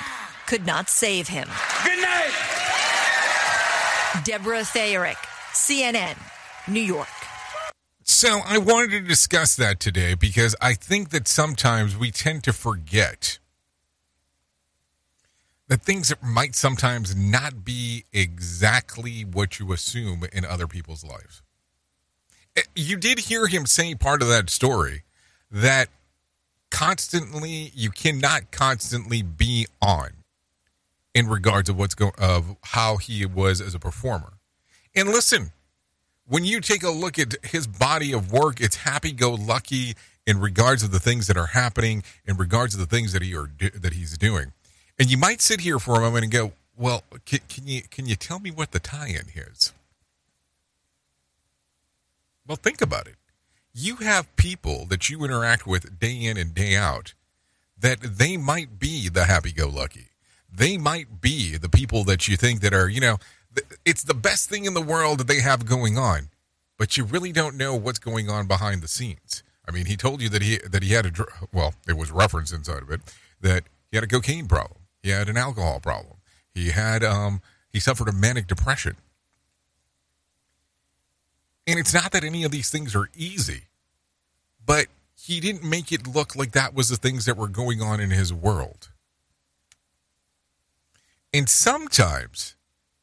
could 0.52 0.68
not 0.68 0.90
save 0.90 1.30
him. 1.30 1.48
Good 1.86 2.02
night! 2.02 2.34
Deborah 4.26 4.64
Feyerick, 4.64 5.16
CNN, 5.54 6.18
New 6.68 6.82
York. 6.82 7.08
So 8.04 8.42
I 8.46 8.58
wanted 8.58 8.92
to 8.92 9.00
discuss 9.00 9.56
that 9.56 9.80
today 9.80 10.14
because 10.14 10.54
I 10.60 10.74
think 10.74 11.12
that 11.12 11.30
sometimes 11.30 11.98
we 11.98 12.12
tend 12.12 12.44
to 12.44 12.52
forget 12.52 13.40
that 15.70 15.84
things 15.84 16.10
that 16.10 16.22
might 16.22 16.54
sometimes 16.54 17.16
not 17.16 17.64
be 17.64 18.04
exactly 18.12 19.22
what 19.22 19.58
you 19.58 19.72
assume 19.72 20.26
in 20.34 20.44
other 20.44 20.68
people's 20.68 21.06
lives. 21.06 21.42
Eh, 22.58 22.64
You 22.76 22.98
did 22.98 23.20
hear 23.20 23.48
him 23.48 23.66
say 23.66 23.96
part 23.96 24.22
of 24.22 24.28
that 24.28 24.50
story 24.50 25.04
that 25.50 25.88
constantly 26.70 27.72
you 27.74 27.90
cannot 27.90 28.52
constantly 28.52 29.22
be 29.22 29.66
on 29.82 30.21
in 31.14 31.28
regards 31.28 31.70
of 31.70 31.78
what's 31.78 31.96
going 31.96 32.14
of 32.18 32.56
how 32.64 32.98
he 32.98 33.26
was 33.26 33.62
as 33.62 33.76
a 33.76 33.80
performer. 33.80 34.34
And 34.96 35.10
listen, 35.10 35.52
when 36.26 36.46
you 36.46 36.62
take 36.62 36.84
a 36.84 36.90
look 36.90 37.20
at 37.20 37.36
his 37.44 37.68
body 37.68 38.14
of 38.14 38.32
work, 38.32 38.62
it's 38.62 38.78
happy 38.78 39.12
go 39.12 39.32
lucky 39.32 39.96
in 40.26 40.40
regards 40.40 40.84
of 40.84 40.92
the 40.92 41.00
things 41.00 41.28
that 41.28 41.38
are 41.38 41.48
happening, 41.48 42.04
in 42.26 42.38
regards 42.38 42.74
of 42.74 42.80
the 42.80 42.86
things 42.86 43.12
that 43.14 43.22
he 43.22 43.36
are 43.36 43.50
that 43.60 43.94
he's 43.94 44.18
doing. 44.18 44.54
And 44.98 45.10
you 45.10 45.18
might 45.18 45.42
sit 45.42 45.62
here 45.62 45.80
for 45.80 45.96
a 45.96 46.02
moment 46.02 46.24
and 46.24 46.32
go, 46.32 46.54
"Well, 46.78 47.04
can, 47.26 47.40
can 47.50 47.68
you 47.68 47.82
can 47.82 48.06
you 48.06 48.16
tell 48.16 48.40
me 48.40 48.52
what 48.52 48.72
the 48.72 48.80
tie-in 48.80 49.28
is?" 49.36 49.74
Well, 52.48 52.58
think 52.58 52.82
about 52.82 53.08
it. 53.08 53.16
You 53.74 53.98
have 53.98 54.36
people 54.36 54.86
that 54.88 55.10
you 55.10 55.24
interact 55.24 55.66
with 55.66 56.00
day 56.00 56.16
in 56.16 56.38
and 56.38 56.54
day 56.54 56.76
out 56.76 57.14
that 57.78 58.02
they 58.02 58.38
might 58.38 58.78
be 58.80 59.10
the 59.10 59.26
happy-go-lucky. 59.26 60.11
They 60.52 60.78
might 60.78 61.22
be 61.22 61.58
the 61.58 61.70
people 61.70 62.04
that 62.06 62.28
you 62.28 62.36
think 62.38 62.62
that 62.62 62.74
are, 62.74 62.90
you 62.90 63.00
know, 63.00 63.18
it's 63.86 64.04
the 64.04 64.14
best 64.14 64.50
thing 64.50 64.66
in 64.66 64.74
the 64.74 64.82
world 64.82 65.20
that 65.20 65.28
they 65.28 65.42
have 65.42 65.66
going 65.66 65.98
on, 65.98 66.30
but 66.78 66.98
you 66.98 67.04
really 67.04 67.32
don't 67.32 67.58
know 67.58 67.76
what's 67.76 68.00
going 68.00 68.30
on 68.30 68.48
behind 68.48 68.82
the 68.82 68.88
scenes. 68.88 69.44
I 69.68 69.72
mean, 69.72 69.86
he 69.86 69.96
told 69.96 70.22
you 70.22 70.30
that 70.30 70.42
he 70.42 70.58
that 70.70 70.84
he 70.84 70.94
had 70.94 71.06
a 71.06 71.26
well, 71.54 71.74
there 71.86 71.96
was 71.96 72.12
reference 72.12 72.52
inside 72.52 72.82
of 72.82 72.92
it 72.92 73.02
that 73.42 73.64
he 73.90 73.98
had 73.98 74.04
a 74.04 74.08
cocaine 74.08 74.48
problem, 74.48 74.80
he 75.02 75.10
had 75.10 75.30
an 75.30 75.38
alcohol 75.38 75.80
problem, 75.80 76.18
he 76.54 76.70
had 76.70 77.04
um 77.04 77.42
he 77.72 77.80
suffered 77.80 78.10
a 78.10 78.14
manic 78.14 78.48
depression, 78.48 78.98
and 81.68 81.80
it's 81.80 81.94
not 81.94 82.12
that 82.12 82.24
any 82.24 82.44
of 82.44 82.52
these 82.52 82.70
things 82.70 82.96
are 82.96 83.10
easy, 83.16 83.64
but 84.66 84.88
he 85.16 85.40
didn't 85.40 85.64
make 85.64 85.92
it 85.92 86.08
look 86.08 86.36
like 86.36 86.52
that 86.54 86.74
was 86.74 86.90
the 86.90 86.98
things 86.98 87.26
that 87.26 87.38
were 87.38 87.48
going 87.48 87.82
on 87.82 88.00
in 88.00 88.10
his 88.10 88.34
world. 88.34 88.90
And 91.34 91.48
sometimes 91.48 92.56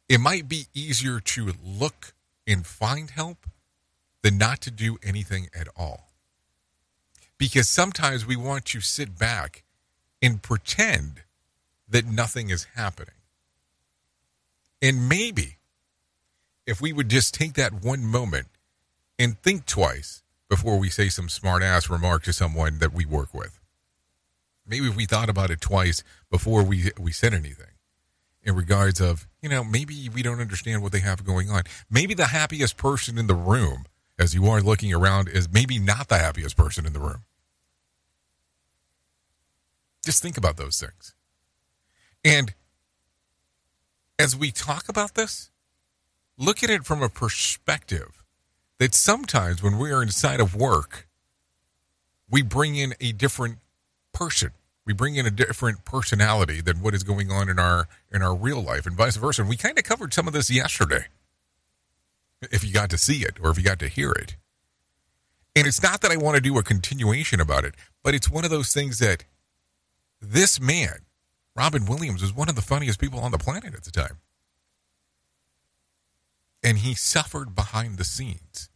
it 0.09 0.21
might 0.21 0.49
be 0.49 0.67
easier 0.75 1.21
to 1.21 1.53
look 1.65 2.13
and 2.47 2.67
find 2.67 3.11
help 3.11 3.47
than 4.23 4.37
not 4.37 4.61
to 4.63 4.71
do 4.71 4.99
anything 5.03 5.49
at 5.59 5.69
all. 5.77 6.11
Because 7.39 7.69
sometimes 7.69 8.27
we 8.27 8.37
want 8.37 8.65
to 8.67 8.81
sit 8.81 9.19
back 9.19 9.63
and 10.21 10.43
pretend 10.43 11.23
that 11.89 12.05
nothing 12.05 12.51
is 12.51 12.67
happening. 12.75 13.15
And 14.83 15.09
maybe 15.09 15.57
if 16.67 16.81
we 16.81 16.93
would 16.93 17.09
just 17.09 17.33
take 17.33 17.55
that 17.55 17.83
one 17.83 18.05
moment 18.05 18.49
and 19.19 19.41
think 19.41 19.65
twice 19.65 20.23
before 20.51 20.79
we 20.79 20.91
say 20.91 21.09
some 21.09 21.29
smart 21.29 21.63
ass 21.63 21.89
remark 21.89 22.25
to 22.25 22.33
someone 22.33 22.79
that 22.79 22.93
we 22.93 23.07
work 23.07 23.33
with. 23.33 23.59
Maybe 24.67 24.87
if 24.87 24.97
we 24.97 25.07
thought 25.07 25.31
about 25.31 25.51
it 25.51 25.61
twice 25.61 26.03
before 26.31 26.63
we 26.63 26.91
we 26.99 27.13
said 27.13 27.33
anything 27.33 27.68
in 28.49 28.57
regards 28.57 28.99
of, 28.99 29.29
you 29.43 29.49
know, 29.49 29.63
maybe 29.63 30.09
we 30.09 30.23
don't 30.23 30.41
understand 30.41 30.83
what 30.83 30.91
they 30.91 31.01
have 31.01 31.23
going 31.23 31.51
on. 31.51 31.63
Maybe 31.91 32.15
the 32.15 32.29
happiest 32.29 32.79
person 32.79 33.19
in 33.19 33.27
the 33.27 33.35
room 33.35 33.85
as 34.19 34.35
you 34.35 34.47
are 34.47 34.63
looking 34.63 34.93
around 34.93 35.29
is 35.29 35.53
maybe 35.53 35.79
not 35.79 36.09
the 36.09 36.17
happiest 36.17 36.57
person 36.57 36.87
in 36.87 36.95
the 36.95 36.99
room. 36.99 37.25
Just 40.03 40.23
think 40.23 40.39
about 40.39 40.57
those 40.57 40.81
things. 40.81 41.15
And 42.25 42.55
as 44.19 44.35
we 44.35 44.51
talk 44.51 44.89
about 44.89 45.15
this, 45.15 45.51
look 46.39 46.65
at 46.65 46.71
it 46.71 46.85
from 46.85 47.03
a 47.03 47.11
perspective 47.11 48.25
that 48.79 48.95
sometimes 48.95 49.63
when 49.63 49.77
we 49.77 49.93
are 49.93 50.03
inside 50.03 50.41
of 50.41 50.57
work, 50.57 51.07
we 52.31 52.41
bring 52.41 52.77
in 52.77 52.95
a 52.99 53.13
different 53.13 53.59
person. 54.15 54.53
We 54.89 54.95
bring 54.95 55.17
in 55.17 55.27
a 55.27 55.31
different 55.31 55.85
personality 55.85 56.63
than 56.63 56.81
what 56.81 56.95
is 56.95 57.03
going 57.03 57.31
on 57.31 57.51
in 57.51 57.59
our 57.59 57.89
in 58.11 58.23
our 58.23 58.35
real 58.35 58.63
life, 58.63 58.87
and 58.87 58.97
vice 58.97 59.17
versa. 59.17 59.43
And 59.43 59.49
we 59.51 59.57
kind 59.59 59.77
of 59.77 59.85
covered 59.85 60.15
some 60.15 60.27
of 60.27 60.33
this 60.33 60.49
yesterday. 60.49 61.09
If 62.41 62.65
you 62.65 62.73
got 62.73 62.89
to 62.89 62.97
see 62.97 63.23
it 63.23 63.37
or 63.43 63.51
if 63.51 63.59
you 63.59 63.65
got 63.65 63.81
to 63.81 63.89
hear 63.89 64.13
it. 64.13 64.37
And 65.55 65.67
it's 65.67 65.83
not 65.83 66.01
that 66.01 66.11
I 66.11 66.17
want 66.17 66.37
to 66.37 66.41
do 66.41 66.57
a 66.57 66.63
continuation 66.63 67.39
about 67.39 67.67
it, 67.67 67.75
but 68.03 68.15
it's 68.15 68.31
one 68.31 68.47
of 68.47 68.51
those 68.51 68.73
things 68.73 68.99
that 69.01 69.25
this 70.23 70.59
man, 70.59 71.01
Robin 71.55 71.85
Williams, 71.85 72.23
was 72.23 72.33
one 72.33 72.49
of 72.49 72.55
the 72.55 72.63
funniest 72.63 72.99
people 72.99 73.21
on 73.21 73.31
the 73.31 73.39
planet 73.39 73.75
at 73.75 73.85
the 73.85 73.91
time. 73.91 74.21
And 76.63 76.79
he 76.79 76.95
suffered 76.95 77.55
behind 77.55 77.99
the 77.99 78.05
scenes. 78.05 78.71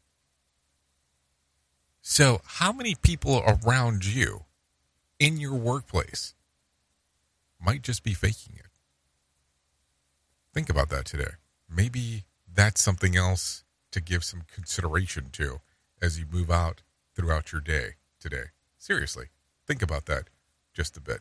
So, 2.02 2.42
how 2.44 2.70
many 2.70 2.96
people 2.96 3.42
around 3.46 4.04
you 4.04 4.44
in 5.22 5.38
your 5.38 5.54
workplace 5.54 6.34
might 7.60 7.82
just 7.82 8.02
be 8.02 8.12
faking 8.12 8.56
it? 8.56 8.66
Think 10.52 10.68
about 10.68 10.88
that 10.88 11.04
today. 11.04 11.34
Maybe 11.70 12.24
that's 12.52 12.82
something 12.82 13.16
else 13.16 13.62
to 13.92 14.00
give 14.00 14.24
some 14.24 14.42
consideration 14.52 15.28
to 15.34 15.60
as 16.02 16.18
you 16.18 16.26
move 16.28 16.50
out 16.50 16.82
throughout 17.14 17.52
your 17.52 17.60
day 17.60 17.90
today. 18.18 18.46
Seriously, 18.78 19.26
think 19.64 19.80
about 19.80 20.06
that 20.06 20.24
just 20.74 20.96
a 20.96 21.00
bit. 21.00 21.20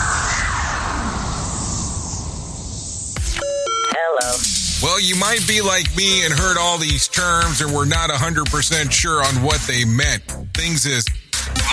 Well, 4.81 4.99
you 4.99 5.15
might 5.15 5.47
be 5.47 5.61
like 5.61 5.95
me 5.95 6.25
and 6.25 6.33
heard 6.33 6.57
all 6.57 6.79
these 6.79 7.07
terms 7.07 7.61
and 7.61 7.71
were 7.71 7.85
not 7.85 8.09
100% 8.09 8.91
sure 8.91 9.23
on 9.23 9.43
what 9.43 9.59
they 9.67 9.85
meant. 9.85 10.23
Things 10.55 10.87
as 10.87 11.05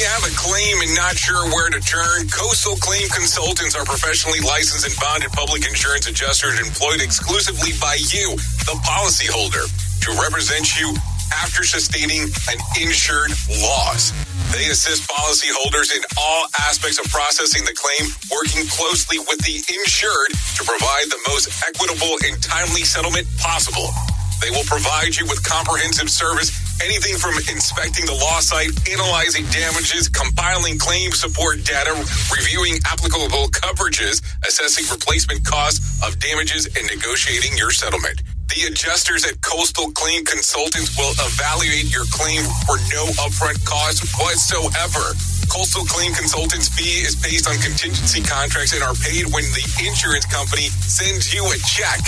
you 0.00 0.08
have 0.08 0.24
a 0.24 0.32
claim 0.32 0.80
and 0.80 0.96
not 0.96 1.12
sure 1.12 1.44
where 1.52 1.68
to 1.68 1.76
turn? 1.84 2.24
Coastal 2.32 2.72
Claim 2.80 3.04
Consultants 3.12 3.76
are 3.76 3.84
professionally 3.84 4.40
licensed 4.40 4.88
and 4.88 4.96
bonded 4.96 5.28
public 5.36 5.68
insurance 5.68 6.08
adjusters 6.08 6.56
employed 6.56 7.04
exclusively 7.04 7.76
by 7.76 8.00
you, 8.08 8.32
the 8.64 8.80
policyholder, 8.80 9.68
to 9.68 10.08
represent 10.16 10.72
you 10.80 10.96
after 11.44 11.68
sustaining 11.68 12.24
an 12.48 12.58
insured 12.80 13.28
loss. 13.60 14.16
They 14.56 14.72
assist 14.72 15.04
policyholders 15.04 15.92
in 15.92 16.00
all 16.16 16.48
aspects 16.64 16.96
of 16.96 17.04
processing 17.12 17.68
the 17.68 17.76
claim, 17.76 18.08
working 18.32 18.64
closely 18.72 19.20
with 19.20 19.44
the 19.44 19.60
insured 19.68 20.32
to 20.56 20.64
provide 20.64 21.12
the 21.12 21.20
most 21.28 21.52
equitable 21.68 22.16
and 22.24 22.40
timely 22.40 22.88
settlement 22.88 23.28
possible. 23.36 23.92
They 24.40 24.48
will 24.48 24.64
provide 24.64 25.12
you 25.12 25.28
with 25.28 25.44
comprehensive 25.44 26.08
service, 26.08 26.48
anything 26.82 27.16
from 27.16 27.36
inspecting 27.48 28.06
the 28.06 28.16
law 28.16 28.40
site, 28.40 28.72
analyzing 28.88 29.44
damages, 29.52 30.08
compiling 30.08 30.78
claim 30.78 31.12
support 31.12 31.64
data, 31.64 31.92
reviewing 32.32 32.80
applicable 32.88 33.48
coverages, 33.52 34.20
assessing 34.46 34.84
replacement 34.90 35.44
costs 35.44 35.80
of 36.06 36.18
damages, 36.20 36.66
and 36.76 36.86
negotiating 36.88 37.56
your 37.56 37.70
settlement. 37.70 38.22
The 38.50 38.66
adjusters 38.66 39.24
at 39.24 39.40
Coastal 39.42 39.92
Claim 39.92 40.24
Consultants 40.24 40.96
will 40.98 41.14
evaluate 41.22 41.86
your 41.94 42.04
claim 42.10 42.42
for 42.66 42.82
no 42.90 43.06
upfront 43.22 43.62
cost 43.64 44.02
whatsoever. 44.18 45.14
Coastal 45.46 45.86
Claim 45.86 46.12
Consultants 46.14 46.68
fee 46.68 47.06
is 47.06 47.14
based 47.14 47.46
on 47.48 47.54
contingency 47.62 48.22
contracts 48.22 48.74
and 48.74 48.82
are 48.82 48.94
paid 48.94 49.30
when 49.30 49.44
the 49.54 49.64
insurance 49.86 50.26
company 50.26 50.66
sends 50.82 51.32
you 51.32 51.46
a 51.46 51.56
check 51.62 52.02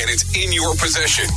and 0.00 0.08
it's 0.08 0.24
in 0.36 0.52
your 0.52 0.72
possession. 0.76 1.28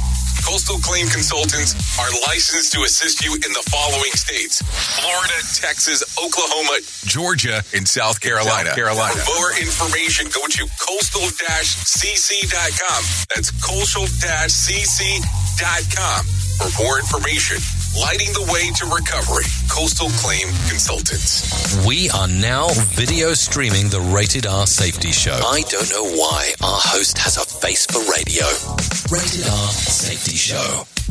Coastal 0.46 0.78
Claim 0.78 1.08
Consultants 1.08 1.74
are 1.98 2.12
licensed 2.30 2.72
to 2.74 2.84
assist 2.84 3.26
you 3.26 3.34
in 3.34 3.52
the 3.52 3.64
following 3.66 4.12
states 4.14 4.62
Florida, 4.62 5.34
Texas, 5.58 6.06
Oklahoma, 6.24 6.78
Georgia, 7.06 7.64
and 7.74 7.88
South 7.88 8.22
Carolina. 8.22 8.70
South 8.70 8.76
Carolina. 8.76 9.16
For 9.26 9.34
more 9.42 9.58
information, 9.58 10.30
go 10.30 10.46
to 10.46 10.68
coastal 10.78 11.26
cc.com. 11.34 13.02
That's 13.34 13.50
coastal 13.58 14.06
cc.com 14.06 15.26
for 16.62 16.84
more 16.84 17.00
information. 17.00 17.58
Lighting 18.00 18.34
the 18.34 18.50
way 18.52 18.72
to 18.76 18.86
recovery. 18.88 19.46
Coastal 19.70 20.10
Claim 20.20 20.48
Consultants. 20.68 21.86
We 21.88 22.10
are 22.10 22.28
now 22.28 22.68
video 22.92 23.34
streaming 23.34 23.88
the 23.88 24.02
Rated 24.02 24.46
R 24.46 24.68
Safety 24.68 25.12
Show. 25.12 25.32
I 25.32 25.62
don't 25.70 25.90
know 25.92 26.04
why 26.04 26.52
our 26.62 26.80
host 26.82 27.18
has 27.20 27.38
a 27.38 27.46
face 27.46 27.86
for 27.86 28.00
radio. 28.12 28.46
Rated 29.10 29.48
R 29.48 29.70
Safety 29.70 30.36
Show. 30.36 30.84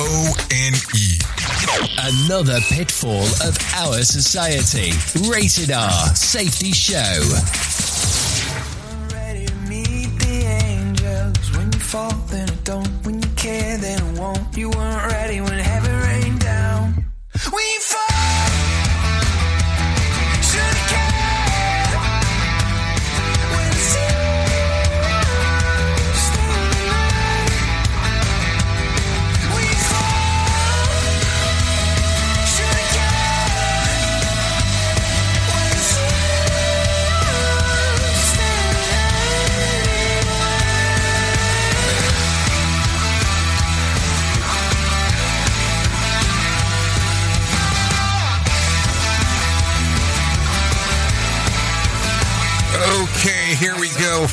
O 0.00 0.34
N 0.50 0.74
E. 0.94 1.18
Another 1.98 2.60
pitfall 2.68 3.22
of 3.46 3.56
our 3.74 4.02
society. 4.02 4.92
Rated 5.28 5.70
R 5.70 6.14
Safety 6.14 6.72
Show. 6.72 7.20
ready 9.12 9.46
meet 9.68 10.10
the 10.18 10.44
angels. 10.66 11.56
When 11.56 11.72
you 11.72 11.78
fall, 11.78 12.12
then 12.28 12.50
I 12.50 12.54
don't. 12.64 12.88
When 13.04 13.22
you 13.22 13.28
care, 13.36 13.78
then 13.78 14.00
I 14.02 14.20
won't. 14.20 14.56
You 14.56 14.70
weren't 14.70 15.12
ready 15.12 15.40
when 15.40 15.58
heaven 15.58 16.00
rained 16.02 16.40
down. 16.40 16.94
When 17.50 17.64
you 17.64 17.80
fall, 17.80 18.13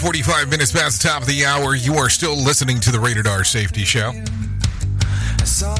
45 0.01 0.49
minutes 0.49 0.71
past 0.71 0.99
the 0.99 1.07
top 1.07 1.21
of 1.21 1.27
the 1.27 1.45
hour. 1.45 1.75
You 1.75 1.93
are 1.93 2.09
still 2.09 2.35
listening 2.35 2.79
to 2.79 2.91
the 2.91 2.99
Rated 2.99 3.27
R 3.27 3.43
Safety 3.43 3.83
Show. 3.83 4.11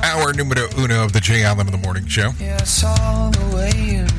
Hour 0.03 0.31
numero 0.33 0.67
uno 0.77 1.03
of 1.03 1.11
the 1.11 1.19
J. 1.19 1.43
Allen 1.43 1.65
in 1.65 1.71
the 1.71 1.79
Morning 1.79 2.05
Show. 2.05 2.29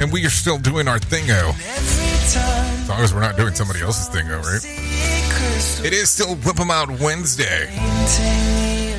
And 0.02 0.12
we 0.12 0.26
are 0.26 0.30
still 0.30 0.58
doing 0.58 0.88
our 0.88 0.98
thingo. 0.98 1.54
As 1.56 2.88
long 2.88 2.98
as 2.98 3.14
we're 3.14 3.20
not 3.20 3.36
doing 3.36 3.54
somebody 3.54 3.80
else's 3.80 4.08
thingo, 4.08 4.42
right? 4.42 5.86
It 5.86 5.92
is 5.92 6.10
still 6.10 6.34
Whip 6.34 6.58
'em 6.58 6.72
Out 6.72 6.90
Wednesday. 6.98 7.70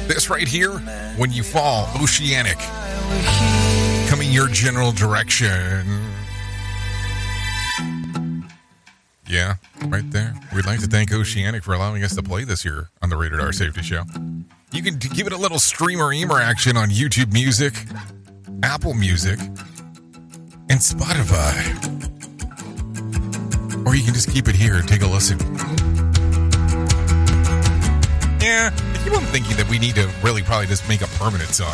This 0.07 0.29
right 0.29 0.47
here, 0.47 0.71
When 1.17 1.33
You 1.33 1.43
Fall, 1.43 1.89
Oceanic. 2.01 2.59
Coming 4.07 4.31
your 4.31 4.47
general 4.47 4.93
direction. 4.93 6.12
Yeah, 9.33 9.55
right 9.87 10.07
there. 10.11 10.35
We'd 10.53 10.67
like 10.67 10.79
to 10.81 10.85
thank 10.85 11.11
Oceanic 11.11 11.63
for 11.63 11.73
allowing 11.73 12.03
us 12.03 12.13
to 12.15 12.21
play 12.21 12.43
this 12.43 12.61
here 12.61 12.91
on 13.01 13.09
the 13.09 13.17
Rated 13.17 13.39
R 13.39 13.51
Safety 13.51 13.81
Show. 13.81 14.03
You 14.71 14.83
can 14.83 14.97
give 14.97 15.25
it 15.25 15.33
a 15.33 15.37
little 15.37 15.57
streamer 15.57 16.13
emer 16.13 16.39
action 16.39 16.77
on 16.77 16.89
YouTube 16.91 17.33
Music, 17.33 17.73
Apple 18.61 18.93
Music, 18.93 19.39
and 20.69 20.79
Spotify. 20.79 21.57
Or 23.87 23.95
you 23.95 24.03
can 24.03 24.13
just 24.13 24.31
keep 24.31 24.47
it 24.47 24.53
here 24.53 24.75
and 24.75 24.87
take 24.87 25.01
a 25.01 25.07
listen. 25.07 25.39
Yeah, 28.39 28.69
I 28.71 29.01
keep 29.03 29.17
on 29.17 29.23
thinking 29.33 29.57
that 29.57 29.65
we 29.67 29.79
need 29.79 29.95
to 29.95 30.07
really 30.21 30.43
probably 30.43 30.67
just 30.67 30.87
make 30.87 31.01
a 31.01 31.07
permanent 31.17 31.49
song. 31.49 31.73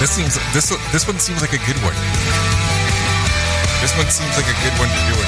This 0.00 0.10
seems 0.10 0.34
this 0.52 0.70
this 0.90 1.06
one 1.06 1.20
seems 1.20 1.40
like 1.40 1.52
a 1.52 1.64
good 1.66 1.76
one. 1.84 2.51
This 3.82 3.96
one 3.96 4.06
seems 4.06 4.36
like 4.36 4.46
a 4.46 4.54
good 4.62 4.78
one 4.78 4.86
to 4.86 4.94
do 5.10 5.14
it. 5.18 5.26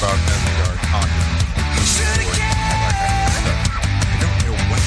About 0.00 0.16
we 0.16 0.32
are 0.64 0.80
talking. 0.88 1.28
I 4.08 4.16
don't 4.16 4.32
know 4.48 4.56
what. 4.72 4.80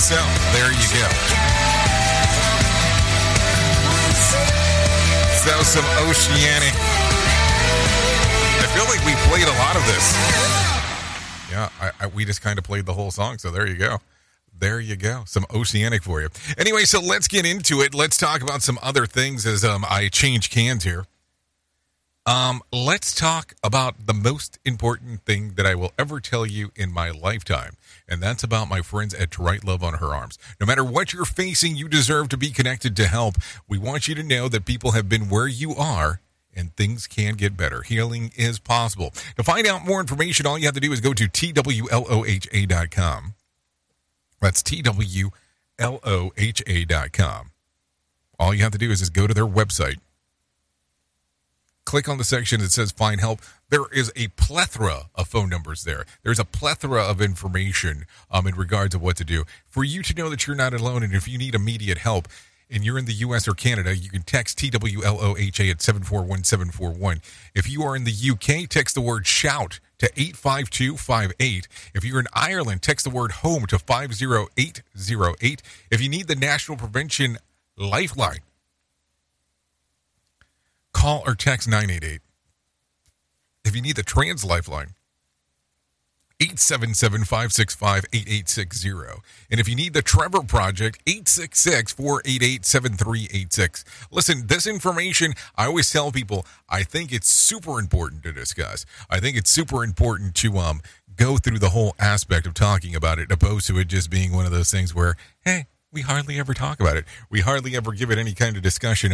So 0.00 0.16
there 0.56 0.72
you 0.72 0.88
go. 0.88 1.04
So 5.36 5.52
some 5.68 5.84
oceanic. 6.08 6.72
I 8.56 8.66
feel 8.72 8.88
like 8.88 9.04
we 9.04 9.12
played 9.28 9.46
a 9.46 9.56
lot 9.60 9.76
of 9.76 9.84
this. 9.84 10.73
Yeah, 11.54 11.68
I, 11.80 11.90
I, 12.00 12.06
we 12.08 12.24
just 12.24 12.42
kind 12.42 12.58
of 12.58 12.64
played 12.64 12.84
the 12.84 12.94
whole 12.94 13.12
song. 13.12 13.38
So 13.38 13.52
there 13.52 13.64
you 13.64 13.76
go. 13.76 13.98
There 14.58 14.80
you 14.80 14.96
go. 14.96 15.22
Some 15.24 15.46
oceanic 15.54 16.02
for 16.02 16.20
you. 16.20 16.28
Anyway, 16.58 16.82
so 16.82 17.00
let's 17.00 17.28
get 17.28 17.46
into 17.46 17.80
it. 17.80 17.94
Let's 17.94 18.16
talk 18.16 18.42
about 18.42 18.60
some 18.60 18.76
other 18.82 19.06
things 19.06 19.46
as 19.46 19.64
um, 19.64 19.84
I 19.88 20.08
change 20.08 20.50
cans 20.50 20.82
here. 20.82 21.06
Um, 22.26 22.60
let's 22.72 23.14
talk 23.14 23.54
about 23.62 24.06
the 24.06 24.14
most 24.14 24.58
important 24.64 25.24
thing 25.26 25.52
that 25.54 25.64
I 25.64 25.76
will 25.76 25.92
ever 25.96 26.18
tell 26.18 26.44
you 26.44 26.72
in 26.74 26.92
my 26.92 27.10
lifetime, 27.10 27.76
and 28.08 28.20
that's 28.20 28.42
about 28.42 28.68
my 28.68 28.80
friends 28.80 29.14
at 29.14 29.38
Write 29.38 29.62
Love 29.62 29.84
on 29.84 29.94
Her 29.94 30.12
Arms. 30.12 30.38
No 30.58 30.66
matter 30.66 30.82
what 30.82 31.12
you're 31.12 31.24
facing, 31.24 31.76
you 31.76 31.86
deserve 31.86 32.30
to 32.30 32.36
be 32.36 32.50
connected 32.50 32.96
to 32.96 33.06
help. 33.06 33.36
We 33.68 33.78
want 33.78 34.08
you 34.08 34.16
to 34.16 34.24
know 34.24 34.48
that 34.48 34.64
people 34.64 34.92
have 34.92 35.08
been 35.08 35.28
where 35.28 35.46
you 35.46 35.74
are 35.74 36.20
and 36.56 36.74
things 36.76 37.06
can 37.06 37.34
get 37.34 37.56
better. 37.56 37.82
Healing 37.82 38.32
is 38.36 38.58
possible. 38.58 39.12
To 39.36 39.42
find 39.42 39.66
out 39.66 39.84
more 39.84 40.00
information, 40.00 40.46
all 40.46 40.58
you 40.58 40.66
have 40.66 40.74
to 40.74 40.80
do 40.80 40.92
is 40.92 41.00
go 41.00 41.12
to 41.12 41.28
twloha.com. 41.28 41.64
That's 44.40 44.62
twloha.com. 44.62 45.40
All 48.38 48.52
you 48.54 48.62
have 48.62 48.72
to 48.72 48.78
do 48.78 48.90
is 48.90 48.98
just 49.00 49.12
go 49.12 49.26
to 49.26 49.34
their 49.34 49.46
website 49.46 49.98
click 51.84 52.08
on 52.08 52.18
the 52.18 52.24
section 52.24 52.60
that 52.60 52.72
says 52.72 52.90
find 52.92 53.20
help 53.20 53.40
there 53.68 53.86
is 53.92 54.12
a 54.16 54.28
plethora 54.28 55.02
of 55.14 55.28
phone 55.28 55.48
numbers 55.48 55.84
there 55.84 56.04
there's 56.22 56.38
a 56.38 56.44
plethora 56.44 57.02
of 57.02 57.20
information 57.20 58.04
um, 58.30 58.46
in 58.46 58.54
regards 58.54 58.92
to 58.92 58.98
what 58.98 59.16
to 59.16 59.24
do 59.24 59.44
for 59.68 59.84
you 59.84 60.02
to 60.02 60.14
know 60.14 60.28
that 60.28 60.46
you're 60.46 60.56
not 60.56 60.74
alone 60.74 61.02
and 61.02 61.14
if 61.14 61.28
you 61.28 61.38
need 61.38 61.54
immediate 61.54 61.98
help 61.98 62.28
and 62.70 62.84
you're 62.84 62.98
in 62.98 63.04
the 63.04 63.12
us 63.12 63.46
or 63.48 63.54
canada 63.54 63.96
you 63.96 64.10
can 64.10 64.22
text 64.22 64.58
twloha 64.58 65.70
at 65.70 65.82
741741 65.82 67.20
if 67.54 67.68
you 67.68 67.82
are 67.82 67.96
in 67.96 68.04
the 68.04 68.30
uk 68.30 68.68
text 68.68 68.94
the 68.94 69.00
word 69.00 69.26
shout 69.26 69.80
to 69.98 70.06
85258 70.16 71.68
if 71.94 72.04
you're 72.04 72.20
in 72.20 72.26
ireland 72.32 72.82
text 72.82 73.04
the 73.04 73.10
word 73.10 73.32
home 73.32 73.66
to 73.66 73.78
50808 73.78 75.62
if 75.90 76.00
you 76.00 76.08
need 76.08 76.28
the 76.28 76.36
national 76.36 76.76
prevention 76.76 77.38
lifeline 77.76 78.40
call 80.94 81.22
or 81.26 81.34
text 81.34 81.68
988. 81.68 82.22
If 83.66 83.76
you 83.76 83.82
need 83.82 83.96
the 83.96 84.02
Trans 84.02 84.42
Lifeline, 84.42 84.94
877-565-8860. 86.48 89.20
And 89.50 89.60
if 89.60 89.68
you 89.68 89.74
need 89.74 89.92
the 89.94 90.02
Trevor 90.02 90.42
Project, 90.42 91.02
866-488-7386. 91.06 93.84
Listen, 94.10 94.46
this 94.46 94.66
information, 94.66 95.32
I 95.56 95.64
always 95.66 95.90
tell 95.90 96.12
people, 96.12 96.44
I 96.68 96.82
think 96.82 97.12
it's 97.12 97.28
super 97.28 97.78
important 97.78 98.22
to 98.24 98.32
discuss. 98.32 98.84
I 99.08 99.20
think 99.20 99.36
it's 99.36 99.50
super 99.50 99.84
important 99.84 100.34
to 100.36 100.58
um 100.58 100.80
go 101.16 101.36
through 101.36 101.60
the 101.60 101.70
whole 101.70 101.94
aspect 101.98 102.46
of 102.46 102.54
talking 102.54 102.96
about 102.96 103.20
it, 103.20 103.30
opposed 103.30 103.68
to 103.68 103.78
it 103.78 103.86
just 103.86 104.10
being 104.10 104.32
one 104.32 104.46
of 104.46 104.52
those 104.52 104.68
things 104.70 104.92
where, 104.94 105.14
hey, 105.44 105.66
we 105.92 106.00
hardly 106.00 106.40
ever 106.40 106.54
talk 106.54 106.80
about 106.80 106.96
it. 106.96 107.04
We 107.30 107.40
hardly 107.40 107.76
ever 107.76 107.92
give 107.92 108.10
it 108.10 108.18
any 108.18 108.34
kind 108.34 108.56
of 108.56 108.62
discussion, 108.62 109.12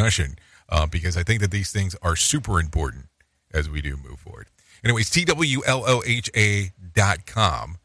uh, 0.70 0.86
because 0.86 1.14
I 1.16 1.22
think 1.22 1.40
that 1.42 1.50
these 1.50 1.70
things 1.70 1.94
are 2.02 2.16
super 2.16 2.58
important 2.58 3.06
as 3.52 3.68
we 3.68 3.82
do 3.82 3.98
move 3.98 4.20
forward. 4.20 4.46
Anyways, 4.84 5.10
TWLOHA 5.10 6.72
dot 6.94 7.26
com 7.26 7.78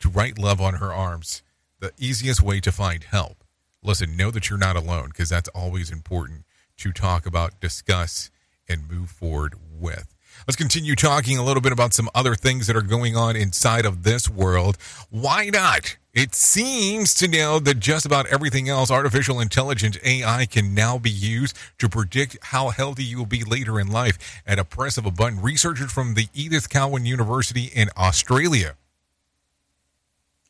to 0.00 0.08
write 0.08 0.38
love 0.38 0.60
on 0.60 0.74
her 0.74 0.92
arms. 0.92 1.42
The 1.80 1.92
easiest 1.98 2.42
way 2.42 2.60
to 2.60 2.72
find 2.72 3.04
help. 3.04 3.44
Listen, 3.82 4.16
know 4.16 4.30
that 4.30 4.50
you're 4.50 4.58
not 4.58 4.76
alone 4.76 5.08
because 5.08 5.28
that's 5.28 5.48
always 5.50 5.90
important 5.90 6.44
to 6.78 6.92
talk 6.92 7.26
about, 7.26 7.60
discuss, 7.60 8.30
and 8.68 8.90
move 8.90 9.10
forward 9.10 9.54
with. 9.70 10.14
Let's 10.46 10.56
continue 10.56 10.94
talking 10.94 11.38
a 11.38 11.42
little 11.42 11.60
bit 11.60 11.72
about 11.72 11.94
some 11.94 12.08
other 12.14 12.34
things 12.34 12.66
that 12.66 12.76
are 12.76 12.82
going 12.82 13.16
on 13.16 13.34
inside 13.34 13.84
of 13.84 14.04
this 14.04 14.28
world. 14.28 14.76
Why 15.10 15.50
not? 15.52 15.96
It 16.18 16.34
seems 16.34 17.14
to 17.14 17.28
know 17.28 17.60
that 17.60 17.78
just 17.78 18.04
about 18.04 18.26
everything 18.26 18.68
else, 18.68 18.90
artificial 18.90 19.38
intelligence 19.38 19.96
AI 20.04 20.46
can 20.46 20.74
now 20.74 20.98
be 20.98 21.12
used 21.12 21.56
to 21.78 21.88
predict 21.88 22.36
how 22.46 22.70
healthy 22.70 23.04
you 23.04 23.18
will 23.18 23.24
be 23.24 23.44
later 23.44 23.78
in 23.78 23.86
life 23.86 24.18
at 24.44 24.58
a 24.58 24.64
press 24.64 24.98
of 24.98 25.06
a 25.06 25.12
button. 25.12 25.40
Researchers 25.40 25.92
from 25.92 26.14
the 26.14 26.26
Edith 26.34 26.70
Cowan 26.70 27.06
University 27.06 27.70
in 27.72 27.90
Australia, 27.96 28.74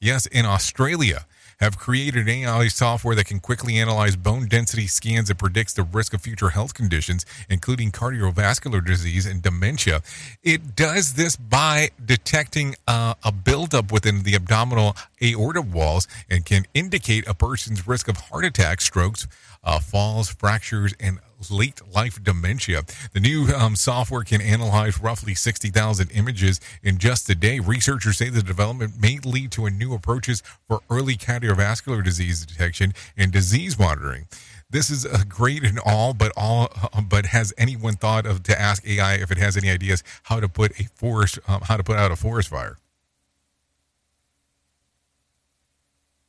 yes, 0.00 0.24
in 0.24 0.46
Australia, 0.46 1.26
have 1.60 1.78
created 1.78 2.22
an 2.22 2.28
AI 2.28 2.68
software 2.68 3.14
that 3.16 3.26
can 3.26 3.40
quickly 3.40 3.78
analyze 3.78 4.16
bone 4.16 4.46
density 4.46 4.86
scans 4.86 5.28
and 5.28 5.38
predicts 5.38 5.74
the 5.74 5.82
risk 5.82 6.14
of 6.14 6.22
future 6.22 6.50
health 6.50 6.72
conditions, 6.72 7.26
including 7.50 7.90
cardiovascular 7.90 8.84
disease 8.84 9.26
and 9.26 9.42
dementia. 9.42 10.00
It 10.42 10.76
does 10.76 11.14
this 11.14 11.36
by 11.36 11.90
detecting 12.04 12.76
uh, 12.86 13.14
a 13.24 13.32
buildup 13.32 13.90
within 13.90 14.22
the 14.22 14.34
abdominal 14.34 14.96
aorta 15.22 15.62
walls 15.62 16.08
and 16.30 16.44
can 16.44 16.64
indicate 16.74 17.26
a 17.26 17.34
person's 17.34 17.86
risk 17.86 18.08
of 18.08 18.16
heart 18.16 18.44
attack, 18.44 18.80
strokes, 18.80 19.26
uh, 19.64 19.80
falls, 19.80 20.28
fractures, 20.28 20.94
and 21.00 21.18
late 21.50 21.80
life 21.94 22.22
dementia. 22.22 22.82
The 23.12 23.20
new 23.20 23.46
um, 23.54 23.76
software 23.76 24.24
can 24.24 24.40
analyze 24.40 25.00
roughly 25.00 25.34
60,000 25.34 26.10
images 26.10 26.60
in 26.82 26.98
just 26.98 27.28
a 27.30 27.34
day. 27.34 27.60
Researchers 27.60 28.18
say 28.18 28.28
the 28.28 28.42
development 28.42 29.00
may 29.00 29.18
lead 29.24 29.52
to 29.52 29.68
new 29.70 29.94
approaches 29.94 30.42
for 30.66 30.80
early 30.90 31.16
cardiovascular 31.16 32.02
disease 32.02 32.44
detection 32.44 32.92
and 33.16 33.32
disease 33.32 33.78
monitoring. 33.78 34.26
This 34.70 34.90
is 34.90 35.06
great 35.24 35.64
and 35.64 35.78
all, 35.78 36.12
but 36.12 36.32
all, 36.36 36.68
uh, 36.92 37.00
but 37.00 37.26
has 37.26 37.54
anyone 37.56 37.94
thought 37.94 38.26
of 38.26 38.42
to 38.44 38.60
ask 38.60 38.86
AI 38.86 39.14
if 39.14 39.30
it 39.30 39.38
has 39.38 39.56
any 39.56 39.70
ideas 39.70 40.02
how 40.24 40.40
to 40.40 40.48
put 40.48 40.78
a 40.78 40.84
forest, 40.94 41.38
um, 41.48 41.62
how 41.62 41.78
to 41.78 41.84
put 41.84 41.96
out 41.96 42.10
a 42.10 42.16
forest 42.16 42.50
fire? 42.50 42.76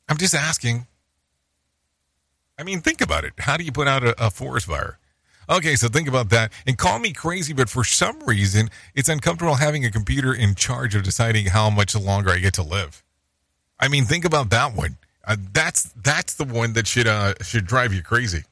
I'm 0.10 0.18
just 0.18 0.34
asking. 0.34 0.88
I 2.58 2.64
mean, 2.64 2.82
think 2.82 3.00
about 3.00 3.24
it. 3.24 3.34
How 3.38 3.56
do 3.56 3.64
you 3.64 3.72
put 3.72 3.88
out 3.88 4.04
a, 4.04 4.26
a, 4.26 4.30
forest 4.30 4.66
fire? 4.66 4.98
Okay, 5.50 5.76
so 5.76 5.88
think 5.88 6.10
about 6.10 6.30
that. 6.30 6.52
And 6.68 6.78
call 6.78 7.00
me 7.00 7.14
crazy, 7.14 7.54
but 7.54 7.70
for 7.70 7.84
some 7.84 8.20
reason, 8.26 8.70
it's 8.94 9.08
uncomfortable 9.08 9.56
having 9.56 9.86
a 9.86 9.92
computer 9.92 10.34
in 10.34 10.56
charge 10.56 10.94
of 10.94 11.04
deciding 11.04 11.46
how 11.46 11.70
much 11.70 11.96
longer 11.96 12.32
I 12.32 12.40
get 12.40 12.56
to 12.56 12.64
live. 12.64 13.04
I 13.80 13.88
mean, 13.88 14.06
think 14.06 14.26
about 14.26 14.50
that 14.50 14.76
one. 14.76 14.98
Uh, 15.24 15.38
that's 15.54 15.84
that's 16.04 16.34
the 16.34 16.44
one 16.44 16.74
that 16.74 16.88
should 16.88 17.08
uh, 17.08 17.36
should 17.42 17.66
drive 17.66 17.94
you 17.94 18.02
crazy. 18.02 18.44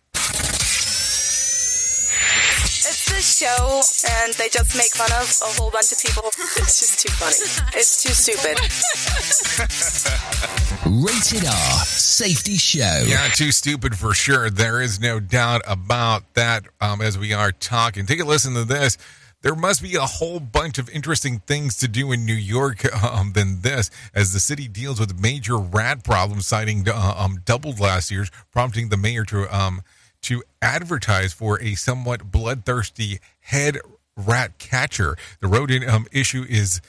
Show 3.37 3.81
and 4.09 4.33
they 4.33 4.49
just 4.49 4.75
make 4.75 4.91
fun 4.93 5.11
of 5.13 5.29
a 5.45 5.61
whole 5.61 5.69
bunch 5.69 5.91
of 5.91 5.99
people. 5.99 6.23
It's 6.57 6.79
just 6.79 6.99
too 6.99 7.11
funny. 7.13 7.35
It's 7.77 8.01
too 8.01 8.13
stupid. 8.13 8.57
Rated 10.85 11.47
R 11.47 11.85
Safety 11.85 12.57
Show. 12.57 13.03
Yeah, 13.05 13.27
too 13.27 13.51
stupid 13.51 13.95
for 13.95 14.13
sure. 14.13 14.49
There 14.49 14.81
is 14.81 14.99
no 14.99 15.19
doubt 15.19 15.61
about 15.67 16.33
that 16.33 16.65
um, 16.81 17.01
as 17.01 17.17
we 17.17 17.33
are 17.33 17.51
talking. 17.51 18.05
Take 18.05 18.19
a 18.19 18.25
listen 18.25 18.53
to 18.55 18.63
this. 18.63 18.97
There 19.43 19.55
must 19.55 19.83
be 19.83 19.95
a 19.95 20.01
whole 20.01 20.39
bunch 20.39 20.79
of 20.79 20.89
interesting 20.89 21.39
things 21.39 21.77
to 21.77 21.87
do 21.87 22.11
in 22.11 22.25
New 22.25 22.33
York 22.33 22.91
um, 23.03 23.33
than 23.33 23.61
this, 23.61 23.91
as 24.15 24.33
the 24.33 24.39
city 24.39 24.67
deals 24.67 24.99
with 24.99 25.21
major 25.21 25.57
rat 25.57 26.03
problems, 26.03 26.47
citing 26.47 26.87
uh, 26.89 27.13
um, 27.17 27.41
doubled 27.45 27.79
last 27.79 28.09
year's, 28.09 28.31
prompting 28.51 28.89
the 28.89 28.97
mayor 28.97 29.23
to 29.25 29.55
um, 29.55 29.81
to 30.23 30.43
advertise 30.61 31.33
for 31.33 31.61
a 31.61 31.75
somewhat 31.75 32.31
bloodthirsty 32.31 33.19
head 33.39 33.77
rat 34.15 34.57
catcher. 34.57 35.15
The 35.39 35.47
rodent 35.47 35.87
um, 35.87 36.07
issue 36.11 36.45
is 36.47 36.81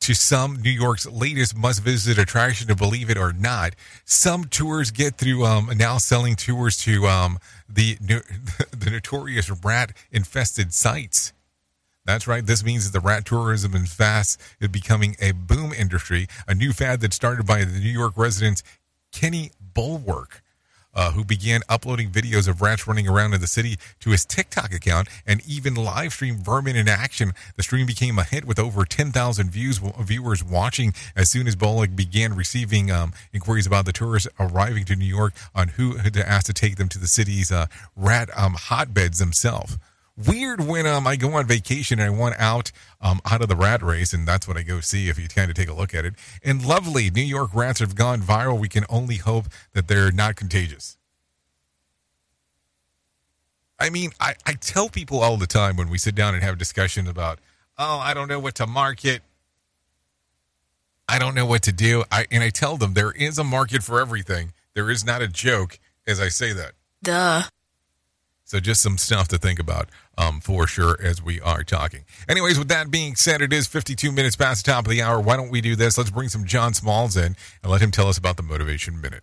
to 0.00 0.14
some 0.14 0.56
New 0.62 0.70
York's 0.70 1.06
latest 1.06 1.56
must 1.56 1.82
visit 1.82 2.18
attraction 2.18 2.66
to 2.68 2.74
believe 2.74 3.10
it 3.10 3.18
or 3.18 3.32
not. 3.32 3.74
Some 4.04 4.44
tours 4.44 4.90
get 4.90 5.16
through 5.16 5.44
um, 5.44 5.70
now 5.76 5.98
selling 5.98 6.36
tours 6.36 6.78
to 6.78 7.06
um, 7.06 7.38
the 7.68 7.96
the 8.00 8.90
notorious 8.90 9.50
rat 9.50 9.92
infested 10.10 10.72
sites. 10.72 11.32
That's 12.06 12.26
right. 12.26 12.44
This 12.44 12.64
means 12.64 12.90
that 12.90 12.98
the 12.98 13.06
rat 13.06 13.26
tourism 13.26 13.74
is 13.74 13.92
fast 13.92 14.40
is 14.58 14.68
becoming 14.68 15.16
a 15.20 15.32
boom 15.32 15.72
industry, 15.72 16.28
a 16.48 16.54
new 16.54 16.72
fad 16.72 17.00
that 17.00 17.12
started 17.12 17.46
by 17.46 17.64
the 17.64 17.78
New 17.78 17.90
York 17.90 18.14
residents 18.16 18.62
Kenny 19.12 19.50
Bulwark 19.74 20.42
uh, 20.94 21.12
who 21.12 21.24
began 21.24 21.60
uploading 21.68 22.10
videos 22.10 22.48
of 22.48 22.60
rats 22.60 22.86
running 22.86 23.08
around 23.08 23.34
in 23.34 23.40
the 23.40 23.46
city 23.46 23.76
to 24.00 24.10
his 24.10 24.24
TikTok 24.24 24.72
account 24.72 25.08
and 25.26 25.40
even 25.46 25.74
live 25.74 26.12
stream 26.12 26.38
vermin 26.38 26.76
in 26.76 26.88
action. 26.88 27.32
The 27.56 27.62
stream 27.62 27.86
became 27.86 28.18
a 28.18 28.24
hit 28.24 28.44
with 28.44 28.58
over 28.58 28.84
10,000 28.84 29.50
views 29.50 29.80
viewers 30.00 30.42
watching 30.42 30.94
as 31.16 31.30
soon 31.30 31.46
as 31.46 31.56
Bullock 31.56 31.94
began 31.94 32.34
receiving 32.34 32.90
um, 32.90 33.12
inquiries 33.32 33.66
about 33.66 33.84
the 33.84 33.92
tourists 33.92 34.28
arriving 34.38 34.84
to 34.86 34.96
New 34.96 35.04
York 35.04 35.34
on 35.54 35.68
who 35.68 35.98
to 35.98 36.28
ask 36.28 36.46
to 36.46 36.52
take 36.52 36.76
them 36.76 36.88
to 36.88 36.98
the 36.98 37.06
city's 37.06 37.52
uh, 37.52 37.66
rat 37.96 38.30
um, 38.36 38.54
hotbeds 38.54 39.18
themselves 39.18 39.78
weird 40.26 40.60
when 40.60 40.86
um, 40.86 41.06
I 41.06 41.16
go 41.16 41.32
on 41.34 41.46
vacation 41.46 41.98
and 41.98 42.06
I 42.06 42.16
want 42.16 42.34
out 42.38 42.72
um, 43.00 43.20
out 43.30 43.42
of 43.42 43.48
the 43.48 43.56
rat 43.56 43.82
race, 43.82 44.12
and 44.12 44.26
that's 44.26 44.46
what 44.46 44.56
I 44.56 44.62
go 44.62 44.80
see 44.80 45.08
if 45.08 45.18
you 45.18 45.28
kind 45.28 45.50
of 45.50 45.56
take 45.56 45.68
a 45.68 45.74
look 45.74 45.94
at 45.94 46.04
it. 46.04 46.14
And 46.44 46.64
lovely, 46.64 47.10
New 47.10 47.22
York 47.22 47.50
rats 47.54 47.80
have 47.80 47.94
gone 47.94 48.20
viral. 48.20 48.58
We 48.58 48.68
can 48.68 48.84
only 48.88 49.16
hope 49.16 49.46
that 49.72 49.88
they're 49.88 50.12
not 50.12 50.36
contagious. 50.36 50.96
I 53.78 53.88
mean, 53.88 54.10
I, 54.20 54.34
I 54.44 54.52
tell 54.52 54.90
people 54.90 55.20
all 55.20 55.38
the 55.38 55.46
time 55.46 55.76
when 55.76 55.88
we 55.88 55.96
sit 55.96 56.14
down 56.14 56.34
and 56.34 56.42
have 56.42 56.58
discussions 56.58 57.08
about, 57.08 57.38
oh, 57.78 57.98
I 57.98 58.12
don't 58.12 58.28
know 58.28 58.38
what 58.38 58.56
to 58.56 58.66
market. 58.66 59.22
I 61.08 61.18
don't 61.18 61.34
know 61.34 61.46
what 61.46 61.62
to 61.62 61.72
do. 61.72 62.04
I 62.12 62.26
and 62.30 62.42
I 62.42 62.50
tell 62.50 62.76
them 62.76 62.94
there 62.94 63.10
is 63.10 63.38
a 63.38 63.44
market 63.44 63.82
for 63.82 64.00
everything. 64.00 64.52
There 64.74 64.90
is 64.90 65.04
not 65.04 65.22
a 65.22 65.28
joke 65.28 65.78
as 66.06 66.20
I 66.20 66.28
say 66.28 66.52
that. 66.52 66.72
Duh. 67.02 67.42
So 68.50 68.58
just 68.58 68.82
some 68.82 68.98
stuff 68.98 69.28
to 69.28 69.38
think 69.38 69.60
about 69.60 69.90
um, 70.18 70.40
for 70.40 70.66
sure 70.66 70.98
as 71.00 71.22
we 71.22 71.40
are 71.40 71.62
talking. 71.62 72.04
Anyways, 72.28 72.58
with 72.58 72.66
that 72.66 72.90
being 72.90 73.14
said, 73.14 73.42
it 73.42 73.52
is 73.52 73.68
52 73.68 74.10
minutes 74.10 74.34
past 74.34 74.64
the 74.64 74.72
top 74.72 74.86
of 74.86 74.90
the 74.90 75.00
hour. 75.00 75.20
Why 75.20 75.36
don't 75.36 75.52
we 75.52 75.60
do 75.60 75.76
this? 75.76 75.96
Let's 75.96 76.10
bring 76.10 76.28
some 76.28 76.44
John 76.44 76.74
Smalls 76.74 77.16
in 77.16 77.36
and 77.62 77.70
let 77.70 77.80
him 77.80 77.92
tell 77.92 78.08
us 78.08 78.18
about 78.18 78.36
the 78.36 78.42
Motivation 78.42 79.00
Minute. 79.00 79.22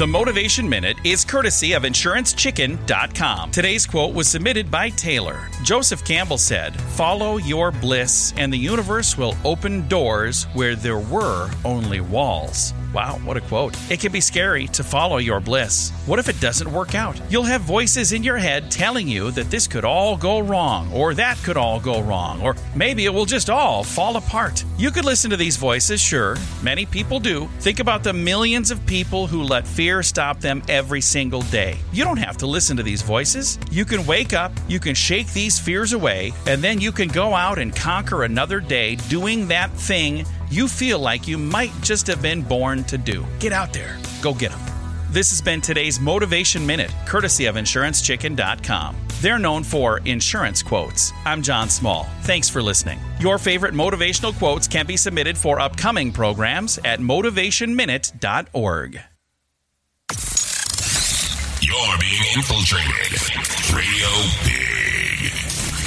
The 0.00 0.06
Motivation 0.06 0.66
Minute 0.66 0.96
is 1.04 1.26
courtesy 1.26 1.74
of 1.74 1.82
InsuranceChicken.com. 1.82 3.50
Today's 3.50 3.84
quote 3.84 4.14
was 4.14 4.28
submitted 4.28 4.70
by 4.70 4.88
Taylor. 4.88 5.46
Joseph 5.62 6.06
Campbell 6.06 6.38
said, 6.38 6.74
Follow 6.92 7.36
your 7.36 7.70
bliss, 7.70 8.32
and 8.38 8.50
the 8.50 8.56
universe 8.56 9.18
will 9.18 9.36
open 9.44 9.86
doors 9.88 10.44
where 10.54 10.74
there 10.74 10.98
were 10.98 11.50
only 11.66 12.00
walls. 12.00 12.72
Wow, 12.94 13.20
what 13.24 13.36
a 13.36 13.42
quote. 13.42 13.76
It 13.90 14.00
can 14.00 14.10
be 14.10 14.22
scary 14.22 14.68
to 14.68 14.82
follow 14.82 15.18
your 15.18 15.38
bliss. 15.38 15.90
What 16.06 16.18
if 16.18 16.30
it 16.30 16.40
doesn't 16.40 16.72
work 16.72 16.94
out? 16.94 17.20
You'll 17.30 17.44
have 17.44 17.60
voices 17.60 18.12
in 18.12 18.24
your 18.24 18.38
head 18.38 18.70
telling 18.70 19.06
you 19.06 19.30
that 19.32 19.50
this 19.50 19.68
could 19.68 19.84
all 19.84 20.16
go 20.16 20.40
wrong, 20.40 20.90
or 20.94 21.12
that 21.12 21.36
could 21.44 21.58
all 21.58 21.78
go 21.78 22.00
wrong, 22.00 22.40
or 22.40 22.56
maybe 22.74 23.04
it 23.04 23.12
will 23.12 23.26
just 23.26 23.50
all 23.50 23.84
fall 23.84 24.16
apart. 24.16 24.64
You 24.80 24.90
could 24.90 25.04
listen 25.04 25.28
to 25.30 25.36
these 25.36 25.58
voices, 25.58 26.00
sure. 26.00 26.38
Many 26.62 26.86
people 26.86 27.20
do. 27.20 27.48
Think 27.58 27.80
about 27.80 28.02
the 28.02 28.14
millions 28.14 28.70
of 28.70 28.86
people 28.86 29.26
who 29.26 29.42
let 29.42 29.66
fear 29.66 30.02
stop 30.02 30.40
them 30.40 30.62
every 30.70 31.02
single 31.02 31.42
day. 31.42 31.76
You 31.92 32.02
don't 32.02 32.16
have 32.16 32.38
to 32.38 32.46
listen 32.46 32.78
to 32.78 32.82
these 32.82 33.02
voices. 33.02 33.58
You 33.70 33.84
can 33.84 34.06
wake 34.06 34.32
up, 34.32 34.52
you 34.68 34.80
can 34.80 34.94
shake 34.94 35.30
these 35.34 35.58
fears 35.58 35.92
away, 35.92 36.32
and 36.46 36.62
then 36.62 36.80
you 36.80 36.92
can 36.92 37.08
go 37.08 37.34
out 37.34 37.58
and 37.58 37.76
conquer 37.76 38.22
another 38.22 38.58
day 38.58 38.94
doing 39.10 39.46
that 39.48 39.70
thing 39.72 40.24
you 40.50 40.66
feel 40.66 40.98
like 40.98 41.28
you 41.28 41.36
might 41.36 41.72
just 41.82 42.06
have 42.06 42.22
been 42.22 42.40
born 42.40 42.82
to 42.84 42.96
do. 42.96 43.26
Get 43.38 43.52
out 43.52 43.74
there, 43.74 43.98
go 44.22 44.32
get 44.32 44.50
them. 44.50 44.60
This 45.10 45.28
has 45.28 45.42
been 45.42 45.60
today's 45.60 46.00
Motivation 46.00 46.66
Minute, 46.66 46.90
courtesy 47.04 47.44
of 47.44 47.56
InsuranceChicken.com. 47.56 48.96
They're 49.20 49.38
known 49.38 49.62
for 49.64 50.00
insurance 50.06 50.62
quotes. 50.62 51.12
I'm 51.26 51.42
John 51.42 51.68
Small. 51.68 52.04
Thanks 52.22 52.48
for 52.48 52.62
listening. 52.62 52.98
Your 53.20 53.36
favorite 53.38 53.74
motivational 53.74 54.34
quotes 54.36 54.66
can 54.66 54.86
be 54.86 54.96
submitted 54.96 55.36
for 55.36 55.60
upcoming 55.60 56.10
programs 56.12 56.78
at 56.84 57.00
motivationminute.org. 57.00 59.00
You're 61.62 61.98
being 62.00 62.22
infiltrated. 62.34 63.20
Radio 63.74 64.08
Big. 64.44 64.79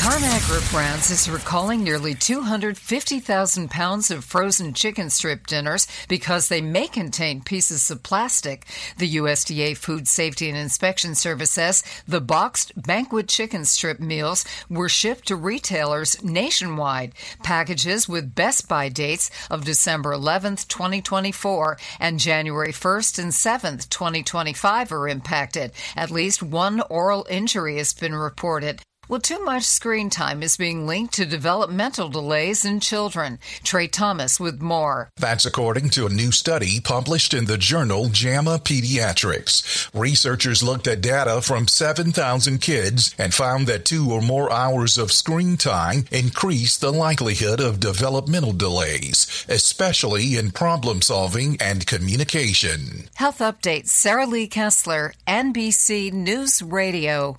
Carmack 0.04 0.41
Brands 0.70 1.10
is 1.12 1.30
recalling 1.30 1.82
nearly 1.82 2.14
250,000 2.14 3.72
pounds 3.72 4.12
of 4.12 4.26
frozen 4.26 4.74
chicken 4.74 5.10
strip 5.10 5.47
dinners 5.47 5.88
because 6.10 6.49
they 6.49 6.60
may 6.60 6.89
contain 6.89 7.41
pieces 7.41 7.89
of 7.89 8.04
plastic. 8.04 8.66
The 8.97 9.16
USDA 9.16 9.78
Food 9.78 10.10
Safety 10.10 10.49
and 10.49 10.58
Inspection 10.58 11.16
Service 11.16 11.51
says 11.51 11.84
the 12.06 12.20
boxed 12.20 12.74
banquet 12.76 13.30
chicken 13.30 13.64
strip 13.64 14.01
meals 14.01 14.43
were 14.70 14.89
shipped 14.89 15.30
to 15.30 15.38
retailers 15.38 16.22
nationwide. 16.22 17.14
Packages 17.41 18.10
with 18.10 18.36
best 18.36 18.68
by 18.68 18.89
dates 18.89 19.32
of 19.49 19.64
December 19.64 20.12
11th, 20.12 20.68
2024 20.68 21.78
and 22.01 22.20
January 22.20 22.74
1st 22.74 23.20
and 23.20 23.32
7th, 23.32 23.88
2025 23.88 24.91
are 24.91 25.08
impacted. 25.08 25.72
At 25.95 26.12
least 26.12 26.43
one 26.43 26.82
oral 26.89 27.26
injury 27.30 27.78
has 27.78 27.93
been 27.93 28.14
reported. 28.14 28.82
Well, 29.14 29.22
too 29.22 29.43
much 29.43 29.61
screen 29.61 30.09
time 30.09 30.41
is 30.41 30.57
being 30.57 30.88
linked 30.88 31.14
to 31.14 31.26
developmental 31.28 32.09
delays 32.09 32.66
in 32.66 32.80
children. 32.80 33.38
Trey 33.64 33.88
Thomas 33.88 34.39
with 34.39 34.59
more. 34.59 35.11
That's 35.18 35.45
according 35.45 35.91
to 35.91 36.07
a 36.07 36.09
new 36.09 36.32
study 36.32 36.80
published 36.80 37.36
in 37.36 37.45
the 37.45 37.59
journal 37.59 38.09
JAMA 38.09 38.57
Pediatrics. 38.57 39.88
Researchers 39.93 40.64
looked 40.64 40.88
at 40.88 41.01
data 41.01 41.43
from 41.43 41.68
7,000 41.68 42.59
kids 42.59 43.14
and 43.20 43.36
found 43.36 43.68
that 43.68 43.86
two 43.86 44.11
or 44.11 44.20
more 44.20 44.51
hours 44.51 44.97
of 44.97 45.11
screen 45.11 45.57
time 45.57 46.05
increase 46.09 46.76
the 46.76 46.91
likelihood 46.91 47.59
of 47.59 47.80
developmental 47.80 48.53
delays, 48.53 49.45
especially 49.47 50.38
in 50.38 50.49
problem 50.49 51.03
solving 51.03 51.55
and 51.61 51.86
communication. 51.86 53.09
Health 53.14 53.38
Update 53.38 53.86
Sarah 53.86 54.26
Lee 54.26 54.47
Kessler, 54.47 55.14
NBC 55.28 56.11
News 56.11 56.64
Radio. 56.64 57.38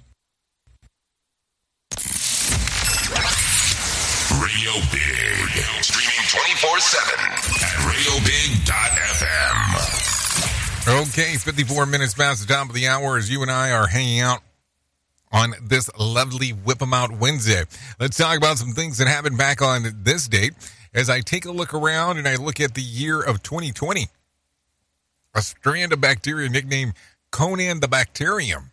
Radio 4.40 4.72
Big. 4.90 5.50
Streaming 5.82 6.26
24 6.28 6.80
7 6.80 7.20
at 7.20 7.76
radiobig.fm. 7.86 8.72
Okay, 11.02 11.36
54 11.36 11.86
minutes 11.86 12.14
past 12.14 12.46
the 12.46 12.52
top 12.52 12.68
of 12.68 12.74
the 12.74 12.88
hour 12.88 13.16
as 13.16 13.30
you 13.30 13.42
and 13.42 13.50
I 13.50 13.70
are 13.72 13.86
hanging 13.86 14.20
out 14.20 14.42
on 15.32 15.54
this 15.62 15.88
lovely 15.98 16.50
Whip 16.50 16.82
'em 16.82 16.92
Out 16.92 17.12
Wednesday. 17.12 17.64
Let's 17.98 18.16
talk 18.16 18.36
about 18.36 18.58
some 18.58 18.72
things 18.72 18.98
that 18.98 19.08
happened 19.08 19.38
back 19.38 19.62
on 19.62 20.02
this 20.02 20.28
date 20.28 20.54
as 20.92 21.08
I 21.08 21.20
take 21.20 21.44
a 21.44 21.52
look 21.52 21.72
around 21.74 22.18
and 22.18 22.28
I 22.28 22.36
look 22.36 22.60
at 22.60 22.74
the 22.74 22.82
year 22.82 23.20
of 23.20 23.42
2020. 23.42 24.08
A 25.34 25.42
strand 25.42 25.92
of 25.92 26.00
bacteria 26.00 26.48
nicknamed 26.48 26.94
Conan 27.30 27.80
the 27.80 27.88
Bacterium 27.88 28.70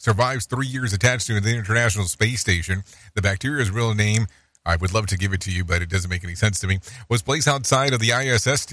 survives 0.00 0.46
three 0.46 0.66
years 0.66 0.92
attached 0.94 1.26
to 1.26 1.38
the 1.38 1.54
International 1.54 2.06
Space 2.06 2.40
Station. 2.40 2.82
The 3.14 3.22
bacteria's 3.22 3.70
real 3.70 3.94
name, 3.94 4.26
I 4.64 4.76
would 4.76 4.94
love 4.94 5.06
to 5.08 5.18
give 5.18 5.34
it 5.34 5.42
to 5.42 5.52
you, 5.52 5.62
but 5.62 5.82
it 5.82 5.90
doesn't 5.90 6.10
make 6.10 6.24
any 6.24 6.34
sense 6.34 6.58
to 6.60 6.66
me, 6.66 6.78
was 7.08 7.22
placed 7.22 7.46
outside 7.46 7.92
of 7.92 8.00
the 8.00 8.10
ISS 8.10 8.66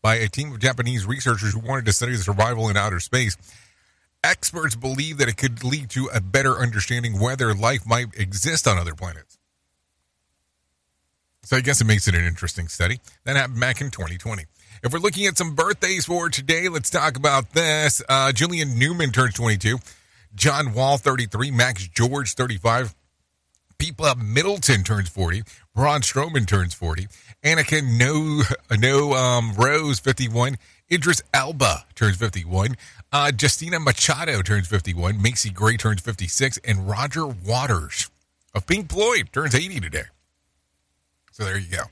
by 0.00 0.14
a 0.14 0.28
team 0.28 0.52
of 0.52 0.60
Japanese 0.60 1.04
researchers 1.04 1.52
who 1.52 1.58
wanted 1.58 1.84
to 1.86 1.92
study 1.92 2.12
the 2.12 2.18
survival 2.18 2.68
in 2.68 2.76
outer 2.76 3.00
space. 3.00 3.36
Experts 4.22 4.76
believe 4.76 5.18
that 5.18 5.28
it 5.28 5.36
could 5.36 5.64
lead 5.64 5.90
to 5.90 6.08
a 6.14 6.20
better 6.20 6.56
understanding 6.56 7.18
whether 7.18 7.52
life 7.54 7.84
might 7.84 8.14
exist 8.16 8.68
on 8.68 8.78
other 8.78 8.94
planets. 8.94 9.38
So 11.42 11.56
I 11.56 11.60
guess 11.60 11.80
it 11.80 11.86
makes 11.86 12.06
it 12.06 12.14
an 12.14 12.24
interesting 12.24 12.68
study. 12.68 13.00
That 13.24 13.34
happened 13.34 13.58
back 13.58 13.80
in 13.80 13.90
2020. 13.90 14.44
If 14.84 14.92
we're 14.92 15.00
looking 15.00 15.26
at 15.26 15.36
some 15.36 15.56
birthdays 15.56 16.04
for 16.04 16.28
today, 16.28 16.68
let's 16.68 16.88
talk 16.88 17.16
about 17.16 17.50
this. 17.50 18.00
Uh, 18.08 18.30
Julian 18.30 18.78
Newman 18.78 19.10
turns 19.10 19.34
22. 19.34 19.78
John 20.34 20.74
Wall, 20.74 20.98
33. 20.98 21.50
Max 21.50 21.86
George, 21.88 22.34
35. 22.34 22.94
Pete 23.78 23.96
Middleton 24.18 24.84
turns 24.84 25.08
40. 25.08 25.42
Braun 25.74 26.02
Strowman 26.02 26.46
turns 26.46 26.72
40. 26.72 27.08
Annika 27.42 27.82
No, 27.82 28.42
no 28.78 29.14
um, 29.14 29.54
Rose, 29.54 29.98
51. 29.98 30.56
Idris 30.90 31.22
Elba 31.34 31.84
turns 31.94 32.16
51. 32.16 32.76
Uh, 33.10 33.32
Justina 33.40 33.80
Machado 33.80 34.40
turns 34.42 34.68
51. 34.68 35.20
Macy 35.20 35.50
Gray 35.50 35.76
turns 35.76 36.00
56. 36.00 36.58
And 36.64 36.88
Roger 36.88 37.26
Waters 37.26 38.10
of 38.54 38.66
Pink 38.66 38.90
Floyd 38.90 39.30
turns 39.32 39.54
80 39.54 39.80
today. 39.80 40.04
So 41.32 41.44
there 41.44 41.58
you 41.58 41.68
go. 41.68 41.84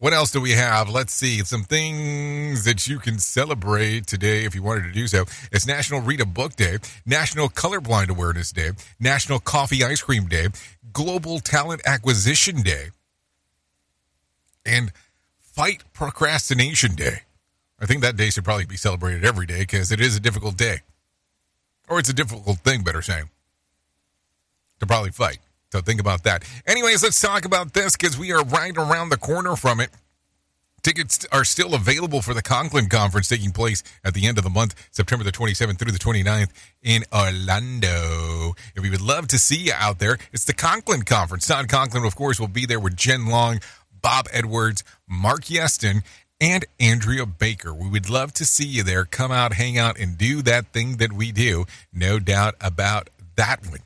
What 0.00 0.14
else 0.14 0.30
do 0.30 0.40
we 0.40 0.52
have? 0.52 0.88
Let's 0.88 1.12
see. 1.12 1.40
Some 1.40 1.62
things 1.62 2.64
that 2.64 2.88
you 2.88 2.98
can 2.98 3.18
celebrate 3.18 4.06
today 4.06 4.46
if 4.46 4.54
you 4.54 4.62
wanted 4.62 4.84
to 4.84 4.92
do 4.92 5.06
so. 5.06 5.26
It's 5.52 5.66
National 5.66 6.00
Read 6.00 6.22
a 6.22 6.24
Book 6.24 6.56
Day, 6.56 6.78
National 7.04 7.50
Colorblind 7.50 8.08
Awareness 8.08 8.50
Day, 8.50 8.70
National 8.98 9.40
Coffee 9.40 9.84
Ice 9.84 10.00
Cream 10.00 10.24
Day, 10.26 10.48
Global 10.90 11.38
Talent 11.38 11.82
Acquisition 11.84 12.62
Day, 12.62 12.86
and 14.64 14.90
Fight 15.38 15.84
Procrastination 15.92 16.94
Day. 16.94 17.24
I 17.78 17.84
think 17.84 18.00
that 18.00 18.16
day 18.16 18.30
should 18.30 18.44
probably 18.44 18.64
be 18.64 18.78
celebrated 18.78 19.22
every 19.22 19.44
day 19.44 19.60
because 19.60 19.92
it 19.92 20.00
is 20.00 20.16
a 20.16 20.20
difficult 20.20 20.56
day. 20.56 20.78
Or 21.90 21.98
it's 21.98 22.08
a 22.08 22.14
difficult 22.14 22.60
thing, 22.60 22.84
better 22.84 23.02
saying, 23.02 23.28
to 24.78 24.86
probably 24.86 25.10
fight. 25.10 25.40
So 25.72 25.80
think 25.80 26.00
about 26.00 26.24
that. 26.24 26.44
Anyways, 26.66 27.02
let's 27.02 27.20
talk 27.20 27.44
about 27.44 27.74
this 27.74 27.96
because 27.96 28.18
we 28.18 28.32
are 28.32 28.44
right 28.44 28.76
around 28.76 29.10
the 29.10 29.16
corner 29.16 29.56
from 29.56 29.80
it. 29.80 29.90
Tickets 30.82 31.26
are 31.30 31.44
still 31.44 31.74
available 31.74 32.22
for 32.22 32.32
the 32.32 32.42
Conklin 32.42 32.88
Conference 32.88 33.28
taking 33.28 33.52
place 33.52 33.82
at 34.02 34.14
the 34.14 34.26
end 34.26 34.38
of 34.38 34.44
the 34.44 34.50
month, 34.50 34.74
September 34.90 35.24
the 35.24 35.32
27th 35.32 35.78
through 35.78 35.92
the 35.92 35.98
29th 35.98 36.50
in 36.82 37.04
Orlando. 37.12 38.54
And 38.74 38.82
we 38.82 38.88
would 38.88 39.02
love 39.02 39.28
to 39.28 39.38
see 39.38 39.58
you 39.58 39.72
out 39.76 39.98
there, 39.98 40.18
it's 40.32 40.46
the 40.46 40.54
Conklin 40.54 41.02
Conference. 41.02 41.46
Todd 41.46 41.68
Conklin, 41.68 42.04
of 42.04 42.16
course, 42.16 42.40
will 42.40 42.48
be 42.48 42.64
there 42.64 42.80
with 42.80 42.96
Jen 42.96 43.26
Long, 43.26 43.60
Bob 44.00 44.26
Edwards, 44.32 44.82
Mark 45.06 45.42
Yeston, 45.42 46.02
and 46.40 46.64
Andrea 46.80 47.26
Baker. 47.26 47.74
We 47.74 47.90
would 47.90 48.08
love 48.08 48.32
to 48.34 48.46
see 48.46 48.66
you 48.66 48.82
there. 48.82 49.04
Come 49.04 49.30
out, 49.30 49.52
hang 49.52 49.76
out, 49.76 49.98
and 49.98 50.16
do 50.16 50.40
that 50.42 50.72
thing 50.72 50.96
that 50.96 51.12
we 51.12 51.30
do. 51.30 51.66
No 51.92 52.18
doubt 52.18 52.54
about 52.62 53.10
that 53.36 53.66
one. 53.68 53.80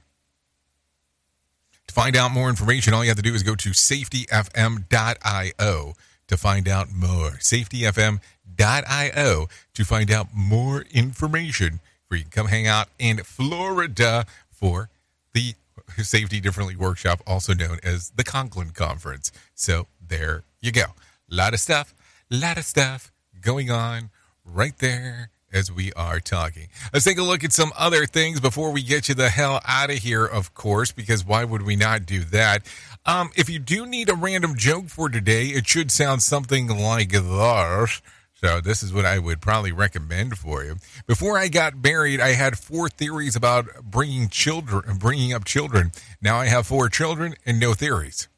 Find 1.95 2.17
out 2.17 2.33
more 2.33 2.51
information, 2.51 2.93
all 2.93 3.05
you 3.05 3.11
have 3.11 3.17
to 3.19 3.23
do 3.23 3.35
is 3.35 3.45
go 3.45 3.55
to 3.55 3.71
safetyfm.io 3.71 5.95
to 6.27 6.37
find 6.37 6.69
out 6.69 6.91
more. 6.91 7.31
Safetyfm.io 7.39 9.49
to 9.75 9.85
find 9.85 10.11
out 10.11 10.27
more 10.35 10.85
information 10.91 11.79
where 12.09 12.19
you 12.19 12.25
can 12.25 12.33
come 12.33 12.49
hang 12.49 12.67
out 12.67 12.89
in 12.99 13.19
Florida 13.19 14.27
for 14.51 14.91
the 15.35 15.55
Safety 15.99 16.41
Differently 16.41 16.75
Workshop, 16.75 17.23
also 17.29 17.55
known 17.55 17.79
as 17.85 18.11
the 18.11 18.25
Conklin 18.25 18.71
Conference. 18.71 19.31
So 19.55 19.87
there 20.05 20.43
you 20.61 20.73
go. 20.73 20.87
A 21.31 21.35
lot 21.37 21.55
of 21.55 21.61
stuff, 21.61 21.95
a 22.29 22.35
lot 22.35 22.59
of 22.59 22.65
stuff 22.65 23.13
going 23.41 23.71
on 23.71 24.11
right 24.45 24.77
there 24.79 25.31
as 25.55 25.73
we 25.73 25.93
are 25.95 26.21
talking. 26.21 26.69
Let's 26.93 27.05
take 27.05 27.19
a 27.19 27.23
look 27.23 27.45
at 27.45 27.53
some 27.53 27.73
other 27.79 28.05
things 28.05 28.41
before 28.41 28.73
we 28.73 28.83
get 28.83 29.09
you 29.09 29.15
the 29.15 29.29
hell 29.31 29.61
out 29.67 29.91
of 29.91 29.99
here, 29.99 30.27
of 30.27 30.53
course, 30.53 30.93
because 30.93 31.25
why 31.25 31.45
would 31.45 31.63
we 31.63 31.77
not 31.77 32.05
do 32.05 32.25
that? 32.25 32.67
Um, 33.07 33.31
if 33.37 33.49
you 33.49 33.59
do 33.59 33.87
need 33.87 34.11
a 34.11 34.15
random 34.15 34.57
joke 34.57 34.89
for 34.89 35.09
today, 35.09 35.47
it 35.47 35.67
should 35.67 35.91
sound 35.91 36.23
something 36.23 36.69
like 36.69 37.13
this. 37.13 38.03
So 38.37 38.61
this 38.61 38.83
is 38.83 38.93
what 38.93 39.07
I 39.07 39.19
would 39.19 39.41
probably 39.41 39.73
recommend 39.73 40.37
for 40.37 40.65
you. 40.65 40.77
Before 41.07 41.39
I 41.39 41.49
got 41.49 41.83
married, 41.83 42.21
I 42.21 42.33
had 42.33 42.59
four 42.59 42.91
theories 42.91 43.37
about 43.37 43.67
bringing 43.83 44.29
children, 44.29 44.99
bringing 44.99 45.33
up 45.33 45.45
children. 45.45 45.93
Now 46.21 46.37
I 46.37 46.47
have 46.47 46.67
four 46.67 46.91
children 46.91 47.37
and 47.47 47.59
no 47.59 47.73
theories. 47.73 48.29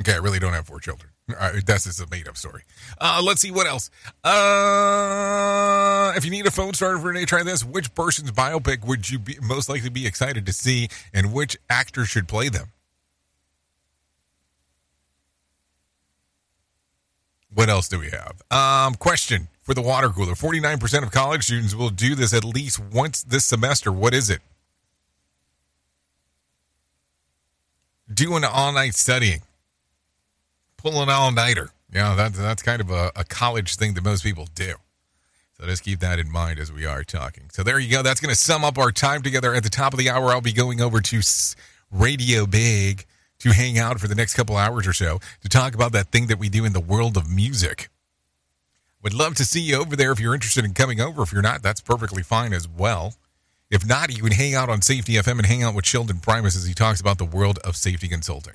Okay, 0.00 0.12
I 0.12 0.18
really 0.18 0.38
don't 0.38 0.52
have 0.52 0.66
four 0.66 0.78
children. 0.78 1.10
Uh, 1.36 1.52
that's 1.66 1.84
just 1.84 2.00
a 2.00 2.06
made 2.10 2.26
up 2.26 2.36
story. 2.36 2.62
Uh, 2.98 3.20
let's 3.22 3.40
see 3.40 3.50
what 3.50 3.66
else. 3.66 3.90
Uh, 4.24 6.12
if 6.16 6.24
you 6.24 6.30
need 6.30 6.46
a 6.46 6.50
phone 6.50 6.72
starter 6.72 6.98
for 6.98 7.12
today, 7.12 7.26
try 7.26 7.42
this. 7.42 7.64
Which 7.64 7.94
person's 7.94 8.30
biopic 8.30 8.86
would 8.86 9.10
you 9.10 9.18
be 9.18 9.36
most 9.42 9.68
likely 9.68 9.90
be 9.90 10.06
excited 10.06 10.46
to 10.46 10.52
see, 10.52 10.88
and 11.12 11.32
which 11.32 11.56
actor 11.68 12.04
should 12.04 12.28
play 12.28 12.48
them? 12.48 12.68
What 17.52 17.68
else 17.68 17.88
do 17.88 17.98
we 17.98 18.10
have? 18.10 18.42
Um, 18.50 18.94
question 18.94 19.48
for 19.62 19.74
the 19.74 19.82
water 19.82 20.08
cooler 20.08 20.34
49% 20.34 21.02
of 21.02 21.10
college 21.10 21.44
students 21.44 21.74
will 21.74 21.90
do 21.90 22.14
this 22.14 22.32
at 22.32 22.44
least 22.44 22.78
once 22.78 23.22
this 23.22 23.44
semester. 23.44 23.92
What 23.92 24.14
is 24.14 24.30
it? 24.30 24.40
Doing 28.12 28.44
all 28.44 28.72
night 28.72 28.94
studying 28.94 29.42
pull 30.78 31.02
an 31.02 31.10
all 31.10 31.30
nighter. 31.30 31.70
Know, 31.92 32.16
that, 32.16 32.34
that's 32.34 32.62
kind 32.62 32.80
of 32.80 32.90
a, 32.90 33.12
a 33.16 33.24
college 33.24 33.76
thing 33.76 33.94
that 33.94 34.04
most 34.04 34.22
people 34.22 34.48
do. 34.54 34.74
So 35.58 35.66
just 35.66 35.82
keep 35.82 36.00
that 36.00 36.18
in 36.18 36.30
mind 36.30 36.58
as 36.58 36.72
we 36.72 36.86
are 36.86 37.02
talking. 37.02 37.44
So 37.52 37.62
there 37.62 37.78
you 37.78 37.90
go. 37.90 38.02
That's 38.02 38.20
going 38.20 38.32
to 38.32 38.40
sum 38.40 38.64
up 38.64 38.78
our 38.78 38.92
time 38.92 39.22
together. 39.22 39.54
At 39.54 39.64
the 39.64 39.70
top 39.70 39.92
of 39.92 39.98
the 39.98 40.08
hour, 40.08 40.28
I'll 40.28 40.40
be 40.40 40.52
going 40.52 40.80
over 40.80 41.00
to 41.00 41.20
Radio 41.90 42.46
Big 42.46 43.06
to 43.40 43.50
hang 43.50 43.78
out 43.78 43.98
for 43.98 44.06
the 44.06 44.14
next 44.14 44.34
couple 44.34 44.56
hours 44.56 44.86
or 44.86 44.92
so 44.92 45.18
to 45.42 45.48
talk 45.48 45.74
about 45.74 45.92
that 45.92 46.08
thing 46.08 46.26
that 46.26 46.38
we 46.38 46.48
do 46.48 46.64
in 46.64 46.72
the 46.72 46.80
world 46.80 47.16
of 47.16 47.30
music. 47.30 47.88
Would 49.02 49.14
love 49.14 49.34
to 49.36 49.44
see 49.44 49.60
you 49.60 49.76
over 49.76 49.96
there 49.96 50.12
if 50.12 50.20
you're 50.20 50.34
interested 50.34 50.64
in 50.64 50.74
coming 50.74 51.00
over. 51.00 51.22
If 51.22 51.32
you're 51.32 51.42
not, 51.42 51.62
that's 51.62 51.80
perfectly 51.80 52.22
fine 52.22 52.52
as 52.52 52.68
well. 52.68 53.14
If 53.70 53.86
not, 53.86 54.16
you 54.16 54.22
can 54.22 54.32
hang 54.32 54.54
out 54.54 54.68
on 54.68 54.82
Safety 54.82 55.14
FM 55.14 55.38
and 55.38 55.46
hang 55.46 55.62
out 55.62 55.74
with 55.74 55.86
Sheldon 55.86 56.20
Primus 56.20 56.56
as 56.56 56.66
he 56.66 56.74
talks 56.74 57.00
about 57.00 57.18
the 57.18 57.24
world 57.24 57.58
of 57.64 57.76
safety 57.76 58.08
consulting. 58.08 58.54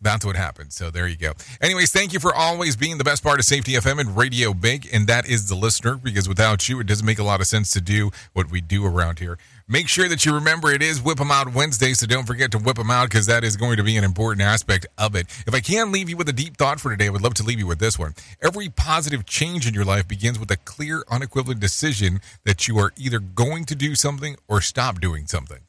That's 0.00 0.24
what 0.24 0.36
happened. 0.36 0.72
So 0.72 0.90
there 0.90 1.08
you 1.08 1.16
go. 1.16 1.32
Anyways, 1.60 1.90
thank 1.90 2.12
you 2.12 2.20
for 2.20 2.32
always 2.32 2.76
being 2.76 2.98
the 2.98 3.04
best 3.04 3.20
part 3.22 3.40
of 3.40 3.44
Safety 3.44 3.72
FM 3.72 3.98
and 3.98 4.16
Radio 4.16 4.54
Big. 4.54 4.88
And 4.92 5.08
that 5.08 5.28
is 5.28 5.48
the 5.48 5.56
listener, 5.56 5.96
because 5.96 6.28
without 6.28 6.68
you, 6.68 6.78
it 6.78 6.86
doesn't 6.86 7.04
make 7.04 7.18
a 7.18 7.24
lot 7.24 7.40
of 7.40 7.48
sense 7.48 7.72
to 7.72 7.80
do 7.80 8.12
what 8.32 8.48
we 8.48 8.60
do 8.60 8.86
around 8.86 9.18
here. 9.18 9.38
Make 9.66 9.88
sure 9.88 10.08
that 10.08 10.24
you 10.24 10.32
remember 10.32 10.70
it 10.70 10.82
is 10.82 11.02
Whip 11.02 11.20
'em 11.20 11.32
Out 11.32 11.52
Wednesday, 11.52 11.94
so 11.94 12.06
don't 12.06 12.26
forget 12.26 12.52
to 12.52 12.58
whip 12.58 12.78
'em 12.78 12.90
out 12.90 13.10
because 13.10 13.26
that 13.26 13.44
is 13.44 13.56
going 13.56 13.76
to 13.76 13.82
be 13.82 13.96
an 13.96 14.04
important 14.04 14.40
aspect 14.40 14.86
of 14.96 15.14
it. 15.16 15.26
If 15.46 15.52
I 15.52 15.60
can 15.60 15.92
leave 15.92 16.08
you 16.08 16.16
with 16.16 16.28
a 16.28 16.32
deep 16.32 16.56
thought 16.56 16.80
for 16.80 16.90
today, 16.90 17.06
I 17.06 17.10
would 17.10 17.20
love 17.20 17.34
to 17.34 17.42
leave 17.42 17.58
you 17.58 17.66
with 17.66 17.80
this 17.80 17.98
one. 17.98 18.14
Every 18.40 18.70
positive 18.70 19.26
change 19.26 19.66
in 19.66 19.74
your 19.74 19.84
life 19.84 20.06
begins 20.06 20.38
with 20.38 20.50
a 20.50 20.56
clear, 20.56 21.04
unequivocal 21.10 21.60
decision 21.60 22.20
that 22.44 22.68
you 22.68 22.78
are 22.78 22.92
either 22.96 23.18
going 23.18 23.64
to 23.66 23.74
do 23.74 23.94
something 23.94 24.36
or 24.46 24.62
stop 24.62 25.00
doing 25.00 25.26
something. 25.26 25.60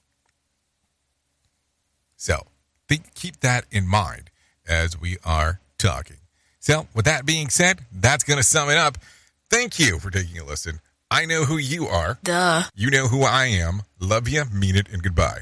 So, 2.15 2.47
think, 2.89 3.13
keep 3.13 3.39
that 3.39 3.65
in 3.71 3.87
mind 3.87 4.29
as 4.67 4.99
we 4.99 5.17
are 5.23 5.61
talking. 5.77 6.17
So, 6.59 6.87
with 6.93 7.05
that 7.05 7.25
being 7.25 7.49
said, 7.49 7.79
that's 7.93 8.23
going 8.23 8.37
to 8.37 8.43
sum 8.43 8.69
it 8.69 8.77
up. 8.77 8.97
Thank 9.49 9.79
you 9.79 9.99
for 9.99 10.09
taking 10.09 10.39
a 10.39 10.43
listen. 10.43 10.81
I 11.09 11.25
know 11.25 11.45
who 11.45 11.57
you 11.57 11.87
are. 11.87 12.19
Duh. 12.23 12.63
You 12.75 12.91
know 12.91 13.07
who 13.07 13.23
I 13.23 13.45
am. 13.45 13.81
Love 13.99 14.27
you, 14.27 14.43
mean 14.53 14.75
it, 14.75 14.89
and 14.89 15.01
goodbye. 15.01 15.41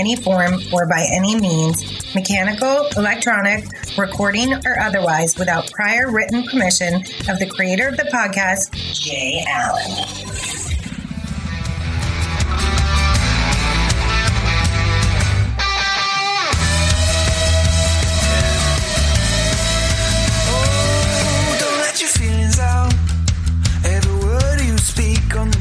any 0.01 0.15
form 0.15 0.59
or 0.73 0.87
by 0.87 1.05
any 1.13 1.39
means, 1.39 2.15
mechanical, 2.15 2.87
electronic, 2.97 3.65
recording, 3.99 4.51
or 4.65 4.79
otherwise, 4.79 5.37
without 5.37 5.71
prior 5.71 6.09
written 6.09 6.43
permission 6.47 6.95
of 7.29 7.37
the 7.37 7.47
creator 7.55 7.87
of 7.87 7.97
the 7.97 8.09
podcast, 8.11 8.73
Jay 8.95 9.45
Allen. 9.47 10.41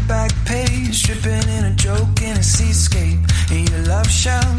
back 0.09 0.33
page, 0.45 1.05
tripping 1.05 1.49
in 1.49 1.65
a 1.67 1.75
joke 1.77 2.21
in 2.21 2.37
a 2.37 2.43
seascape 2.43 3.30
your 3.71 3.83
love 3.83 4.11
shall 4.11 4.51